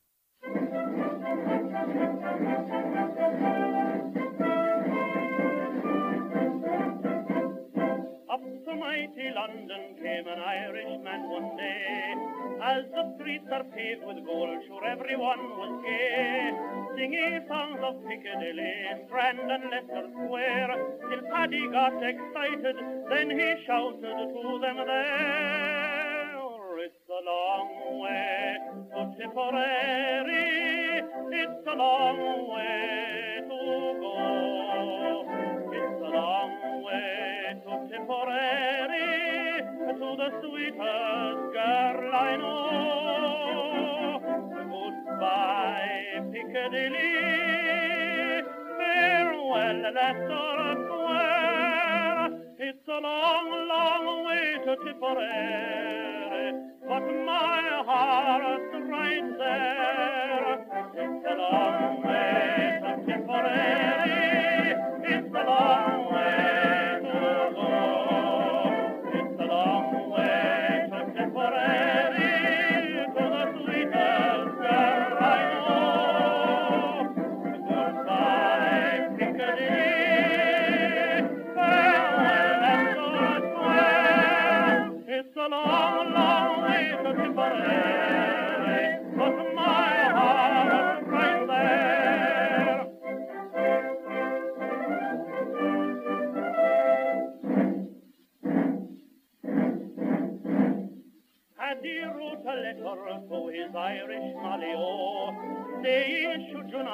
London 9.42 9.96
came 9.98 10.28
an 10.28 10.40
Irishman 10.40 11.22
one 11.28 11.58
day. 11.58 12.14
As 12.62 12.84
the 12.94 13.16
streets 13.16 13.48
are 13.52 13.64
paved 13.64 14.06
with 14.06 14.24
gold, 14.24 14.62
sure 14.68 14.86
everyone 14.86 15.42
was 15.58 15.82
gay. 15.84 16.52
Singing 16.96 17.42
songs 17.48 17.80
of 17.82 17.96
Piccadilly, 18.06 18.74
Strand 19.08 19.40
and 19.40 19.64
Leicester 19.72 20.06
Square. 20.14 20.72
Till 21.10 21.24
Paddy 21.32 21.68
got 21.72 21.98
excited, 22.04 22.76
then 23.10 23.32
he 23.32 23.66
shouted 23.66 24.30
to 24.30 24.60
them 24.62 24.78
there. 24.86 25.82
It's 26.86 27.10
a 27.10 27.22
long 27.26 27.70
way 28.04 28.58
to 28.94 29.02
Tipperary. 29.18 31.02
It's 31.34 31.66
a 31.66 31.76
long 31.76 32.20
way 32.54 33.42
to 33.50 33.60
go. 34.02 35.26
It's 35.74 36.02
a 36.02 36.10
long 36.14 36.84
way 36.86 37.58
to 37.64 37.72
Tipperary, 37.90 39.31
to 39.94 40.16
the 40.16 40.30
sweetest 40.40 40.80
girl 41.52 42.12
I 42.14 42.38
know. 42.38 44.20
Goodbye, 44.72 46.32
Piccadilly. 46.32 47.12
Farewell, 48.78 49.82
Leicester 49.94 50.76
Square. 50.86 52.28
It's 52.60 52.88
a 52.88 53.00
long, 53.02 53.50
long 53.68 54.06
way 54.28 54.48
to 54.66 54.76
Tipperary, 54.86 56.48
but 56.88 57.06
my 57.26 57.62
heart's 57.86 58.74
right 58.90 59.30
there. 59.40 60.52
It's 60.96 61.26
a 61.28 61.36
long 61.36 62.04
way 62.04 62.80
to 62.82 62.92
Tipperary. 63.06 64.76
It's 65.04 65.36
a 65.36 65.44
long 65.44 66.01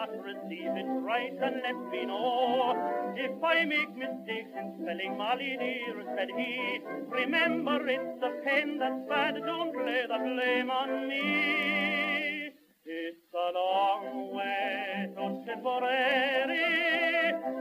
not 0.08 0.24
receive 0.24 0.72
it, 0.76 0.86
write 1.04 1.38
and 1.42 1.62
let 1.64 1.92
me 1.92 2.06
know. 2.06 3.14
If 3.16 3.44
I 3.44 3.66
make 3.66 3.96
mistakes 3.96 4.52
in 4.56 4.78
spelling 4.82 5.18
Molly 5.18 5.58
dear, 5.60 6.04
said 6.16 6.30
he, 6.36 6.80
remember 7.08 7.88
it's 7.88 8.20
the 8.20 8.42
pen 8.44 8.78
that's 8.80 9.08
bad, 9.10 9.36
don't 9.46 9.76
lay 9.86 10.04
the 10.08 10.18
blame 10.18 10.72
on 10.72 11.08
me. 11.08 12.52
It's 12.86 13.34
a 13.34 13.52
long 13.54 14.34
way 14.34 15.12
to 15.16 15.44
Tipperary, 15.46 16.64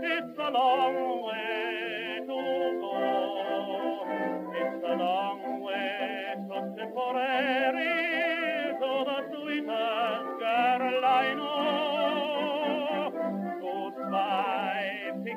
it's 0.03 0.39
a 0.39 0.51
long 0.51 1.27
way 1.27 2.21
to 2.21 2.79
go. 2.81 2.97
It's 4.55 4.85
a 4.85 4.95
long 4.97 5.61
way 5.63 6.35
to 6.49 6.59
Tipperary, 6.77 7.95
to 8.81 9.05
the 9.09 9.19
sweetest 9.35 10.39
girl 10.39 11.05
I 11.05 11.35
know. 11.35 11.46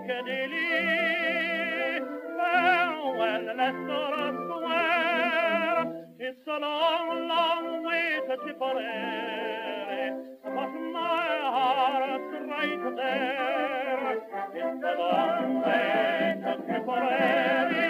Piccadilly, 0.10 2.02
farewell, 2.36 3.46
Leicester 3.56 4.34
Square. 4.42 5.86
It's 6.18 6.48
a 6.48 6.60
long, 6.60 7.28
long 7.28 7.86
way 7.86 8.20
to 8.28 8.36
Tipperary, 8.44 10.12
but 10.44 10.72
my 10.94 11.28
heart's 11.54 12.34
right 12.50 12.84
there. 12.98 14.18
It's 14.56 14.84
a 14.84 14.94
long 14.98 15.62
way 15.62 16.42
to 16.42 16.54
Tipperary. 16.66 17.84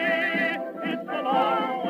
It's 0.92 1.10
a 1.10 1.22
long 1.24 1.89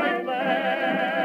right 0.00 0.24
there. 0.26 1.19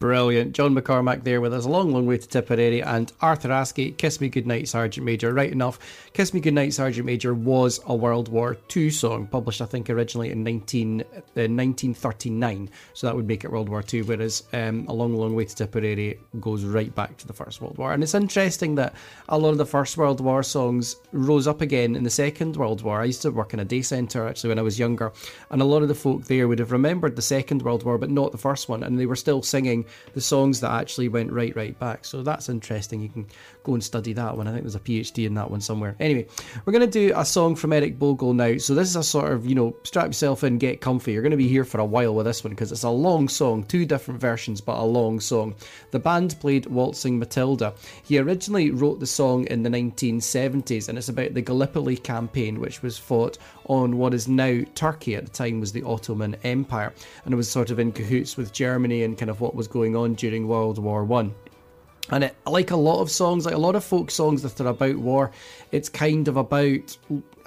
Brilliant. 0.00 0.54
John 0.54 0.74
McCormack 0.74 1.24
there 1.24 1.42
with 1.42 1.52
us. 1.52 1.66
A 1.66 1.68
long, 1.68 1.92
long 1.92 2.06
way 2.06 2.16
to 2.16 2.26
Tipperary. 2.26 2.82
And 2.82 3.12
Arthur 3.20 3.50
Askey, 3.50 3.94
Kiss 3.98 4.18
Me 4.18 4.30
Goodnight, 4.30 4.66
Sergeant 4.66 5.04
Major. 5.04 5.34
Right 5.34 5.52
enough. 5.52 5.78
Kiss 6.14 6.32
Me 6.32 6.40
Goodnight, 6.40 6.72
Sergeant 6.72 7.04
Major 7.04 7.34
was 7.34 7.80
a 7.84 7.94
World 7.94 8.28
War 8.28 8.56
II 8.74 8.88
song, 8.88 9.26
published, 9.26 9.60
I 9.60 9.66
think, 9.66 9.90
originally 9.90 10.30
in 10.30 10.42
19, 10.42 11.02
uh, 11.02 11.04
1939. 11.04 12.70
So 12.94 13.06
that 13.06 13.14
would 13.14 13.28
make 13.28 13.44
it 13.44 13.52
World 13.52 13.68
War 13.68 13.84
II. 13.92 14.00
Whereas 14.00 14.44
um, 14.54 14.86
A 14.88 14.94
Long, 14.94 15.14
Long 15.14 15.34
Way 15.34 15.44
to 15.44 15.54
Tipperary 15.54 16.18
goes 16.40 16.64
right 16.64 16.94
back 16.94 17.18
to 17.18 17.26
the 17.26 17.34
First 17.34 17.60
World 17.60 17.76
War. 17.76 17.92
And 17.92 18.02
it's 18.02 18.14
interesting 18.14 18.76
that 18.76 18.94
a 19.28 19.36
lot 19.36 19.50
of 19.50 19.58
the 19.58 19.66
First 19.66 19.98
World 19.98 20.22
War 20.22 20.42
songs 20.42 20.96
rose 21.12 21.46
up 21.46 21.60
again 21.60 21.94
in 21.94 22.04
the 22.04 22.08
Second 22.10 22.56
World 22.56 22.80
War. 22.80 23.02
I 23.02 23.04
used 23.04 23.20
to 23.20 23.30
work 23.30 23.52
in 23.52 23.60
a 23.60 23.66
day 23.66 23.82
centre 23.82 24.26
actually 24.26 24.48
when 24.48 24.58
I 24.58 24.62
was 24.62 24.78
younger. 24.78 25.12
And 25.50 25.60
a 25.60 25.66
lot 25.66 25.82
of 25.82 25.88
the 25.88 25.94
folk 25.94 26.24
there 26.24 26.48
would 26.48 26.58
have 26.58 26.72
remembered 26.72 27.16
the 27.16 27.22
Second 27.22 27.60
World 27.60 27.82
War, 27.82 27.98
but 27.98 28.08
not 28.08 28.32
the 28.32 28.38
first 28.38 28.66
one. 28.70 28.82
And 28.82 28.98
they 28.98 29.04
were 29.04 29.14
still 29.14 29.42
singing 29.42 29.84
the 30.14 30.20
songs 30.20 30.60
that 30.60 30.70
actually 30.70 31.08
went 31.08 31.32
right, 31.32 31.54
right 31.56 31.78
back. 31.78 32.04
So 32.04 32.22
that's 32.22 32.48
interesting. 32.48 33.00
You 33.00 33.08
can 33.08 33.26
go 33.64 33.74
and 33.74 33.84
study 33.84 34.12
that 34.14 34.36
one. 34.36 34.48
I 34.48 34.52
think 34.52 34.62
there's 34.62 34.74
a 34.74 34.80
PhD 34.80 35.26
in 35.26 35.34
that 35.34 35.50
one 35.50 35.60
somewhere. 35.60 35.96
Anyway, 36.00 36.26
we're 36.64 36.72
going 36.72 36.88
to 36.88 37.08
do 37.08 37.12
a 37.16 37.24
song 37.24 37.56
from 37.56 37.72
Eric 37.72 37.98
Bogle 37.98 38.34
now. 38.34 38.56
So 38.58 38.74
this 38.74 38.88
is 38.88 38.96
a 38.96 39.02
sort 39.02 39.32
of, 39.32 39.46
you 39.46 39.54
know, 39.54 39.76
strap 39.84 40.06
yourself 40.06 40.44
in, 40.44 40.58
get 40.58 40.80
comfy. 40.80 41.12
You're 41.12 41.22
going 41.22 41.30
to 41.30 41.36
be 41.36 41.48
here 41.48 41.64
for 41.64 41.80
a 41.80 41.84
while 41.84 42.14
with 42.14 42.26
this 42.26 42.44
one 42.44 42.50
because 42.52 42.72
it's 42.72 42.82
a 42.82 42.90
long 42.90 43.28
song, 43.28 43.64
two 43.64 43.84
different 43.84 44.20
versions, 44.20 44.60
but 44.60 44.78
a 44.78 44.84
long 44.84 45.20
song. 45.20 45.54
The 45.90 45.98
band 45.98 46.36
played 46.40 46.66
Waltzing 46.66 47.18
Matilda. 47.18 47.74
He 48.04 48.18
originally 48.18 48.70
wrote 48.70 49.00
the 49.00 49.06
song 49.06 49.46
in 49.46 49.62
the 49.62 49.70
1970s 49.70 50.88
and 50.88 50.98
it's 50.98 51.08
about 51.08 51.34
the 51.34 51.42
Gallipoli 51.42 51.96
campaign, 51.96 52.60
which 52.60 52.82
was 52.82 52.98
fought 52.98 53.38
on 53.70 53.98
what 53.98 54.12
is 54.12 54.26
now 54.26 54.60
Turkey 54.74 55.14
at 55.14 55.24
the 55.24 55.30
time 55.30 55.60
was 55.60 55.70
the 55.70 55.84
Ottoman 55.84 56.34
Empire. 56.42 56.92
And 57.24 57.32
it 57.32 57.36
was 57.36 57.48
sort 57.48 57.70
of 57.70 57.78
in 57.78 57.92
cahoots 57.92 58.36
with 58.36 58.52
Germany 58.52 59.04
and 59.04 59.16
kind 59.16 59.30
of 59.30 59.40
what 59.40 59.54
was 59.54 59.68
going 59.68 59.94
on 59.94 60.14
during 60.14 60.48
World 60.48 60.78
War 60.80 61.04
One. 61.04 61.32
And 62.10 62.24
it, 62.24 62.34
like 62.46 62.72
a 62.72 62.76
lot 62.76 63.00
of 63.00 63.12
songs, 63.12 63.46
like 63.46 63.54
a 63.54 63.58
lot 63.58 63.76
of 63.76 63.84
folk 63.84 64.10
songs 64.10 64.42
that 64.42 64.60
are 64.60 64.66
about 64.66 64.96
war, 64.96 65.30
it's 65.70 65.88
kind 65.88 66.26
of 66.26 66.36
about 66.36 66.96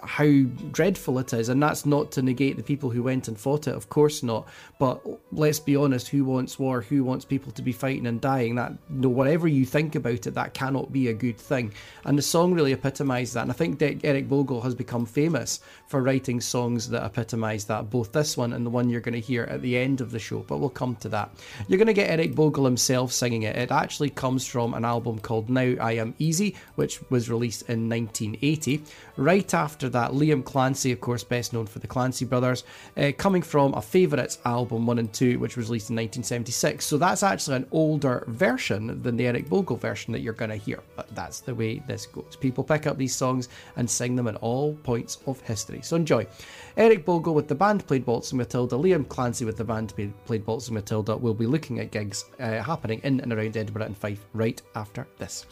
how 0.07 0.43
dreadful 0.71 1.19
it 1.19 1.33
is. 1.33 1.49
And 1.49 1.61
that's 1.61 1.85
not 1.85 2.11
to 2.13 2.21
negate 2.21 2.57
the 2.57 2.63
people 2.63 2.89
who 2.89 3.03
went 3.03 3.27
and 3.27 3.39
fought 3.39 3.67
it, 3.67 3.75
of 3.75 3.89
course 3.89 4.23
not. 4.23 4.47
But 4.79 5.01
let's 5.31 5.59
be 5.59 5.75
honest, 5.75 6.07
who 6.09 6.25
wants 6.25 6.59
war? 6.59 6.81
Who 6.81 7.03
wants 7.03 7.25
people 7.25 7.51
to 7.53 7.61
be 7.61 7.71
fighting 7.71 8.07
and 8.07 8.19
dying? 8.19 8.55
That 8.55 8.73
you 8.89 9.01
know, 9.01 9.09
whatever 9.09 9.47
you 9.47 9.65
think 9.65 9.95
about 9.95 10.27
it, 10.27 10.33
that 10.35 10.53
cannot 10.53 10.91
be 10.91 11.07
a 11.07 11.13
good 11.13 11.37
thing. 11.37 11.73
And 12.05 12.17
the 12.17 12.21
song 12.21 12.53
really 12.53 12.73
epitomised 12.73 13.33
that. 13.33 13.43
And 13.43 13.51
I 13.51 13.53
think 13.53 13.81
Eric 13.81 14.27
Bogle 14.27 14.61
has 14.61 14.75
become 14.75 15.05
famous 15.05 15.59
for 15.87 16.01
writing 16.01 16.41
songs 16.41 16.89
that 16.89 17.03
epitomise 17.03 17.65
that, 17.65 17.89
both 17.89 18.11
this 18.11 18.35
one 18.35 18.53
and 18.53 18.65
the 18.65 18.69
one 18.69 18.89
you're 18.89 19.01
going 19.01 19.13
to 19.13 19.19
hear 19.19 19.43
at 19.43 19.61
the 19.61 19.77
end 19.77 20.01
of 20.01 20.11
the 20.11 20.19
show. 20.19 20.39
But 20.39 20.57
we'll 20.57 20.69
come 20.69 20.95
to 20.97 21.09
that. 21.09 21.31
You're 21.67 21.77
going 21.77 21.87
to 21.87 21.93
get 21.93 22.09
Eric 22.09 22.35
Bogle 22.35 22.65
himself 22.65 23.11
singing 23.11 23.43
it. 23.43 23.55
It 23.55 23.71
actually 23.71 24.09
comes 24.09 24.45
from 24.45 24.73
an 24.73 24.85
album 24.85 25.19
called 25.19 25.49
Now 25.49 25.75
I 25.79 25.93
Am 25.93 26.15
Easy, 26.19 26.55
which 26.75 26.99
was 27.09 27.29
released 27.29 27.69
in 27.69 27.89
1980. 27.89 28.83
Right 29.15 29.53
after 29.53 29.89
that, 29.93 30.11
Liam 30.11 30.43
Clancy, 30.43 30.91
of 30.91 31.01
course, 31.01 31.23
best 31.23 31.53
known 31.53 31.65
for 31.65 31.79
the 31.79 31.87
Clancy 31.87 32.25
brothers, 32.25 32.63
uh, 32.97 33.11
coming 33.17 33.41
from 33.41 33.73
a 33.73 33.81
favourites 33.81 34.39
album, 34.45 34.85
1 34.85 34.99
and 34.99 35.13
2, 35.13 35.39
which 35.39 35.57
was 35.57 35.67
released 35.67 35.89
in 35.89 35.95
1976. 35.95 36.85
So 36.85 36.97
that's 36.97 37.23
actually 37.23 37.57
an 37.57 37.67
older 37.71 38.25
version 38.27 39.01
than 39.01 39.15
the 39.15 39.27
Eric 39.27 39.49
Bogle 39.49 39.77
version 39.77 40.11
that 40.13 40.19
you're 40.19 40.33
going 40.33 40.51
to 40.51 40.57
hear. 40.57 40.81
But 40.95 41.13
that's 41.15 41.39
the 41.39 41.55
way 41.55 41.81
this 41.87 42.05
goes. 42.05 42.35
People 42.39 42.63
pick 42.63 42.85
up 42.85 42.97
these 42.97 43.15
songs 43.15 43.49
and 43.77 43.89
sing 43.89 44.15
them 44.15 44.27
at 44.27 44.35
all 44.35 44.73
points 44.83 45.19
of 45.25 45.39
history. 45.41 45.81
So 45.81 45.95
enjoy. 45.95 46.27
Eric 46.77 47.05
Bogle 47.05 47.33
with 47.33 47.47
the 47.47 47.55
band 47.55 47.87
played 47.87 48.05
Waltzing 48.05 48.37
Matilda, 48.37 48.75
Liam 48.75 49.07
Clancy 49.07 49.45
with 49.45 49.57
the 49.57 49.63
band 49.63 49.93
played, 50.25 50.45
Waltzing 50.45 50.73
Matilda 50.73 51.15
will 51.15 51.33
be 51.33 51.45
looking 51.45 51.79
at 51.79 51.91
gigs 51.91 52.25
uh, 52.39 52.61
happening 52.61 52.99
in 53.03 53.19
and 53.21 53.31
around 53.31 53.55
Edinburgh 53.55 53.85
and 53.85 53.97
Fife 53.97 54.25
right 54.33 54.61
after 54.75 55.07
this. 55.19 55.45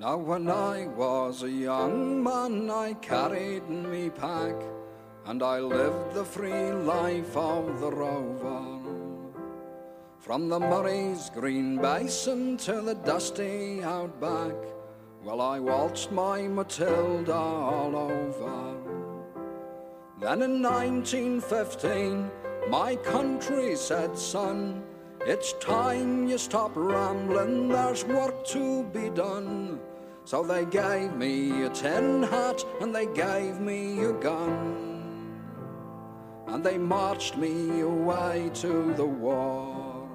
Now 0.00 0.16
when 0.16 0.48
I 0.48 0.86
was 0.86 1.42
a 1.42 1.50
young 1.50 2.22
man 2.22 2.70
I 2.70 2.94
carried 3.02 3.68
me 3.68 4.08
pack 4.08 4.54
And 5.26 5.42
I 5.42 5.58
lived 5.60 6.14
the 6.14 6.24
free 6.24 6.72
life 6.72 7.36
of 7.36 7.80
the 7.82 7.90
rover 7.90 8.64
From 10.18 10.48
the 10.48 10.58
Murray's 10.58 11.28
green 11.28 11.76
basin 11.76 12.56
to 12.64 12.80
the 12.80 12.94
dusty 12.94 13.82
outback 13.84 14.56
Well 15.22 15.42
I 15.42 15.60
waltzed 15.60 16.12
my 16.12 16.48
Matilda 16.48 17.34
all 17.34 17.94
over 17.94 18.76
Then 20.18 20.40
in 20.40 20.62
1915 20.62 22.30
my 22.70 22.96
country 22.96 23.76
said 23.76 24.16
son 24.16 24.82
it's 25.26 25.52
time 25.60 26.26
you 26.26 26.38
stop 26.38 26.72
rambling, 26.74 27.68
there's 27.68 28.06
work 28.06 28.42
to 28.46 28.84
be 28.84 29.10
done. 29.10 29.78
So 30.30 30.44
they 30.44 30.64
gave 30.64 31.16
me 31.16 31.64
a 31.64 31.70
tin 31.70 32.22
hat 32.22 32.64
and 32.80 32.94
they 32.94 33.06
gave 33.06 33.58
me 33.58 34.04
a 34.04 34.12
gun. 34.12 35.34
And 36.46 36.62
they 36.62 36.78
marched 36.78 37.36
me 37.36 37.80
away 37.80 38.48
to 38.62 38.94
the 38.94 39.04
war. 39.04 40.08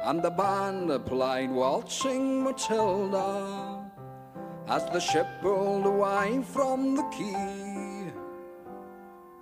And 0.00 0.20
the 0.20 0.30
band 0.30 0.90
played 1.06 1.52
Waltzing 1.52 2.42
Matilda 2.42 3.88
as 4.66 4.84
the 4.86 4.98
ship 4.98 5.28
pulled 5.40 5.86
away 5.86 6.42
from 6.42 6.96
the 6.96 7.04
quay. 7.04 8.12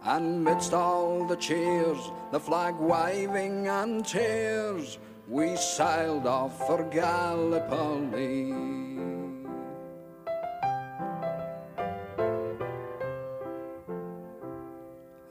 And 0.05 0.44
midst 0.44 0.74
all 0.74 1.26
the 1.26 1.36
cheers, 1.36 2.10
the 2.30 2.40
flag 2.40 2.74
waving 2.74 3.68
and 3.68 4.05
tears, 4.05 4.98
we 5.26 5.56
sailed 5.56 6.26
off 6.26 6.66
for 6.66 6.84
Gallipoli. 6.90 8.84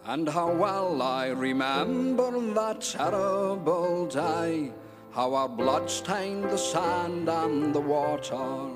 And 0.06 0.28
how 0.28 0.52
well 0.52 1.02
I 1.02 1.28
remember 1.28 2.54
that 2.54 2.82
terrible 2.82 4.06
day, 4.08 4.72
how 5.12 5.34
our 5.34 5.50
blood 5.50 5.90
stained 5.90 6.46
the 6.46 6.58
sand 6.58 7.30
and 7.30 7.74
the 7.74 7.82
water 7.82 8.70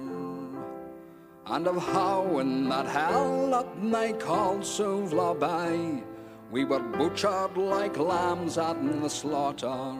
and 1.49 1.66
of 1.66 1.78
how 1.78 2.40
in 2.40 2.68
that 2.68 2.88
hell 2.88 3.49
that 3.49 3.91
they 3.91 4.12
called 4.14 4.62
Suvla 4.62 5.40
Bay 5.40 6.04
we 6.52 6.64
were 6.64 6.80
butchered 6.80 7.58
like 7.58 7.98
lambs 7.98 8.58
at 8.58 9.02
the 9.02 9.10
slaughter. 9.10 9.95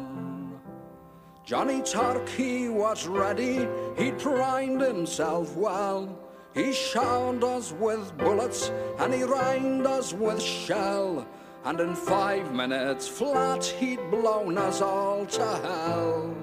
Johnny 1.46 1.82
Turk, 1.82 2.28
he 2.30 2.70
was 2.70 3.08
ready, 3.08 3.68
he'd 3.98 4.18
primed 4.20 4.82
himself 4.82 5.56
well. 5.56 6.18
He 6.58 6.74
showered 6.74 7.44
us 7.44 7.72
with 7.72 8.18
bullets 8.18 8.72
and 8.98 9.14
he 9.14 9.24
rained 9.24 9.86
us 9.86 10.12
with 10.12 10.42
shell. 10.42 11.28
And 11.66 11.80
in 11.80 11.94
five 11.96 12.52
minutes 12.52 13.08
flat, 13.08 13.64
he'd 13.64 14.00
blown 14.10 14.58
us 14.58 14.82
all 14.82 15.28
to 15.28 15.46
hell. 15.46 16.36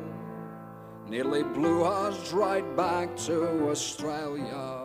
Nearly 1.09 1.43
blew 1.43 1.83
us 1.83 2.33
right 2.33 2.77
back 2.77 3.17
to 3.27 3.69
Australia. 3.71 4.85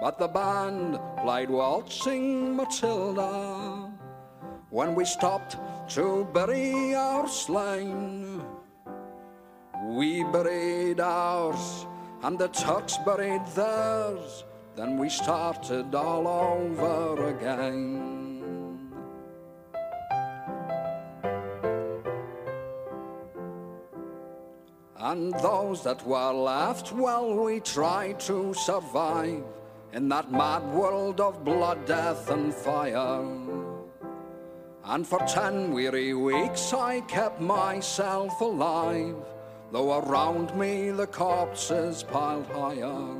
But 0.00 0.18
the 0.18 0.28
band 0.28 0.98
played 1.20 1.50
Waltzing 1.50 2.56
Matilda 2.56 3.92
when 4.70 4.94
we 4.94 5.04
stopped 5.04 5.56
to 5.90 6.26
bury 6.32 6.94
our 6.94 7.28
slain. 7.28 8.42
We 9.84 10.22
buried 10.24 11.00
ours, 11.00 11.84
and 12.22 12.38
the 12.38 12.48
Turks 12.48 12.96
buried 13.04 13.46
theirs. 13.54 14.44
Then 14.76 14.98
we 14.98 15.08
started 15.08 15.94
all 15.94 16.26
over 16.28 17.28
again. 17.28 18.18
And 25.00 25.32
those 25.34 25.82
that 25.84 26.04
were 26.06 26.32
left, 26.32 26.92
well, 26.92 27.34
we 27.34 27.60
tried 27.60 28.20
to 28.20 28.52
survive 28.52 29.42
in 29.92 30.08
that 30.10 30.30
mad 30.30 30.62
world 30.72 31.20
of 31.20 31.44
blood, 31.44 31.86
death, 31.86 32.30
and 32.30 32.52
fire. 32.52 33.24
And 34.84 35.06
for 35.06 35.18
ten 35.20 35.72
weary 35.72 36.14
weeks 36.14 36.72
I 36.72 37.00
kept 37.02 37.40
myself 37.40 38.40
alive, 38.40 39.16
though 39.70 39.98
around 39.98 40.54
me 40.56 40.90
the 40.90 41.06
corpses 41.06 42.02
piled 42.02 42.46
higher. 42.46 43.14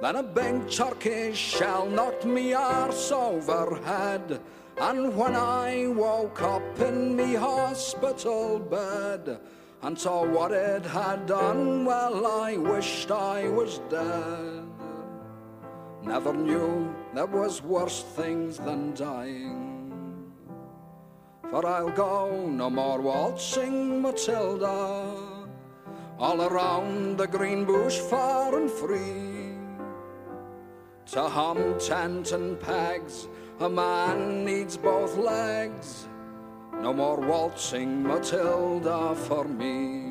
Then 0.00 0.16
a 0.16 0.22
big 0.22 0.68
Turkish 0.70 1.38
shell 1.38 1.86
knocked 1.86 2.24
me 2.24 2.54
arse 2.54 3.12
overhead, 3.12 4.40
and 4.78 5.16
when 5.16 5.36
I 5.36 5.86
woke 5.86 6.42
up 6.42 6.80
in 6.80 7.14
me 7.14 7.34
hospital 7.34 8.58
bed, 8.58 9.38
and 9.82 9.98
saw 9.98 10.24
what 10.24 10.52
it 10.52 10.84
had 10.84 11.26
done, 11.26 11.84
well, 11.84 12.26
I 12.26 12.56
wished 12.56 13.10
I 13.10 13.48
was 13.48 13.78
dead. 13.90 14.64
Never 16.02 16.32
knew 16.32 16.94
there 17.14 17.26
was 17.26 17.62
worse 17.62 18.02
things 18.02 18.58
than 18.58 18.94
dying. 18.94 19.81
For 21.52 21.66
I'll 21.66 21.90
go 21.90 22.46
no 22.48 22.70
more 22.70 23.02
waltzing 23.02 24.00
Matilda 24.00 25.12
all 26.18 26.40
around 26.40 27.18
the 27.18 27.26
green 27.26 27.66
bush 27.66 27.98
far 27.98 28.56
and 28.56 28.70
free. 28.70 29.52
To 31.12 31.28
hum 31.28 31.78
tent 31.78 32.32
and 32.32 32.58
pegs, 32.58 33.28
a 33.60 33.68
man 33.68 34.46
needs 34.46 34.78
both 34.78 35.18
legs. 35.18 36.08
No 36.80 36.94
more 36.94 37.20
waltzing 37.20 38.02
Matilda 38.02 39.14
for 39.14 39.44
me. 39.44 40.01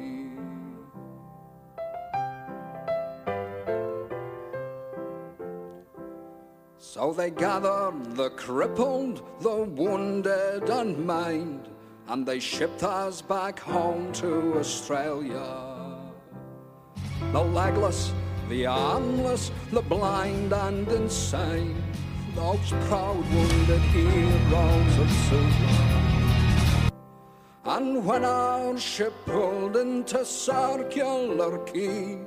So 7.02 7.12
they 7.12 7.32
gathered 7.32 8.16
the 8.16 8.30
crippled, 8.30 9.24
the 9.42 9.64
wounded 9.64 10.70
and 10.70 11.08
maimed, 11.08 11.68
and 12.08 12.24
they 12.24 12.40
shipped 12.40 12.84
us 12.84 13.24
back 13.24 13.60
home 13.60 14.14
to 14.22 14.60
Australia. 14.60 15.98
The 17.32 17.42
legless, 17.42 18.14
the 18.50 18.68
armless, 18.68 19.52
the 19.72 19.82
blind 19.82 20.54
and 20.54 20.88
insane, 20.90 21.82
those 22.36 22.70
proud 22.88 23.26
wounded 23.34 23.82
heroes 23.82 24.98
of 25.00 25.08
Suvla. 25.26 26.92
And 27.66 28.06
when 28.06 28.24
our 28.24 28.78
ship 28.78 29.16
pulled 29.26 29.76
into 29.76 30.24
Circular 30.24 31.58
Quay, 31.66 32.20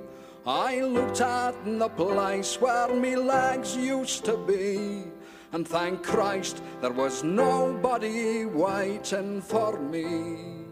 I 0.47 0.81
looked 0.81 1.23
at 1.23 1.55
the 1.65 1.89
place 1.89 2.61
where 2.61 2.95
me 2.95 3.16
legs 3.16 3.75
used 3.75 4.27
to 4.27 4.37
be, 4.37 5.05
and 5.53 5.66
thank 5.66 6.03
Christ 6.03 6.62
there 6.83 6.93
was 6.93 7.25
nobody 7.25 8.45
waiting 8.45 9.41
for 9.41 9.81
me 9.81 10.66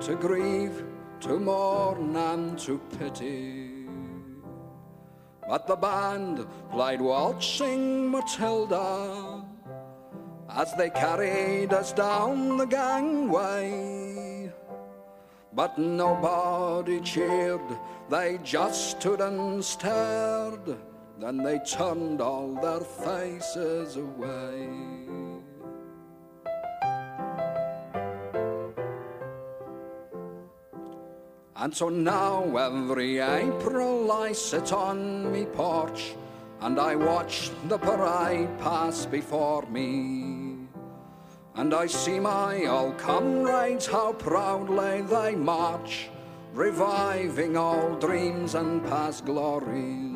to 0.00 0.14
grieve, 0.14 0.84
to 1.20 1.40
mourn, 1.40 2.14
and 2.14 2.56
to 2.60 2.78
pity. 2.98 3.88
But 5.48 5.66
the 5.66 5.76
band 5.76 6.46
played 6.70 7.00
Waltzing 7.00 8.08
Matilda 8.08 9.44
as 10.48 10.72
they 10.74 10.90
carried 10.90 11.72
us 11.72 11.92
down 11.92 12.56
the 12.56 12.66
gangway. 12.66 14.21
But 15.54 15.78
nobody 15.78 17.00
cheered, 17.00 17.60
they 18.08 18.38
just 18.42 18.92
stood 18.92 19.20
and 19.20 19.62
stared. 19.62 20.78
Then 21.18 21.36
they 21.38 21.58
turned 21.58 22.20
all 22.20 22.54
their 22.54 22.80
faces 22.80 23.96
away. 23.96 24.68
And 31.54 31.72
so 31.72 31.88
now 31.88 32.56
every 32.56 33.18
April 33.18 34.10
I 34.10 34.32
sit 34.32 34.72
on 34.72 35.30
me 35.30 35.44
porch 35.44 36.14
and 36.60 36.80
I 36.80 36.96
watch 36.96 37.50
the 37.68 37.78
parade 37.78 38.48
pass 38.58 39.06
before 39.06 39.62
me. 39.66 40.31
And 41.54 41.74
I 41.74 41.86
see 41.86 42.18
my 42.18 42.64
old 42.64 42.96
comrades 42.96 43.86
how 43.86 44.14
proudly 44.14 45.02
they 45.02 45.34
march, 45.34 46.08
reviving 46.54 47.58
old 47.58 48.00
dreams 48.00 48.54
and 48.54 48.82
past 48.84 49.26
glories. 49.26 50.12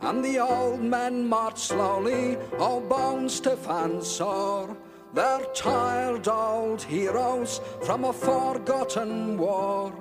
And 0.00 0.24
the 0.24 0.38
old 0.38 0.80
men 0.80 1.28
march 1.28 1.58
slowly, 1.58 2.38
all 2.58 2.80
bones 2.80 3.34
stiff 3.34 3.68
and 3.68 4.02
sore. 4.02 4.74
They're 5.12 5.44
tired 5.54 6.28
old 6.28 6.80
heroes 6.82 7.60
from 7.82 8.04
a 8.04 8.12
forgotten 8.12 9.36
war. 9.36 9.92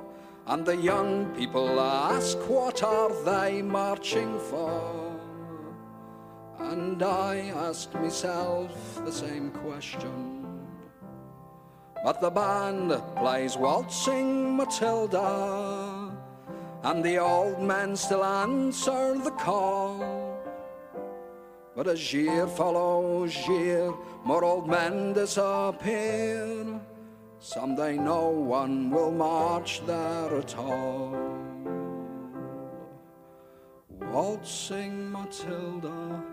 And 0.47 0.65
the 0.65 0.77
young 0.77 1.25
people 1.35 1.79
ask, 1.79 2.37
what 2.47 2.83
are 2.83 3.11
they 3.23 3.61
marching 3.61 4.39
for? 4.39 4.98
And 6.59 7.01
I 7.01 7.51
asked 7.55 7.93
myself 7.95 8.71
the 9.05 9.11
same 9.11 9.51
question. 9.51 10.45
But 12.03 12.21
the 12.21 12.29
band 12.29 12.93
plays 13.17 13.57
Waltzing 13.57 14.55
Matilda, 14.55 16.11
and 16.83 17.03
the 17.03 17.17
old 17.17 17.61
men 17.61 17.95
still 17.95 18.23
answer 18.23 19.17
the 19.17 19.31
call. 19.31 20.39
But 21.75 21.87
as 21.87 22.13
year 22.13 22.47
follows 22.47 23.35
year, 23.47 23.93
more 24.25 24.43
old 24.43 24.67
men 24.67 25.13
disappear. 25.13 26.79
Someday 27.39 27.97
no 27.97 28.29
one 28.29 28.89
will 28.89 29.11
march 29.11 29.81
there 29.85 30.37
at 30.37 30.57
all. 30.57 31.15
Waltzing 34.11 35.11
Matilda, 35.11 36.23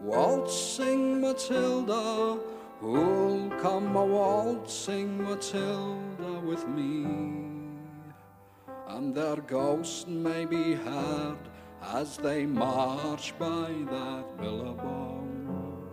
waltzing 0.00 1.20
Matilda, 1.20 2.38
who'll 2.80 3.50
come 3.60 3.96
a 3.96 4.04
waltzing 4.04 5.22
Matilda 5.22 6.40
with 6.44 6.66
me? 6.68 7.06
And 8.88 9.14
their 9.14 9.36
ghost 9.36 10.08
may 10.08 10.44
be 10.44 10.74
heard 10.74 11.38
as 11.82 12.16
they 12.16 12.46
march 12.46 13.38
by 13.38 13.72
that 13.90 14.36
billabong. 14.38 15.88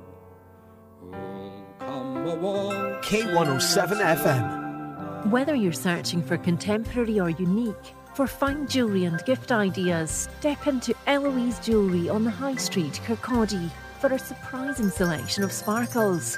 Who'll 1.00 1.66
come 1.80 2.28
a 2.28 2.36
waltzing 2.36 2.94
K107 3.04 4.16
FM. 4.18 5.30
Whether 5.30 5.56
you're 5.56 5.72
searching 5.72 6.22
for 6.22 6.38
contemporary 6.38 7.20
or 7.20 7.30
unique, 7.30 7.96
for 8.14 8.28
fine 8.28 8.68
jewellery 8.68 9.06
and 9.06 9.24
gift 9.26 9.52
ideas, 9.52 10.30
step 10.38 10.68
into 10.68 10.94
Eloise 11.08 11.60
Jewellery 11.60 12.10
on 12.10 12.24
the 12.24 12.32
High 12.32 12.56
Street, 12.56 13.00
Kirkcaldy, 13.06 13.72
for 14.04 14.14
a 14.14 14.20
surprising 14.20 14.90
selection 14.90 15.46
of 15.46 15.52
sparkles. 15.54 16.38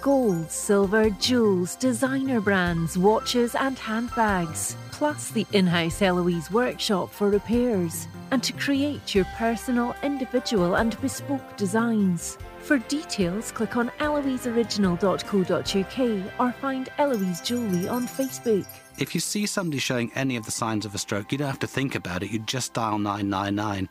Gold, 0.00 0.48
silver, 0.48 1.10
jewels, 1.10 1.74
designer 1.74 2.40
brands, 2.40 2.96
watches, 2.96 3.56
and 3.56 3.76
handbags, 3.76 4.76
plus 4.92 5.32
the 5.32 5.44
in 5.52 5.66
house 5.66 6.00
Eloise 6.00 6.48
workshop 6.52 7.10
for 7.10 7.28
repairs, 7.28 8.06
and 8.30 8.40
to 8.40 8.52
create 8.52 9.16
your 9.16 9.24
personal, 9.36 9.96
individual, 10.04 10.76
and 10.76 11.00
bespoke 11.00 11.56
designs. 11.56 12.38
For 12.60 12.78
details, 12.78 13.50
click 13.50 13.76
on 13.76 13.90
eloiseoriginal.co.uk 13.98 16.32
or 16.38 16.52
find 16.52 16.88
Eloise 16.98 17.40
Jewellery 17.40 17.88
on 17.88 18.06
Facebook. 18.06 18.66
If 18.96 19.12
you 19.12 19.20
see 19.20 19.44
somebody 19.46 19.80
showing 19.80 20.12
any 20.14 20.36
of 20.36 20.44
the 20.44 20.52
signs 20.52 20.86
of 20.86 20.94
a 20.94 20.98
stroke, 20.98 21.32
you 21.32 21.38
don't 21.38 21.48
have 21.48 21.58
to 21.58 21.66
think 21.66 21.96
about 21.96 22.22
it, 22.22 22.30
you 22.30 22.38
just 22.38 22.74
dial 22.74 23.00
999. 23.00 23.88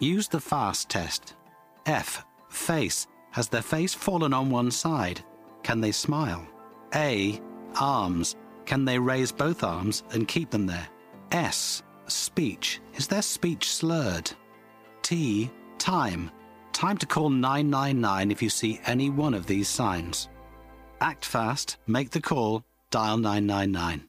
Use 0.00 0.26
the 0.26 0.40
FAST 0.40 0.88
test. 0.88 1.34
F. 1.86 2.24
Face. 2.52 3.06
Has 3.30 3.48
their 3.48 3.62
face 3.62 3.94
fallen 3.94 4.34
on 4.34 4.50
one 4.50 4.70
side? 4.70 5.24
Can 5.62 5.80
they 5.80 5.92
smile? 5.92 6.46
A. 6.94 7.40
Arms. 7.80 8.36
Can 8.66 8.84
they 8.84 8.98
raise 8.98 9.32
both 9.32 9.64
arms 9.64 10.02
and 10.12 10.28
keep 10.28 10.50
them 10.50 10.66
there? 10.66 10.86
S. 11.32 11.82
Speech. 12.06 12.80
Is 12.94 13.06
their 13.06 13.22
speech 13.22 13.70
slurred? 13.70 14.30
T. 15.02 15.50
Time. 15.78 16.30
Time 16.72 16.98
to 16.98 17.06
call 17.06 17.30
999 17.30 18.30
if 18.30 18.42
you 18.42 18.50
see 18.50 18.80
any 18.86 19.08
one 19.10 19.34
of 19.34 19.46
these 19.46 19.68
signs. 19.68 20.28
Act 21.00 21.24
fast, 21.24 21.78
make 21.86 22.10
the 22.10 22.20
call, 22.20 22.64
dial 22.90 23.16
999. 23.16 24.08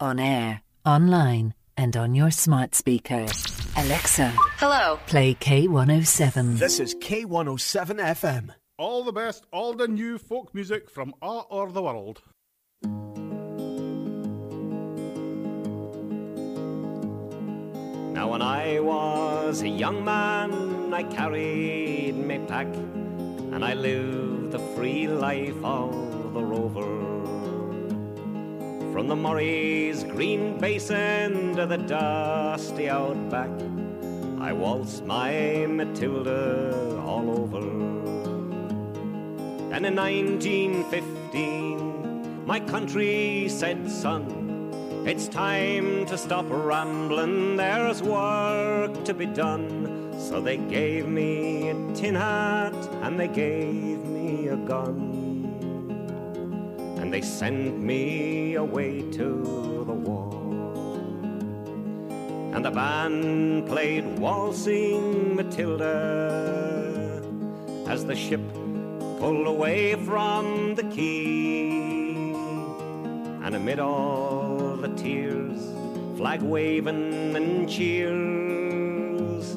On 0.00 0.18
air, 0.18 0.62
online, 0.84 1.54
and 1.76 1.96
on 1.96 2.16
your 2.16 2.32
smart 2.32 2.74
speaker. 2.74 3.26
Alexa. 3.76 4.32
Hello. 4.58 4.98
Play 5.06 5.34
K107. 5.34 6.58
This 6.58 6.80
is 6.80 6.96
K107 6.96 8.00
FM. 8.00 8.50
All 8.76 9.04
the 9.04 9.12
best, 9.12 9.46
all 9.52 9.72
the 9.72 9.86
new 9.86 10.18
folk 10.18 10.52
music 10.52 10.90
from 10.90 11.14
all 11.22 11.46
over 11.48 11.70
the 11.70 11.80
world. 11.80 12.22
Now, 18.12 18.32
when 18.32 18.42
I 18.42 18.80
was 18.80 19.62
a 19.62 19.68
young 19.68 20.04
man, 20.04 20.92
I 20.92 21.04
carried 21.04 22.16
me 22.16 22.40
pack 22.48 22.66
and 22.74 23.64
I 23.64 23.74
lived 23.74 24.50
the 24.50 24.58
free 24.74 25.06
life 25.06 25.62
of 25.62 26.34
the 26.34 26.42
rover. 26.42 27.43
From 28.94 29.08
the 29.08 29.16
Murray's 29.16 30.04
green 30.04 30.56
basin 30.56 31.56
to 31.56 31.66
the 31.66 31.78
dusty 31.78 32.88
outback, 32.88 33.50
I 34.38 34.52
waltzed 34.52 35.04
my 35.04 35.66
Matilda 35.68 37.02
all 37.04 37.28
over. 37.28 37.58
And 39.74 39.84
in 39.84 39.96
1915, 39.96 42.46
my 42.46 42.60
country 42.60 43.48
said, 43.48 43.90
son, 43.90 44.70
it's 45.04 45.26
time 45.26 46.06
to 46.06 46.16
stop 46.16 46.46
rambling, 46.48 47.56
there's 47.56 48.00
work 48.00 49.04
to 49.06 49.12
be 49.12 49.26
done. 49.26 50.14
So 50.20 50.40
they 50.40 50.58
gave 50.58 51.08
me 51.08 51.70
a 51.70 51.74
tin 51.94 52.14
hat 52.14 52.76
and 53.02 53.18
they 53.18 53.26
gave 53.26 54.04
me 54.04 54.46
a 54.46 54.56
gun. 54.56 55.13
They 57.14 57.22
sent 57.22 57.78
me 57.78 58.56
away 58.56 59.02
to 59.12 59.84
the 59.86 59.92
war. 59.92 60.34
And 62.52 62.64
the 62.64 62.72
band 62.72 63.68
played 63.68 64.18
Waltzing 64.18 65.36
Matilda 65.36 67.22
as 67.86 68.04
the 68.04 68.16
ship 68.16 68.40
pulled 69.20 69.46
away 69.46 69.94
from 69.94 70.74
the 70.74 70.82
quay. 70.82 72.34
And 73.44 73.54
amid 73.54 73.78
all 73.78 74.76
the 74.76 74.88
tears, 74.96 75.72
flag 76.16 76.42
waving 76.42 77.36
and 77.36 77.70
cheers, 77.70 79.54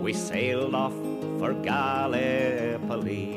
we 0.00 0.12
sailed 0.12 0.76
off 0.76 0.94
for 1.40 1.54
Gallipoli. 1.54 3.34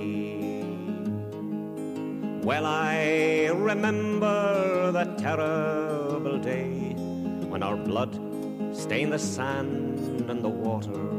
Well, 2.48 2.66
I 2.66 3.50
remember 3.54 4.94
that 4.94 5.18
terrible 5.18 6.38
day 6.38 6.94
when 7.52 7.62
our 7.62 7.76
blood 7.76 8.14
stained 8.74 9.12
the 9.12 9.20
sand 9.20 10.30
and 10.30 10.42
the 10.42 10.48
water, 10.48 11.10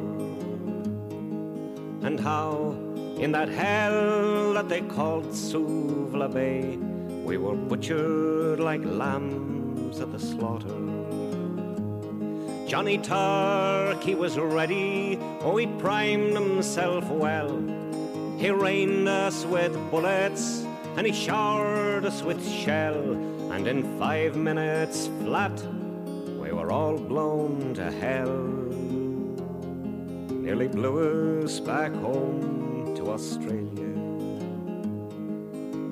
and 2.00 2.18
how 2.18 2.74
in 3.18 3.32
that 3.32 3.50
hell 3.50 4.54
that 4.54 4.70
they 4.70 4.80
called 4.80 5.26
Suvla 5.26 6.32
Bay, 6.32 6.78
we 7.26 7.36
were 7.36 7.56
butchered 7.56 8.58
like 8.58 8.82
lambs 8.82 10.00
at 10.00 10.10
the 10.10 10.18
slaughter. 10.18 10.80
Johnny 12.66 12.96
Turk, 12.96 14.02
he 14.02 14.14
was 14.14 14.38
ready, 14.38 15.18
oh, 15.42 15.58
he 15.58 15.66
primed 15.66 16.32
himself 16.32 17.06
well. 17.10 17.52
He 18.38 18.48
rained 18.48 19.10
us 19.10 19.44
with 19.44 19.74
bullets 19.90 20.64
and 20.96 21.06
he 21.06 21.12
showered 21.12 22.04
us 22.04 22.22
with 22.22 22.46
shell, 22.48 23.12
and 23.52 23.66
in 23.66 23.98
five 23.98 24.36
minutes 24.36 25.08
flat, 25.22 25.62
we 26.38 26.52
were 26.52 26.70
all 26.72 26.96
blown 26.96 27.74
to 27.74 27.90
hell. 27.90 28.36
Nearly 30.30 30.68
blew 30.68 31.44
us 31.44 31.60
back 31.60 31.92
home 31.92 32.94
to 32.96 33.10
Australia. 33.10 33.94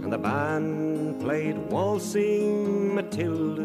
And 0.02 0.12
the 0.12 0.18
band 0.18 1.20
played 1.20 1.58
Waltzing 1.70 2.94
Matilda 2.94 3.62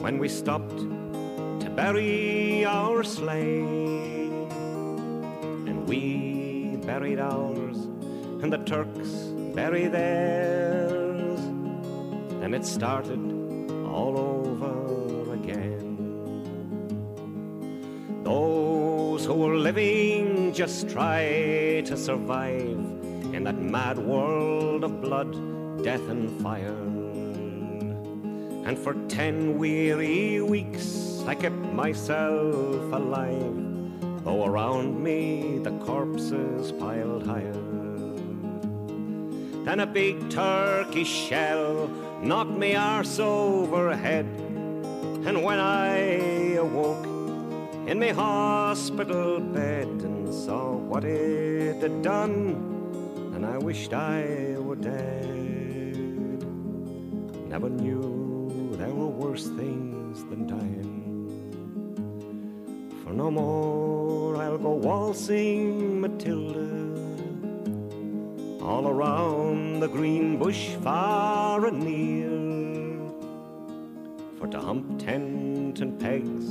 when 0.00 0.18
we 0.18 0.28
stopped 0.28 0.78
to 0.78 1.70
bury 1.74 2.64
our 2.64 3.02
slain. 3.02 4.48
And 5.66 5.88
we 5.88 6.76
buried 6.84 7.18
ours, 7.18 7.76
and 8.42 8.52
the 8.52 8.58
Turks 8.58 9.29
buried 9.54 9.92
theirs. 9.92 11.40
Then 12.40 12.54
it 12.54 12.64
started 12.64 13.20
all 13.86 14.18
over 14.18 15.34
again. 15.34 15.96
Those 18.24 19.24
who 19.24 19.34
were 19.34 19.56
living 19.56 20.52
just 20.52 20.88
try 20.88 21.82
to 21.84 21.96
survive 21.96 22.78
in 23.34 23.44
that 23.44 23.58
mad 23.58 23.98
world 23.98 24.84
of 24.84 25.00
blood, 25.00 25.32
death, 25.82 26.08
and 26.08 26.30
fire. 26.42 26.86
And 28.66 28.78
for 28.78 28.94
ten 29.08 29.58
weary 29.58 30.40
weeks 30.40 31.22
I 31.26 31.34
kept 31.34 31.56
myself 31.56 32.92
alive, 32.92 33.56
though 34.24 34.44
around 34.44 35.02
me 35.02 35.58
the 35.58 35.72
corpses 35.78 36.72
piled 36.72 37.26
higher. 37.26 37.69
Then 39.70 39.78
a 39.78 39.86
big 39.86 40.28
turkey 40.30 41.04
shell 41.04 41.86
knocked 42.20 42.58
me 42.58 42.74
arse 42.74 43.20
overhead, 43.20 44.26
and 45.24 45.44
when 45.44 45.60
I 45.60 46.54
awoke 46.54 47.06
in 47.86 48.00
my 48.00 48.08
hospital 48.08 49.38
bed 49.38 49.86
and 49.86 50.34
saw 50.34 50.72
what 50.72 51.04
it 51.04 51.76
had 51.80 52.02
done, 52.02 52.56
and 53.32 53.46
I 53.46 53.58
wished 53.58 53.92
I 53.92 54.56
were 54.58 54.74
dead. 54.74 56.42
Never 57.48 57.70
knew 57.70 58.74
there 58.76 58.92
were 58.92 59.06
worse 59.06 59.46
things 59.50 60.24
than 60.24 60.48
dying. 60.48 60.98
For 63.04 63.12
no 63.12 63.30
more 63.30 64.36
I'll 64.36 64.58
go 64.58 64.72
waltzing 64.72 66.00
Matilda 66.00 66.89
all 68.70 68.86
around 68.86 69.80
the 69.80 69.88
green 69.88 70.38
bush 70.38 70.76
far 70.84 71.66
and 71.66 71.82
near. 71.82 72.30
For 74.38 74.46
to 74.46 74.60
hump 74.60 74.86
tent 75.04 75.80
and 75.80 75.98
pegs, 75.98 76.46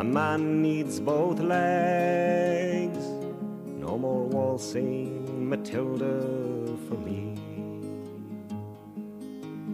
a 0.00 0.02
man 0.02 0.62
needs 0.62 0.98
both 1.00 1.40
legs. 1.40 3.04
No 3.86 3.98
more 3.98 4.24
waltzing 4.36 5.48
Matilda 5.50 6.16
for 6.88 6.96
me. 7.08 7.20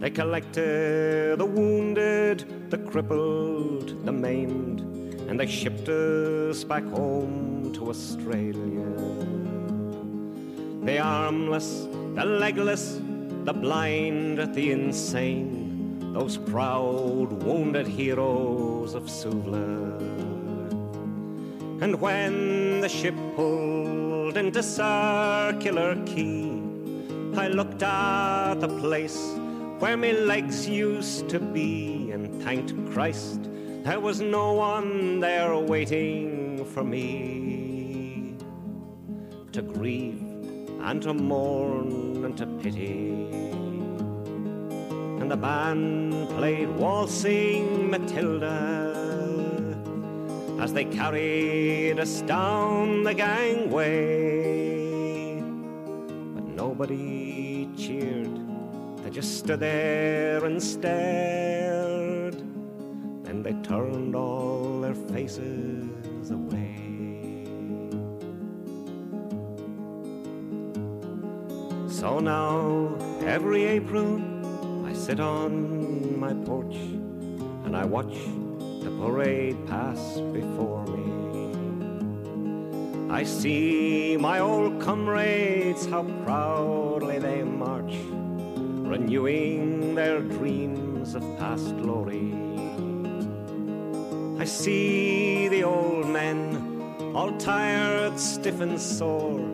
They 0.01 0.09
collected 0.09 1.39
the 1.39 1.45
wounded, 1.45 2.69
the 2.69 2.79
crippled, 2.79 4.05
the 4.05 4.11
maimed, 4.11 4.81
and 5.29 5.39
they 5.39 5.47
shipped 5.47 5.87
us 5.87 6.65
back 6.65 6.83
home 6.83 7.71
to 7.75 7.89
Australia. 7.89 9.10
The 10.81 10.99
armless, 10.99 11.87
the 12.15 12.25
legless, 12.25 12.99
the 13.43 13.53
blind, 13.53 14.39
the 14.55 14.71
insane, 14.71 16.13
those 16.13 16.37
proud, 16.37 17.43
wounded 17.43 17.87
heroes 17.87 18.93
of 18.93 19.03
Suvla. 19.03 19.99
And 21.81 22.01
when 22.01 22.81
the 22.81 22.89
ship 22.89 23.15
pulled 23.35 24.37
into 24.37 24.63
Circular 24.63 25.95
Quay, 26.05 26.61
I 27.37 27.47
looked 27.47 27.83
at 27.83 28.55
the 28.55 28.67
place 28.67 29.17
where 29.79 29.97
my 29.97 30.11
legs 30.11 30.67
used 30.67 31.29
to 31.29 31.39
be 31.39 32.11
and 32.11 32.41
thanked 32.43 32.73
Christ 32.91 33.51
there 33.83 33.99
was 33.99 34.21
no 34.21 34.53
one 34.53 35.19
there 35.19 35.57
waiting 35.57 36.63
for 36.65 36.83
me 36.83 38.35
to 39.51 39.63
grieve 39.63 40.30
and 40.83 41.01
to 41.03 41.13
mourn 41.13 42.23
and 42.25 42.37
to 42.37 42.45
pity. 42.45 43.11
And 45.19 45.29
the 45.29 45.37
band 45.37 46.29
played 46.29 46.69
Waltzing 46.69 47.89
Matilda 47.89 48.97
as 50.59 50.73
they 50.73 50.85
carried 50.85 51.99
us 51.99 52.21
down 52.21 53.03
the 53.03 53.13
gangway. 53.13 53.91
But 56.35 56.43
nobody 56.43 57.69
cheered, 57.77 58.39
they 59.03 59.09
just 59.09 59.39
stood 59.39 59.59
there 59.59 60.45
and 60.45 60.61
stared. 60.61 62.35
Then 63.23 63.43
they 63.43 63.53
turned 63.63 64.15
all 64.15 64.81
their 64.81 64.95
faces 64.95 66.31
away. 66.31 66.90
So 72.01 72.19
now, 72.19 72.97
every 73.27 73.65
April, 73.65 74.19
I 74.87 74.91
sit 74.91 75.19
on 75.19 76.19
my 76.19 76.33
porch 76.33 76.73
and 77.63 77.77
I 77.77 77.85
watch 77.85 78.15
the 78.81 78.89
parade 78.99 79.55
pass 79.67 80.19
before 80.33 80.83
me. 80.87 81.05
I 83.11 83.23
see 83.23 84.17
my 84.19 84.39
old 84.39 84.81
comrades, 84.81 85.85
how 85.85 86.01
proudly 86.25 87.19
they 87.19 87.43
march, 87.43 87.93
renewing 88.89 89.93
their 89.93 90.21
dreams 90.21 91.13
of 91.13 91.21
past 91.37 91.77
glory. 91.77 92.33
I 94.39 94.45
see 94.45 95.49
the 95.49 95.63
old 95.65 96.07
men, 96.07 97.13
all 97.13 97.37
tired, 97.37 98.19
stiff, 98.19 98.59
and 98.59 98.81
sore 98.81 99.50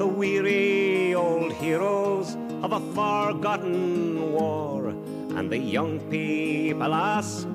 the 0.00 0.06
weary 0.06 1.14
old 1.14 1.52
heroes 1.52 2.34
of 2.62 2.72
a 2.72 2.80
forgotten 2.94 4.32
war. 4.32 4.88
And 5.36 5.50
the 5.50 5.58
young 5.58 6.00
people 6.08 6.94
ask, 6.94 7.46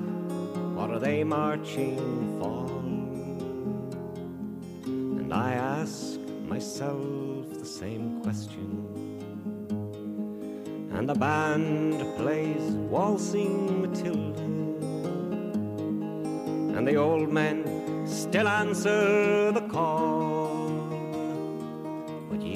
what 0.76 0.90
are 0.92 1.00
they 1.00 1.24
marching 1.24 1.98
for? 2.38 2.68
And 5.18 5.34
I 5.34 5.54
ask 5.54 6.20
myself 6.46 7.02
the 7.58 7.66
same 7.66 8.22
question. 8.22 8.68
And 10.92 11.08
the 11.08 11.16
band 11.16 11.98
plays 12.16 12.62
Waltzing 12.94 13.82
Matilda. 13.82 14.46
And 16.76 16.86
the 16.86 16.94
old 16.94 17.28
men 17.28 18.06
still 18.06 18.46
answer 18.46 19.50
the 19.50 19.62
call 19.62 20.55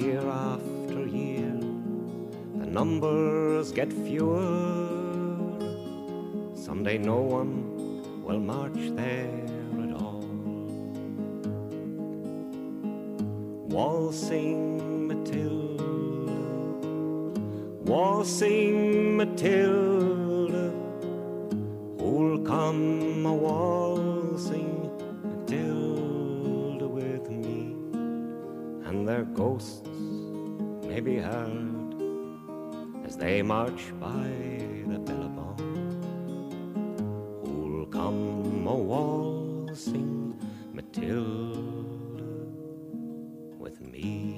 year 0.01 0.27
after 0.27 1.07
year, 1.07 1.53
the 2.57 2.67
numbers 2.67 3.71
get 3.71 3.93
fewer. 3.93 4.41
Someday 6.55 6.97
no 6.97 7.21
one 7.21 8.23
will 8.23 8.41
march 8.41 8.81
there 8.97 9.45
at 9.85 9.93
all. 10.03 10.25
Waltzing 13.77 15.09
Matilda, 15.09 16.43
waltzing 17.85 19.19
Matilda, 19.19 20.73
who'll 21.99 22.39
come 22.41 23.27
a 23.27 23.35
waltzing 23.35 24.90
their 29.05 29.25
ghosts 29.25 29.87
may 30.87 31.01
be 31.01 31.17
heard 31.17 31.95
as 33.05 33.17
they 33.17 33.43
march 33.43 33.93
by 34.01 34.29
the 34.87 34.99
billabong. 34.99 35.57
Who'll 37.45 37.87
come 37.87 38.67
a 38.67 38.75
waltzing 38.75 40.39
Matilda 40.73 42.25
with 43.59 43.81
me? 43.81 44.31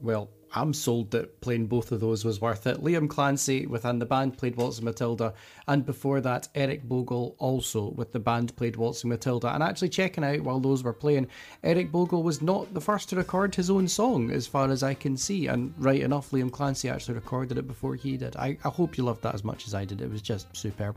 Well, 0.00 0.31
I'm 0.54 0.74
sold 0.74 1.10
that 1.12 1.40
playing 1.40 1.66
both 1.66 1.92
of 1.92 2.00
those 2.00 2.24
was 2.24 2.40
worth 2.40 2.66
it. 2.66 2.82
Liam 2.82 3.08
Clancy 3.08 3.66
within 3.66 3.98
the 3.98 4.06
band 4.06 4.36
played 4.36 4.56
Waltzing 4.56 4.84
Matilda, 4.84 5.32
and 5.66 5.86
before 5.86 6.20
that, 6.20 6.48
Eric 6.54 6.84
Bogle 6.84 7.34
also 7.38 7.90
with 7.90 8.12
the 8.12 8.20
band 8.20 8.54
played 8.56 8.76
Waltzing 8.76 9.10
Matilda. 9.10 9.54
And 9.54 9.62
actually, 9.62 9.88
checking 9.88 10.24
out 10.24 10.40
while 10.40 10.60
those 10.60 10.82
were 10.82 10.92
playing, 10.92 11.28
Eric 11.62 11.90
Bogle 11.90 12.22
was 12.22 12.42
not 12.42 12.72
the 12.74 12.80
first 12.80 13.08
to 13.10 13.16
record 13.16 13.54
his 13.54 13.70
own 13.70 13.88
song, 13.88 14.30
as 14.30 14.46
far 14.46 14.70
as 14.70 14.82
I 14.82 14.94
can 14.94 15.16
see. 15.16 15.46
And 15.46 15.72
right 15.78 16.00
enough, 16.00 16.30
Liam 16.30 16.50
Clancy 16.50 16.88
actually 16.88 17.14
recorded 17.14 17.58
it 17.58 17.66
before 17.66 17.94
he 17.94 18.16
did. 18.16 18.36
I, 18.36 18.58
I 18.64 18.68
hope 18.68 18.98
you 18.98 19.04
loved 19.04 19.22
that 19.22 19.34
as 19.34 19.44
much 19.44 19.66
as 19.66 19.74
I 19.74 19.84
did. 19.84 20.00
It 20.00 20.10
was 20.10 20.22
just 20.22 20.54
superb. 20.56 20.96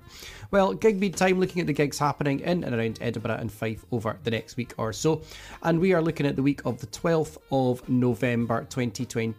Well, 0.51 0.73
gig 0.73 0.99
beat 0.99 1.15
time 1.15 1.39
looking 1.39 1.61
at 1.61 1.67
the 1.67 1.73
gigs 1.73 1.99
happening 1.99 2.41
in 2.41 2.63
and 2.63 2.75
around 2.75 2.99
Edinburgh 3.01 3.37
and 3.39 3.51
Fife 3.51 3.85
over 3.91 4.17
the 4.23 4.31
next 4.31 4.57
week 4.57 4.73
or 4.77 4.91
so. 4.91 5.21
And 5.63 5.79
we 5.79 5.93
are 5.93 6.01
looking 6.01 6.25
at 6.25 6.35
the 6.35 6.43
week 6.43 6.61
of 6.65 6.79
the 6.79 6.87
12th 6.87 7.37
of 7.51 7.87
November 7.87 8.65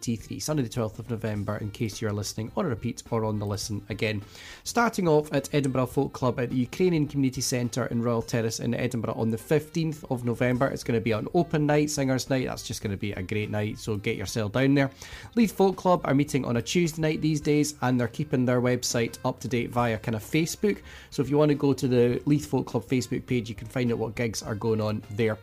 2023, 0.07 0.39
Sunday 0.39 0.63
the 0.63 0.69
12th 0.69 0.99
of 0.99 1.09
November, 1.09 1.57
in 1.57 1.69
case 1.69 2.01
you're 2.01 2.13
listening 2.13 2.49
on 2.55 2.65
a 2.65 2.69
repeat 2.69 3.03
or 3.11 3.25
on 3.25 3.39
the 3.39 3.45
listen 3.45 3.81
again. 3.89 4.21
Starting 4.63 5.05
off 5.05 5.31
at 5.33 5.53
Edinburgh 5.53 5.87
Folk 5.87 6.13
Club 6.13 6.39
at 6.39 6.49
the 6.49 6.55
Ukrainian 6.55 7.07
Community 7.07 7.41
Centre 7.41 7.87
in 7.87 8.01
Royal 8.01 8.21
Terrace 8.21 8.61
in 8.61 8.73
Edinburgh 8.73 9.15
on 9.15 9.31
the 9.31 9.37
15th 9.37 10.09
of 10.09 10.23
November. 10.23 10.67
It's 10.67 10.85
going 10.85 10.97
to 10.97 11.03
be 11.03 11.11
an 11.11 11.27
open 11.33 11.65
night, 11.65 11.89
singers' 11.89 12.29
night. 12.29 12.47
That's 12.47 12.63
just 12.63 12.81
going 12.81 12.91
to 12.91 12.97
be 12.97 13.11
a 13.11 13.21
great 13.21 13.49
night, 13.49 13.79
so 13.79 13.97
get 13.97 14.15
yourself 14.15 14.53
down 14.53 14.75
there. 14.75 14.91
Leith 15.35 15.51
Folk 15.51 15.75
Club 15.75 15.99
are 16.05 16.15
meeting 16.15 16.45
on 16.45 16.55
a 16.55 16.61
Tuesday 16.61 17.01
night 17.01 17.21
these 17.21 17.41
days, 17.41 17.75
and 17.81 17.99
they're 17.99 18.07
keeping 18.07 18.45
their 18.45 18.61
website 18.61 19.17
up 19.25 19.41
to 19.41 19.49
date 19.49 19.71
via 19.71 19.97
kind 19.97 20.15
of 20.15 20.23
Facebook. 20.23 20.77
So 21.09 21.21
if 21.21 21.29
you 21.29 21.37
want 21.37 21.49
to 21.49 21.55
go 21.55 21.73
to 21.73 21.87
the 21.87 22.21
Leith 22.25 22.45
Folk 22.45 22.65
Club 22.65 22.85
Facebook 22.85 23.25
page, 23.25 23.49
you 23.49 23.55
can 23.55 23.67
find 23.67 23.91
out 23.91 23.97
what 23.97 24.15
gigs 24.15 24.41
are 24.41 24.55
going 24.55 24.79
on 24.79 25.03
there. 25.11 25.37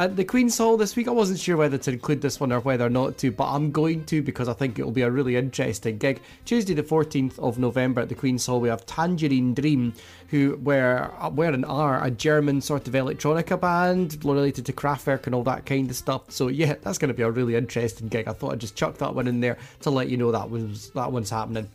At 0.00 0.14
the 0.14 0.24
Queen's 0.24 0.56
Hall 0.56 0.76
this 0.76 0.94
week, 0.94 1.08
I 1.08 1.10
wasn't 1.10 1.40
sure 1.40 1.56
whether 1.56 1.76
to 1.76 1.90
include 1.90 2.22
this 2.22 2.38
one 2.38 2.52
or 2.52 2.60
whether 2.60 2.86
or 2.86 2.88
not 2.88 3.18
to, 3.18 3.32
but 3.32 3.48
I'm 3.50 3.72
going 3.72 4.04
to 4.04 4.22
because 4.22 4.46
I 4.46 4.52
think 4.52 4.78
it 4.78 4.84
will 4.84 4.92
be 4.92 5.02
a 5.02 5.10
really 5.10 5.34
interesting 5.34 5.98
gig. 5.98 6.20
Tuesday, 6.44 6.72
the 6.72 6.84
14th 6.84 7.36
of 7.40 7.58
November 7.58 8.02
at 8.02 8.08
the 8.08 8.14
Queen's 8.14 8.46
Hall, 8.46 8.60
we 8.60 8.68
have 8.68 8.86
Tangerine 8.86 9.54
Dream, 9.54 9.92
who 10.28 10.56
were, 10.62 11.10
uh, 11.18 11.30
were 11.30 11.46
and 11.46 11.64
are 11.64 12.00
a 12.00 12.12
German 12.12 12.60
sort 12.60 12.86
of 12.86 12.94
electronica 12.94 13.60
band 13.60 14.24
related 14.24 14.66
to 14.66 14.72
Kraftwerk 14.72 15.26
and 15.26 15.34
all 15.34 15.42
that 15.42 15.66
kind 15.66 15.90
of 15.90 15.96
stuff. 15.96 16.30
So, 16.30 16.46
yeah, 16.46 16.76
that's 16.80 16.98
going 16.98 17.08
to 17.08 17.14
be 17.14 17.24
a 17.24 17.30
really 17.32 17.56
interesting 17.56 18.06
gig. 18.06 18.28
I 18.28 18.34
thought 18.34 18.52
I'd 18.52 18.60
just 18.60 18.76
chuck 18.76 18.98
that 18.98 19.16
one 19.16 19.26
in 19.26 19.40
there 19.40 19.58
to 19.80 19.90
let 19.90 20.08
you 20.08 20.16
know 20.16 20.30
that 20.30 20.48
was 20.48 20.90
that 20.90 21.10
one's 21.10 21.30
happening. 21.30 21.68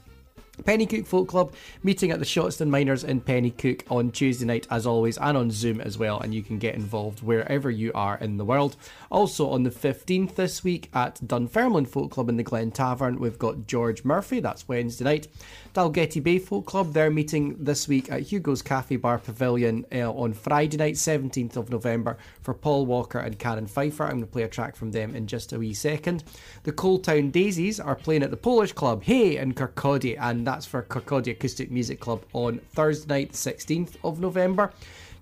Penicuik 0.62 1.08
Folk 1.08 1.28
Club 1.28 1.52
meeting 1.82 2.12
at 2.12 2.20
the 2.20 2.26
Shottstown 2.26 2.70
Miners 2.70 3.04
in 3.04 3.22
Penicuik 3.22 3.82
on 3.90 4.12
Tuesday 4.12 4.46
night, 4.46 4.68
as 4.70 4.86
always, 4.86 5.18
and 5.18 5.36
on 5.36 5.50
Zoom 5.50 5.82
as 5.82 5.98
well. 5.98 6.20
And 6.20 6.34
you 6.34 6.44
can 6.44 6.60
get 6.60 6.76
involved 6.76 7.24
wherever 7.24 7.72
you 7.72 7.92
are 7.96 8.18
in 8.20 8.38
the 8.38 8.46
world. 8.46 8.76
Also, 9.10 9.50
on 9.50 9.64
the 9.64 9.72
15th 9.72 10.36
this 10.36 10.64
week 10.64 10.92
at 10.94 11.20
Dunfermline 11.26 11.88
Folk 11.88 12.12
Club 12.12 12.30
in 12.30 12.38
the 12.38 12.44
Glen 12.44 12.70
Tavern, 12.70 13.20
we've 13.20 13.40
got 13.40 13.66
George 13.66 14.06
Murphy, 14.06 14.40
that's 14.40 14.68
Wednesday 14.68 15.04
night. 15.04 15.28
Dalgety 15.74 16.22
Bay 16.22 16.38
Folk 16.38 16.68
Club, 16.68 16.94
they're 16.94 17.10
meeting 17.10 17.56
this 17.60 17.88
week 17.88 18.12
at 18.12 18.22
Hugo's 18.22 18.62
Cafe 18.62 18.96
Bar 18.98 19.18
Pavilion 19.18 19.88
uh, 19.92 20.12
on 20.12 20.34
Friday 20.34 20.78
night, 20.78 20.94
17th 20.94 21.56
of 21.56 21.72
November, 21.72 22.16
for 22.44 22.54
Paul 22.54 22.86
Walker 22.86 23.18
and 23.18 23.40
Karen 23.40 23.66
Pfeiffer. 23.66 24.04
I'm 24.04 24.12
going 24.12 24.22
to 24.22 24.28
play 24.28 24.44
a 24.44 24.48
track 24.48 24.76
from 24.76 24.92
them 24.92 25.16
in 25.16 25.26
just 25.26 25.52
a 25.52 25.58
wee 25.58 25.74
second. 25.74 26.24
The 26.62 26.72
Coaltown 26.72 27.32
Daisies 27.32 27.80
are 27.80 27.96
playing 27.96 28.22
at 28.22 28.30
the 28.30 28.38
Polish 28.38 28.74
Club, 28.74 29.02
Hey, 29.02 29.38
in 29.38 29.56
Kirkcaldy, 29.56 30.16
and 30.20 30.43
that's 30.46 30.66
for 30.66 30.84
Kirkcaldy 30.84 31.32
Acoustic 31.32 31.72
Music 31.72 32.00
Club 32.00 32.24
on 32.34 32.60
Thursday 32.74 33.14
night, 33.14 33.32
16th 33.34 33.96
of 34.04 34.20
November. 34.20 34.72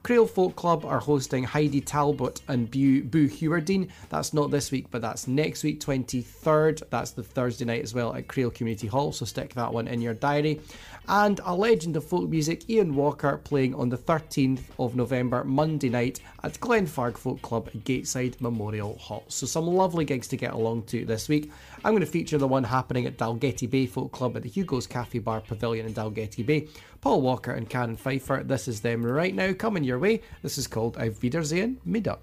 Crail 0.03 0.25
Folk 0.25 0.55
Club 0.55 0.83
are 0.83 0.99
hosting 0.99 1.43
Heidi 1.43 1.79
Talbot 1.79 2.41
and 2.47 2.71
Boo, 2.71 3.03
Boo 3.03 3.27
Hewerdine. 3.27 3.89
That's 4.09 4.33
not 4.33 4.49
this 4.49 4.71
week, 4.71 4.87
but 4.89 5.01
that's 5.01 5.27
next 5.27 5.63
week, 5.63 5.79
23rd. 5.79 6.81
That's 6.89 7.11
the 7.11 7.21
Thursday 7.21 7.65
night 7.65 7.83
as 7.83 7.93
well 7.93 8.15
at 8.15 8.27
Crail 8.27 8.49
Community 8.49 8.87
Hall, 8.87 9.11
so 9.11 9.25
stick 9.25 9.53
that 9.53 9.71
one 9.71 9.87
in 9.87 10.01
your 10.01 10.15
diary. 10.15 10.59
And 11.07 11.41
a 11.43 11.53
legend 11.53 11.97
of 11.97 12.05
folk 12.05 12.29
music, 12.29 12.69
Ian 12.69 12.95
Walker, 12.95 13.37
playing 13.37 13.75
on 13.75 13.89
the 13.89 13.97
13th 13.97 14.61
of 14.79 14.95
November, 14.95 15.43
Monday 15.43 15.89
night, 15.89 16.21
at 16.43 16.59
Glenfarg 16.59 17.17
Folk 17.17 17.41
Club 17.41 17.69
Gateside 17.71 18.39
Memorial 18.39 18.97
Hall. 18.97 19.23
So, 19.27 19.45
some 19.45 19.67
lovely 19.67 20.05
gigs 20.05 20.27
to 20.29 20.37
get 20.37 20.53
along 20.53 20.83
to 20.83 21.03
this 21.05 21.27
week. 21.27 21.51
I'm 21.83 21.93
going 21.93 22.01
to 22.01 22.05
feature 22.05 22.37
the 22.37 22.47
one 22.47 22.63
happening 22.63 23.05
at 23.05 23.17
Dalgety 23.17 23.69
Bay 23.69 23.87
Folk 23.87 24.11
Club 24.11 24.37
at 24.37 24.43
the 24.43 24.49
Hugo's 24.49 24.87
Cafe 24.87 25.19
Bar 25.19 25.41
Pavilion 25.41 25.85
in 25.85 25.93
Dalgety 25.93 26.45
Bay. 26.45 26.67
Paul 27.01 27.21
Walker 27.21 27.51
and 27.51 27.67
Karen 27.67 27.97
Pfeiffer. 27.97 28.43
This 28.45 28.67
is 28.67 28.81
them 28.81 29.03
right 29.03 29.33
now 29.33 29.53
coming 29.53 29.83
your 29.83 29.99
way. 29.99 30.21
This 30.43 30.57
is 30.57 30.67
called 30.67 30.97
Auf 30.97 31.21
Wiedersehen, 31.21 31.81
Mittag. 31.85 32.19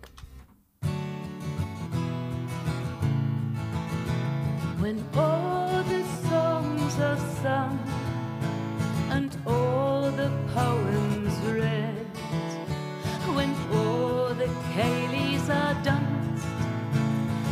When 4.78 5.04
all 5.16 5.82
the 5.82 6.04
songs 6.28 6.98
are 7.00 7.18
sung 7.42 8.07
and 9.10 9.36
all 9.46 10.10
the 10.10 10.30
poems 10.54 11.34
read, 11.46 12.06
when 13.34 13.54
all 13.72 14.34
the 14.34 14.46
ceilidhs 14.72 15.48
are 15.48 15.74
danced 15.82 16.46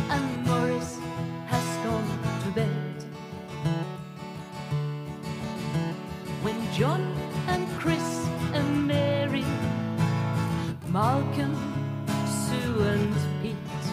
and 0.09 0.45
Morris 0.45 0.99
has 1.47 1.67
gone 1.85 2.09
to 2.43 2.49
bed, 2.51 2.95
when 6.43 6.57
John 6.73 7.01
and 7.47 7.67
Chris 7.79 8.27
and 8.53 8.87
Mary, 8.87 9.45
Malcolm, 10.89 11.55
Sue 12.25 12.81
and 12.81 13.15
Pete 13.41 13.85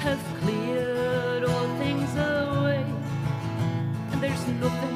have 0.00 0.22
cleared 0.40 1.44
all 1.44 1.68
things 1.78 2.10
away, 2.16 2.84
and 4.12 4.20
there's 4.22 4.46
nothing 4.48 4.95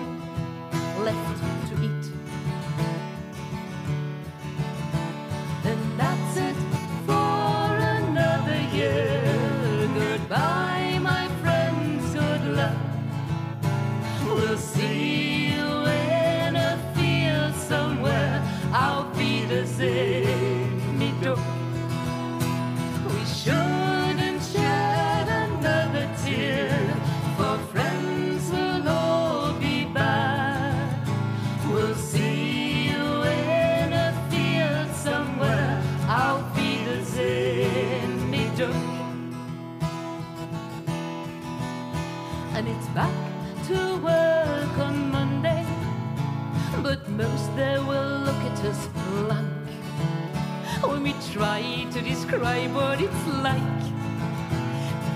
to 52.03 52.09
describe 52.09 52.75
what 52.75 53.01
it's 53.01 53.27
like. 53.43 53.83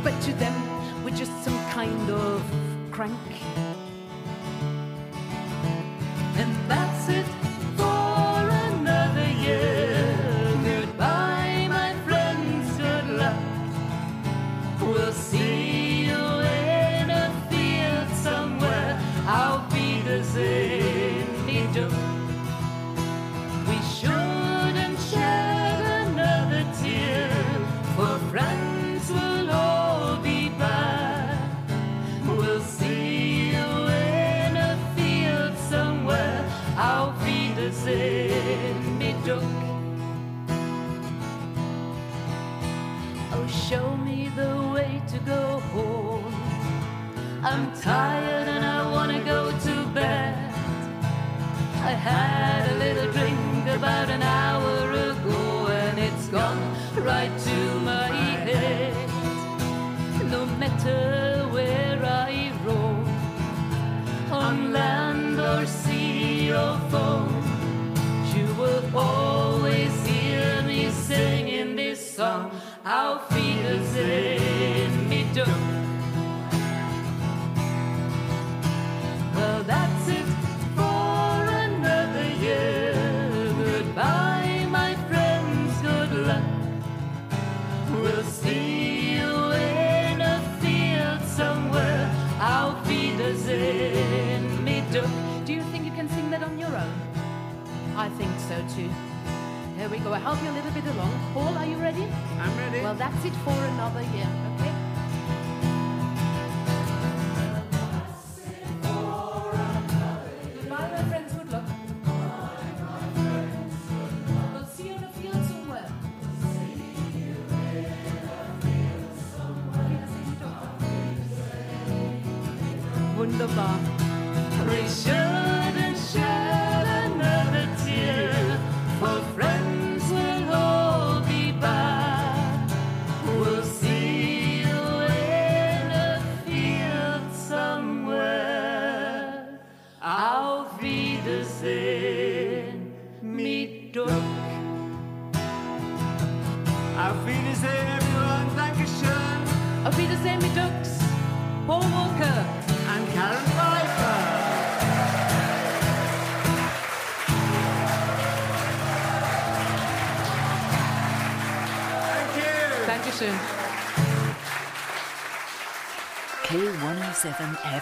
But 0.02 0.20
to 0.22 0.32
them, 0.34 1.04
we're 1.04 1.16
just 1.16 1.32
some 1.42 1.58
kind 1.70 2.10
of 2.10 2.42
crank. 2.90 3.73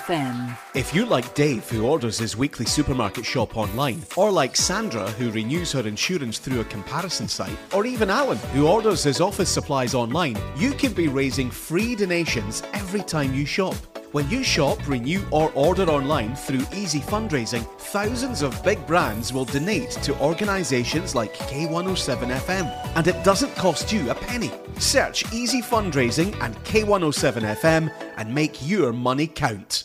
FM. 0.02 0.58
If 0.74 0.92
you're 0.92 1.06
like 1.06 1.34
Dave, 1.34 1.68
who 1.70 1.86
orders 1.86 2.18
his 2.18 2.36
weekly 2.36 2.66
supermarket 2.66 3.24
shop 3.24 3.56
online, 3.56 4.02
or 4.16 4.32
like 4.32 4.56
Sandra, 4.56 5.08
who 5.12 5.30
renews 5.30 5.70
her 5.72 5.86
insurance 5.86 6.38
through 6.38 6.60
a 6.60 6.64
comparison 6.64 7.28
site, 7.28 7.56
or 7.72 7.86
even 7.86 8.10
Alan, 8.10 8.38
who 8.52 8.66
orders 8.66 9.04
his 9.04 9.20
office 9.20 9.48
supplies 9.48 9.94
online, 9.94 10.36
you 10.56 10.72
can 10.72 10.92
be 10.92 11.06
raising 11.06 11.50
free 11.50 11.94
donations 11.94 12.64
every 12.72 13.02
time 13.02 13.32
you 13.32 13.46
shop. 13.46 13.76
When 14.10 14.28
you 14.28 14.42
shop, 14.42 14.86
renew, 14.88 15.22
or 15.30 15.52
order 15.54 15.84
online 15.84 16.34
through 16.34 16.66
Easy 16.74 17.00
Fundraising, 17.00 17.64
thousands 17.78 18.42
of 18.42 18.62
big 18.64 18.84
brands 18.86 19.32
will 19.32 19.46
donate 19.46 19.90
to 20.02 20.18
organisations 20.20 21.14
like 21.14 21.32
K107 21.34 22.36
FM, 22.40 22.96
and 22.96 23.06
it 23.06 23.24
doesn't 23.24 23.54
cost 23.54 23.92
you 23.92 24.10
a 24.10 24.14
penny. 24.14 24.50
Search 24.78 25.32
Easy 25.32 25.62
Fundraising 25.62 26.36
and 26.42 26.56
K107 26.64 27.56
FM 27.56 27.90
and 28.16 28.34
make 28.34 28.68
your 28.68 28.92
money 28.92 29.28
count. 29.28 29.84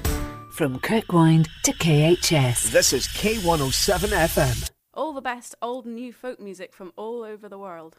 From 0.51 0.79
Kirkwind 0.79 1.47
to 1.63 1.71
KHS. 1.71 2.71
This 2.71 2.91
is 2.91 3.07
K107 3.07 4.09
FM. 4.09 4.69
All 4.93 5.13
the 5.13 5.21
best 5.21 5.55
old 5.61 5.85
and 5.85 5.95
new 5.95 6.11
folk 6.11 6.41
music 6.41 6.73
from 6.73 6.91
all 6.97 7.23
over 7.23 7.47
the 7.47 7.57
world. 7.57 7.95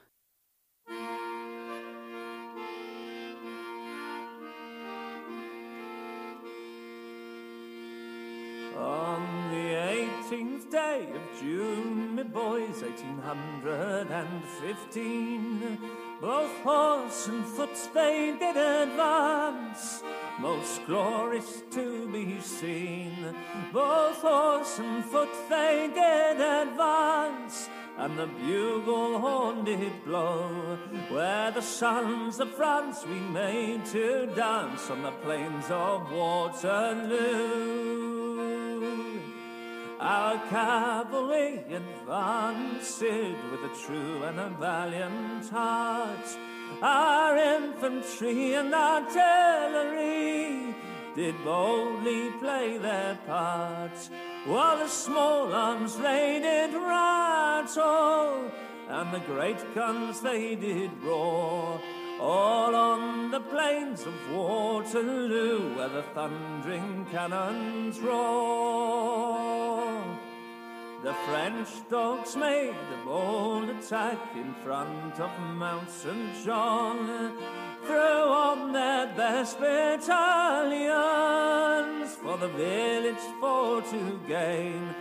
On 8.76 9.50
the 9.50 9.74
18th 9.74 10.70
day 10.70 11.08
of 11.14 11.22
June, 11.40 12.14
me 12.14 12.22
boys, 12.22 12.82
1815, 12.82 15.78
both 16.20 16.52
horse 16.62 17.26
and 17.28 17.44
foot 17.44 17.76
they 17.92 18.36
did 18.38 18.56
advance, 18.56 20.04
most 20.38 20.86
glorious 20.86 21.64
to 21.72 22.08
be 22.12 22.40
seen. 22.40 23.34
Both 23.72 24.22
horse 24.22 24.78
and 24.78 25.04
foot 25.04 25.34
they 25.48 25.90
did 25.92 26.40
advance, 26.40 27.68
and 27.98 28.18
the 28.18 28.26
bugle 28.26 29.20
horn 29.20 29.64
did 29.64 30.04
blow, 30.04 30.78
where 31.10 31.50
the 31.50 31.60
sons 31.60 32.40
of 32.40 32.50
France 32.54 33.04
we 33.06 33.20
made 33.20 33.84
to 33.86 34.26
dance 34.34 34.88
on 34.90 35.02
the 35.02 35.12
plains 35.22 35.66
of 35.70 36.10
Waterloo. 36.10 37.60
Our 40.00 40.38
cavalry 40.48 41.62
advanced 41.70 43.02
with 43.02 43.70
a 43.70 43.72
true 43.86 44.24
and 44.24 44.40
a 44.40 44.48
valiant 44.58 45.48
heart. 45.48 46.36
Our 46.82 47.36
infantry 47.36 48.54
and 48.54 48.74
artillery 48.74 50.74
did 51.14 51.34
boldly 51.44 52.30
play 52.40 52.78
their 52.78 53.18
parts, 53.26 54.10
while 54.46 54.78
the 54.78 54.88
small 54.88 55.52
arms 55.52 55.96
they 55.96 56.40
did 56.40 56.74
rattle, 56.74 58.50
and 58.88 59.12
the 59.12 59.20
great 59.20 59.74
guns 59.74 60.20
they 60.20 60.54
did 60.54 60.90
roar. 61.02 61.80
All 62.20 62.74
on 62.74 63.30
the 63.30 63.40
plains 63.40 64.06
of 64.06 64.14
Waterloo, 64.32 65.74
where 65.76 65.88
the 65.88 66.02
thundering 66.14 67.06
cannons 67.10 67.98
roar. 68.00 69.52
The 71.02 71.14
French 71.26 71.68
dogs 71.90 72.36
made 72.36 72.70
a 72.70 73.04
bold 73.04 73.68
attack 73.70 74.20
in 74.36 74.54
front 74.62 75.18
of 75.18 75.30
Mount 75.40 75.90
St. 75.90 76.44
John, 76.44 77.36
threw 77.86 77.96
on 77.96 78.72
their 78.72 79.06
best 79.14 79.58
battalions 79.58 80.14
for 82.16 82.36
the 82.38 82.48
village 82.48 83.24
for 83.40 83.82
to 83.82 84.20
gain. 84.26 84.94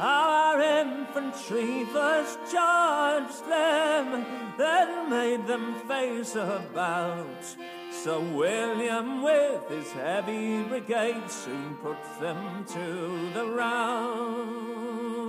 Our 0.00 0.60
infantry 0.60 1.84
first 1.86 2.38
charged 2.52 3.44
them, 3.48 4.24
then 4.56 5.10
made 5.10 5.46
them 5.46 5.74
face 5.88 6.36
about. 6.36 7.56
Sir 7.90 8.20
William 8.20 9.22
with 9.22 9.68
his 9.68 9.90
heavy 9.92 10.62
brigade 10.62 11.28
soon 11.28 11.76
put 11.82 11.98
them 12.20 12.64
to 12.66 13.30
the 13.34 13.46
rout. 13.46 15.27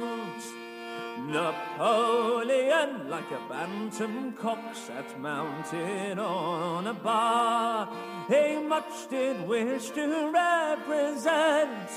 Napoleon, 1.30 3.08
like 3.08 3.30
a 3.32 3.40
bantam 3.48 4.34
cock, 4.34 4.74
sat 4.74 5.20
mounted 5.20 6.18
on 6.18 6.88
a 6.88 6.94
bar. 6.94 7.88
He 8.28 8.58
much 8.58 9.08
did 9.10 9.48
wish 9.48 9.92
to 9.92 10.32
represent 10.34 11.90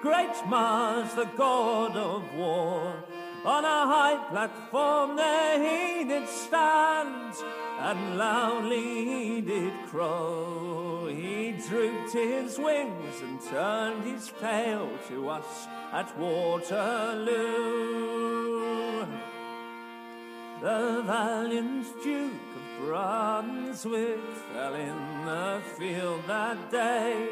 great 0.00 0.46
Mars, 0.46 1.12
the 1.14 1.28
god 1.36 1.96
of 1.96 2.22
war. 2.34 2.94
On 3.44 3.64
a 3.64 3.86
high 3.86 4.24
platform 4.30 5.16
there 5.16 5.58
he 5.58 6.04
did 6.04 6.28
stand, 6.28 7.34
and 7.80 8.18
loudly 8.18 9.04
he 9.04 9.40
did 9.40 9.72
crow. 9.86 11.08
He 11.08 11.52
drooped 11.68 12.12
his 12.12 12.58
wings 12.58 13.20
and 13.20 13.40
turned 13.40 14.04
his 14.04 14.32
tail 14.40 14.88
to 15.08 15.28
us 15.28 15.66
at 15.98 16.18
Waterloo. 16.18 17.36
The 20.60 21.02
valiant 21.06 21.86
Duke 22.04 22.50
of 22.60 22.66
Brunswick 22.84 24.20
fell 24.52 24.74
in 24.74 25.24
the 25.24 25.62
field 25.78 26.20
that 26.26 26.70
day, 26.70 27.30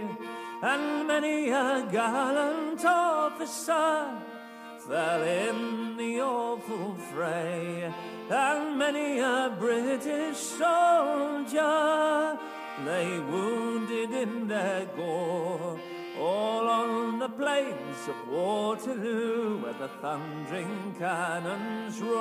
and 0.62 1.06
many 1.06 1.50
a 1.50 1.86
gallant 1.92 2.82
officer 2.86 4.08
fell 4.88 5.22
in 5.22 5.98
the 5.98 6.22
awful 6.22 6.94
fray, 7.12 7.92
and 8.30 8.78
many 8.78 9.20
a 9.20 9.54
British 9.58 10.38
soldier 10.38 12.38
lay 12.86 13.18
wounded 13.18 14.10
in 14.10 14.48
their 14.48 14.86
gore, 14.96 15.78
all 16.18 16.66
on 16.68 17.18
the 17.18 17.28
plains 17.28 18.08
of 18.08 18.16
Waterloo 18.28 19.62
where 19.62 19.74
the 19.74 19.88
thundering 20.00 20.94
cannons 20.98 22.00
roar. 22.00 22.14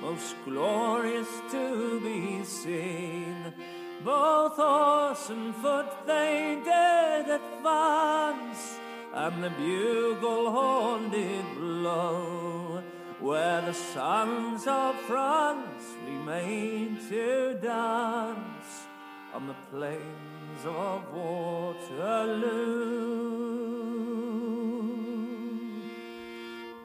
most 0.00 0.36
glorious 0.44 1.28
to 1.50 2.00
be 2.00 2.42
seen. 2.44 3.52
Both 4.06 4.54
horse 4.54 5.30
and 5.30 5.52
foot 5.56 6.06
they 6.06 6.62
did 6.62 7.28
advance, 7.28 8.78
and 9.12 9.42
the 9.42 9.50
bugle 9.50 10.52
horn 10.52 11.10
did 11.10 11.44
blow. 11.56 12.84
Where 13.18 13.62
the 13.62 13.74
sons 13.74 14.68
of 14.68 14.94
France 15.08 15.96
remain 16.04 17.00
to 17.08 17.58
dance 17.60 18.86
on 19.34 19.48
the 19.48 19.56
plains 19.72 20.64
of 20.64 21.12
Waterloo. 21.12 22.06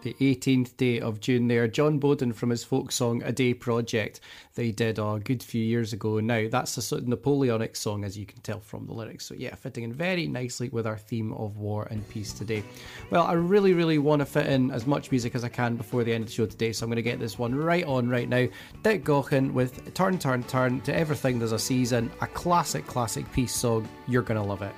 The 0.01 0.15
18th 0.19 0.77
day 0.77 0.99
of 0.99 1.19
June 1.19 1.47
there. 1.47 1.67
Jon 1.67 1.99
Boden 1.99 2.33
from 2.33 2.49
his 2.49 2.63
folk 2.63 2.91
song 2.91 3.21
A 3.23 3.31
Day 3.31 3.53
Project 3.53 4.19
they 4.55 4.71
did 4.71 4.99
a 4.99 5.19
good 5.23 5.41
few 5.41 5.63
years 5.63 5.93
ago 5.93 6.19
now. 6.19 6.47
That's 6.49 6.75
a 6.75 6.81
sort 6.81 7.03
of 7.03 7.07
Napoleonic 7.07 7.75
song, 7.75 8.03
as 8.03 8.17
you 8.17 8.25
can 8.25 8.41
tell 8.41 8.59
from 8.59 8.85
the 8.85 8.93
lyrics. 8.93 9.25
So, 9.25 9.33
yeah, 9.35 9.55
fitting 9.55 9.85
in 9.85 9.93
very 9.93 10.27
nicely 10.27 10.69
with 10.69 10.85
our 10.85 10.97
theme 10.97 11.31
of 11.33 11.57
war 11.57 11.87
and 11.89 12.07
peace 12.09 12.33
today. 12.33 12.63
Well, 13.09 13.25
I 13.25 13.33
really, 13.33 13.73
really 13.73 13.97
want 13.97 14.19
to 14.19 14.25
fit 14.25 14.47
in 14.47 14.71
as 14.71 14.85
much 14.85 15.11
music 15.11 15.35
as 15.35 15.43
I 15.43 15.49
can 15.49 15.77
before 15.77 16.03
the 16.03 16.13
end 16.13 16.23
of 16.23 16.27
the 16.27 16.33
show 16.33 16.45
today, 16.45 16.73
so 16.73 16.83
I'm 16.83 16.89
going 16.89 16.97
to 16.97 17.01
get 17.01 17.19
this 17.19 17.39
one 17.39 17.55
right 17.55 17.85
on 17.85 18.09
right 18.09 18.27
now. 18.27 18.47
Dick 18.83 19.05
Gaughan 19.05 19.53
with 19.53 19.93
Turn, 19.93 20.19
Turn, 20.19 20.43
Turn 20.43 20.81
to 20.81 20.93
Everything 20.93 21.39
There's 21.39 21.53
a 21.53 21.59
Season, 21.59 22.11
a 22.19 22.27
classic, 22.27 22.85
classic 22.87 23.31
peace 23.31 23.55
song. 23.55 23.87
You're 24.07 24.21
going 24.21 24.39
to 24.39 24.45
love 24.45 24.61
it. 24.61 24.73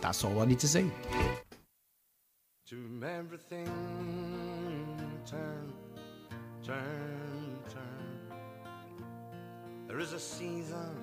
That's 0.00 0.24
all 0.24 0.40
I 0.40 0.44
need 0.44 0.60
to 0.60 0.68
say. 0.68 0.88
To 2.68 3.02
everything 3.02 4.47
turn, 5.30 5.72
turn, 6.64 7.58
turn. 7.68 8.32
There 9.86 9.98
is 9.98 10.14
a 10.14 10.18
season, 10.18 10.96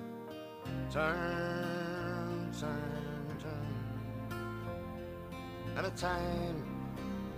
turn, 0.92 2.50
turn, 2.58 3.36
turn. 3.40 3.66
And 5.76 5.86
a 5.86 5.90
time 5.90 6.64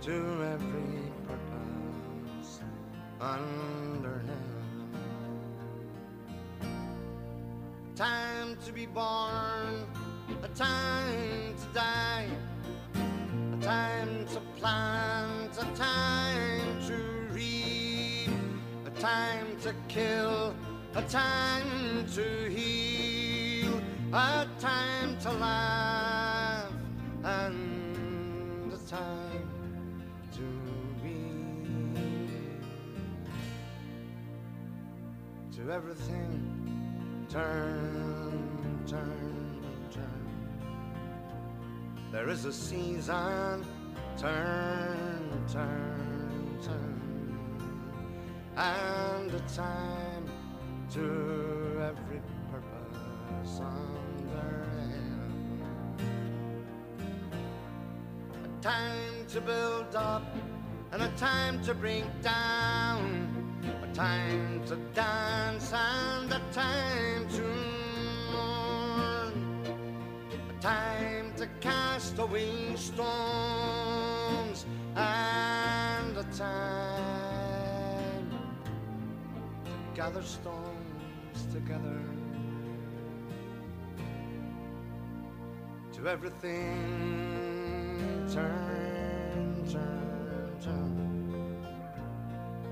to 0.01 0.13
every 0.51 1.11
purpose 1.27 2.61
under 3.21 4.23
heaven. 4.25 4.89
Time 7.95 8.57
to 8.65 8.71
be 8.71 8.87
born, 8.87 9.85
a 10.41 10.47
time 10.55 11.55
to 11.55 11.67
die. 11.71 12.29
Time 13.61 14.25
to 14.27 14.39
plant, 14.57 15.51
a 15.57 15.65
time 15.75 16.81
to 16.87 16.95
reap, 17.33 18.29
a 18.85 18.89
time 19.01 19.59
to 19.61 19.75
kill, 19.89 20.55
a 20.95 21.01
time 21.03 22.05
to 22.13 22.49
heal, 22.49 23.81
a 24.13 24.47
time 24.59 25.17
to 25.19 25.31
laugh, 25.31 26.71
and 27.25 28.71
a 28.71 28.77
time 28.89 30.01
to 30.31 30.45
be. 31.03 31.19
To 35.57 35.71
everything, 35.71 37.27
turn, 37.29 38.85
turn. 38.87 39.38
There 42.11 42.27
is 42.27 42.45
a 42.45 42.51
season, 42.51 43.63
turn, 44.17 45.45
turn, 45.47 46.59
turn, 46.63 47.39
and 48.57 49.31
a 49.31 49.39
time 49.55 50.25
to 50.93 51.79
every 51.83 52.19
purpose 52.51 53.59
under 53.59 54.65
heaven. 54.79 55.61
A 58.43 58.61
time 58.63 59.25
to 59.27 59.39
build 59.41 59.95
up 59.95 60.23
and 60.91 61.03
a 61.03 61.09
time 61.09 61.61
to 61.61 61.75
bring 61.75 62.05
down, 62.23 63.61
a 63.83 63.93
time 63.93 64.65
to 64.65 64.77
dance 64.95 65.71
and 65.71 66.33
a 66.33 66.41
time 66.51 67.29
to 67.29 67.43
mourn, 68.31 68.68
time 70.61 71.33
to 71.37 71.47
cast 71.61 72.17
away 72.19 72.75
stones 72.75 74.65
and 74.95 76.17
a 76.17 76.23
time 76.35 78.29
to 79.63 79.71
gather 79.95 80.21
stones 80.21 81.45
together. 81.53 82.01
To 85.93 86.07
everything 86.09 86.75
turn 88.33 89.63
turn 89.71 90.57
turn. 90.61 91.65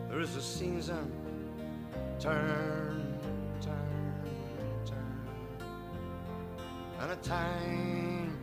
There 0.09 0.19
is 0.19 0.35
a 0.35 0.41
season 0.41 1.11
turn 2.19 3.06
and 6.99 7.11
a 7.11 7.15
time 7.17 8.35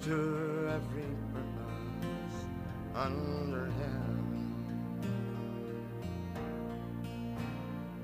to 0.00 0.70
every 0.72 1.14
purpose 1.32 2.36
under 2.94 3.66
heaven. 3.66 4.64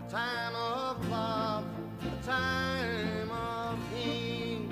A 0.06 0.10
time 0.10 0.55
of 0.55 1.09
love, 1.09 1.64
a 2.02 2.26
time 2.26 3.31
of 3.31 3.78
heat, 3.94 4.68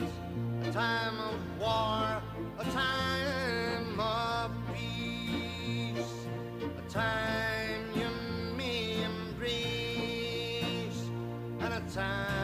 a 0.65 0.73
time 0.73 1.19
of 1.19 1.37
war, 1.59 2.23
a 2.59 2.65
time 2.71 3.99
of 3.99 4.51
peace, 4.75 6.27
a 6.79 6.91
time 6.91 7.85
you 7.95 8.11
may 8.57 9.03
embrace, 9.05 11.01
and 11.61 11.73
a 11.75 11.81
time 11.91 12.42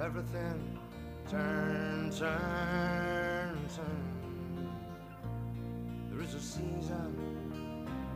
everything, 0.00 0.78
turn, 1.30 2.10
turn, 2.10 3.58
turn. 3.74 4.70
There 6.10 6.22
is 6.22 6.34
a 6.34 6.40
season, 6.40 7.16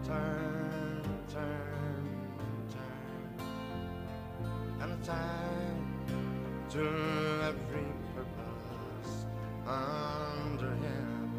turn, 0.04 1.02
turn, 1.32 2.08
turn, 2.70 3.46
and 4.82 4.92
a 4.92 5.06
time 5.06 5.86
to 6.70 6.80
every 7.48 7.92
purpose 8.14 9.26
under 9.66 10.74
heaven. 10.74 11.30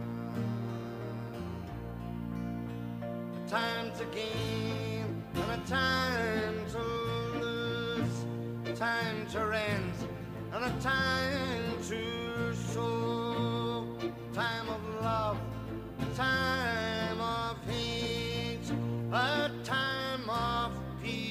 A 3.46 3.50
time 3.50 3.92
to 3.98 4.06
gain 4.06 5.24
and 5.36 5.52
a 5.52 5.66
time 5.68 6.66
to 6.72 6.80
lose, 7.40 8.26
a 8.66 8.74
time 8.76 9.28
to 9.32 9.46
rent 9.46 9.71
a 10.64 10.70
time 10.80 11.78
to 11.90 12.54
sow, 12.54 13.88
time 14.32 14.70
of 14.70 14.80
love, 15.02 15.40
time 16.16 17.20
of 17.20 17.58
hate, 17.68 18.72
a 19.12 19.50
time 19.64 20.30
of 20.30 20.72
peace. 21.02 21.26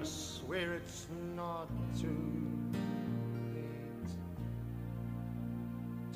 I 0.00 0.04
swear 0.04 0.72
it's 0.72 1.08
not 1.34 1.68
too 2.00 2.48
late 3.52 4.08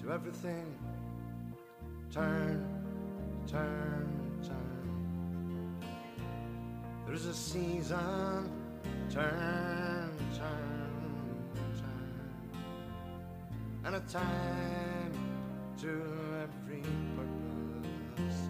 to 0.00 0.10
everything. 0.10 0.74
Turn, 2.10 2.66
turn, 3.46 4.08
turn. 4.42 5.84
There's 7.06 7.26
a 7.26 7.34
season. 7.34 8.50
Turn, 9.10 9.99
turn, 10.36 11.50
turn. 11.78 12.50
And 13.84 13.94
a 13.96 14.00
time 14.00 15.12
to 15.78 15.88
every 16.42 16.82
purpose. 17.16 18.40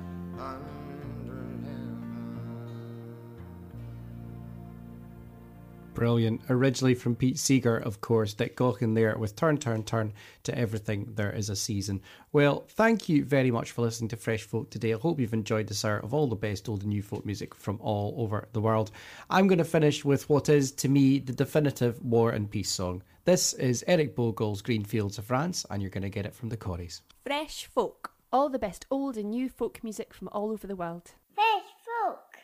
Brilliant. 5.95 6.43
Originally 6.49 6.95
from 6.95 7.17
Pete 7.17 7.39
Seeger, 7.39 7.77
of 7.77 8.01
course, 8.01 8.33
Dick 8.33 8.57
Gaughan 8.57 8.95
there 8.95 9.19
with 9.19 9.37
Turn, 9.37 9.59
Turn, 9.59 9.83
Turn 9.83 10.13
to 10.45 10.57
Everything 10.57 11.13
There 11.15 11.33
Is 11.33 11.51
a 11.51 11.57
Season. 11.57 12.01
Well, 12.33 12.65
thank 12.71 13.09
you 13.09 13.25
very 13.25 13.51
much 13.51 13.73
for 13.73 13.83
listening 13.83 14.09
to 14.11 14.17
Fresh 14.17 14.45
Folk 14.45 14.71
today. 14.71 14.95
I 14.95 14.99
hope 14.99 15.21
you've 15.21 15.35
enjoyed 15.35 15.67
this 15.67 15.85
hour 15.85 15.99
of 15.99 16.15
all 16.15 16.29
the 16.29 16.37
best 16.37 16.69
old 16.69 16.83
and 16.83 16.91
new 16.91 17.03
folk 17.03 17.27
music 17.27 17.55
from 17.55 17.79
all 17.81 18.15
over 18.19 18.49
the 18.53 18.61
world. 18.61 18.93
I'm 19.29 19.49
going 19.49 19.59
to 19.59 19.65
finish 19.65 20.05
with 20.05 20.29
what 20.29 20.49
is, 20.49 20.73
to 20.73 20.89
me, 20.89 21.19
the 21.19 21.33
definitive 21.33 22.01
war 22.03 22.31
and 22.31 22.51
peace 22.51 22.71
song. 22.71 23.03
This 23.25 23.53
is 23.53 23.85
Eric 23.87 24.17
Bogle's 24.17 24.63
Green 24.63 24.85
Fields 24.85 25.19
of 25.19 25.27
France, 25.27 25.67
and 25.71 25.83
you're 25.83 25.91
going 25.91 26.03
to 26.03 26.09
get 26.09 26.25
it 26.25 26.35
from 26.35 26.49
the 26.49 26.57
Corries. 26.57 27.03
Fresh 27.27 27.67
Folk. 27.67 28.13
All 28.33 28.49
the 28.49 28.59
best 28.59 28.87
old 28.91 29.17
and 29.17 29.31
new 29.31 29.49
folk 29.49 29.83
music 29.83 30.15
from 30.15 30.29
all 30.29 30.53
over 30.53 30.67
the 30.67 30.77
world. 30.77 31.11
Fresh 31.35 31.65
Folk. 31.85 32.39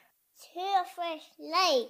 Two 0.52 0.92
fresh 0.94 1.22
light. 1.38 1.86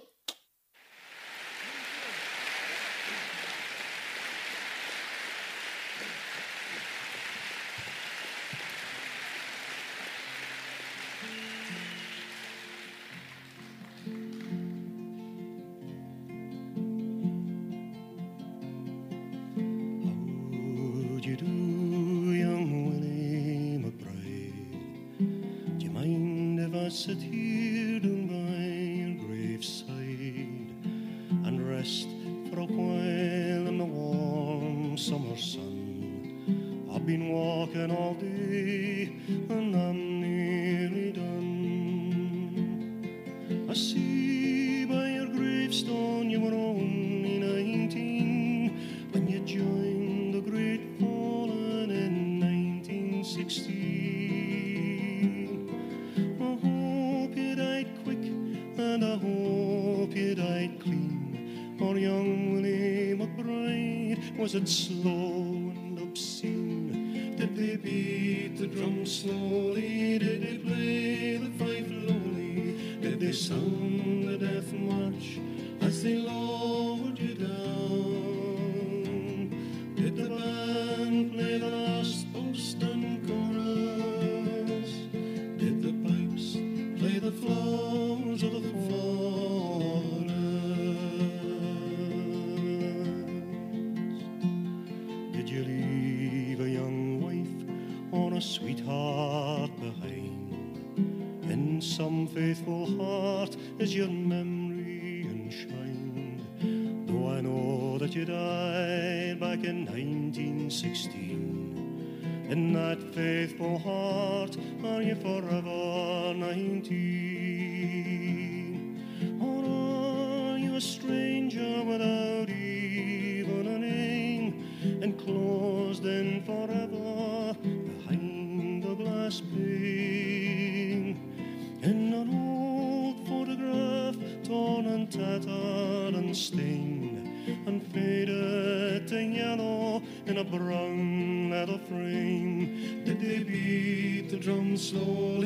slow. 144.77 145.36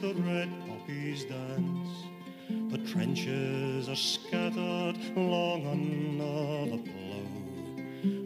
the 0.00 0.14
red 0.14 0.50
poppies 0.66 1.24
dance. 1.24 2.04
The 2.70 2.78
trenches 2.90 3.86
are 3.86 3.94
scattered 3.94 4.96
long 5.14 5.66
another 5.66 6.78
blow. 6.78 7.26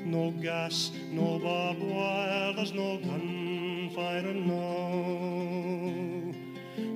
No 0.06 0.30
gas, 0.40 0.92
no 1.10 1.40
barbed 1.40 1.82
wire, 1.82 2.52
there's 2.54 2.72
no 2.72 2.98
gunfire 2.98 4.22
now. 4.22 4.62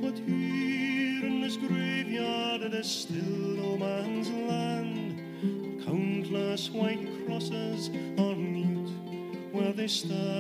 But 0.01 0.17
here 0.19 1.25
in 1.27 1.41
this 1.43 1.57
graveyard 1.57 2.63
it 2.63 2.75
is 2.75 2.89
still 2.89 3.17
no 3.17 3.77
man's 3.79 4.31
land. 4.31 5.21
Countless 5.85 6.71
white 6.71 7.05
crosses 7.27 7.91
are 8.17 8.37
mute 8.37 8.93
where 9.51 9.73
they 9.73 9.89
stand. 9.89 10.38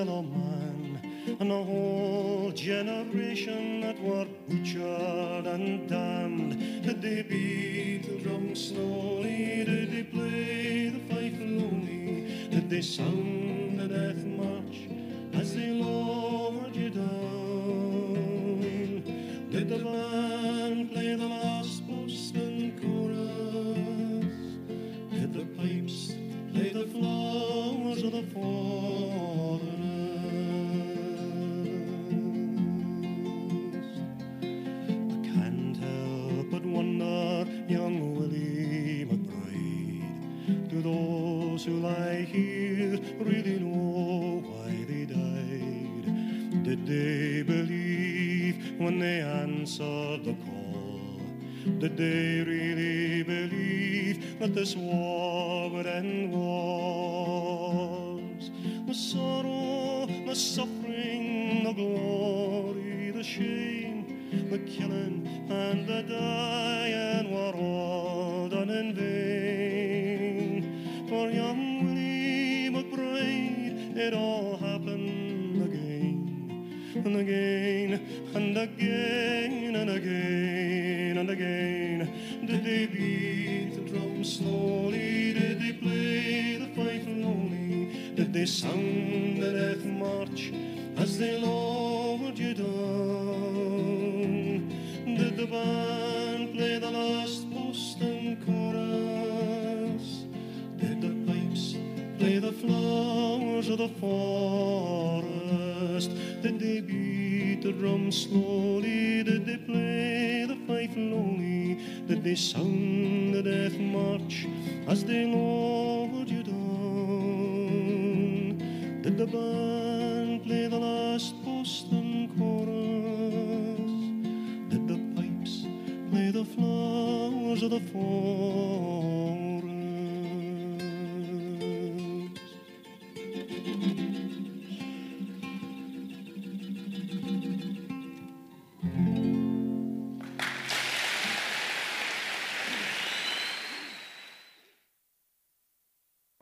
gentleman 0.00 0.98
and 1.40 1.52
a 1.52 1.62
whole 1.62 2.50
generation 2.52 3.82
that 3.82 4.00
were 4.02 4.26
butchered 4.48 5.46
and 5.46 5.90
died. 5.90 6.19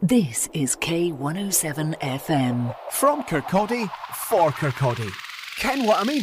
This 0.09 0.49
is 0.55 0.75
K107 0.77 2.01
FM. 2.01 2.75
From 2.93 3.23
Kirkcaldy, 3.25 3.91
for 4.15 4.51
Kirkcaldy. 4.53 5.13
Ken 5.59 5.85
what 5.85 6.01
I 6.01 6.05
mean? 6.05 6.23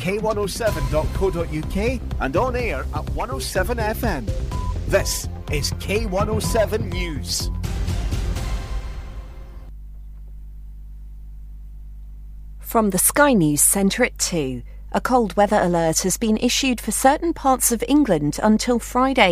k107.co.uk 0.00 2.00
and 2.20 2.36
on 2.36 2.56
air 2.56 2.80
at 2.80 3.06
107FM. 3.06 4.26
This 4.86 5.28
is 5.52 5.70
K107 5.72 6.92
News. 6.92 7.50
From 12.58 12.90
the 12.90 12.98
Sky 12.98 13.32
News 13.32 13.60
Centre 13.60 14.04
at 14.04 14.16
2, 14.18 14.62
a 14.92 15.00
cold 15.00 15.36
weather 15.36 15.60
alert 15.60 16.00
has 16.00 16.16
been 16.16 16.36
issued 16.36 16.80
for 16.80 16.92
certain 16.92 17.34
parts 17.34 17.72
of 17.72 17.82
England 17.88 18.38
until 18.42 18.78
Friday. 18.78 19.28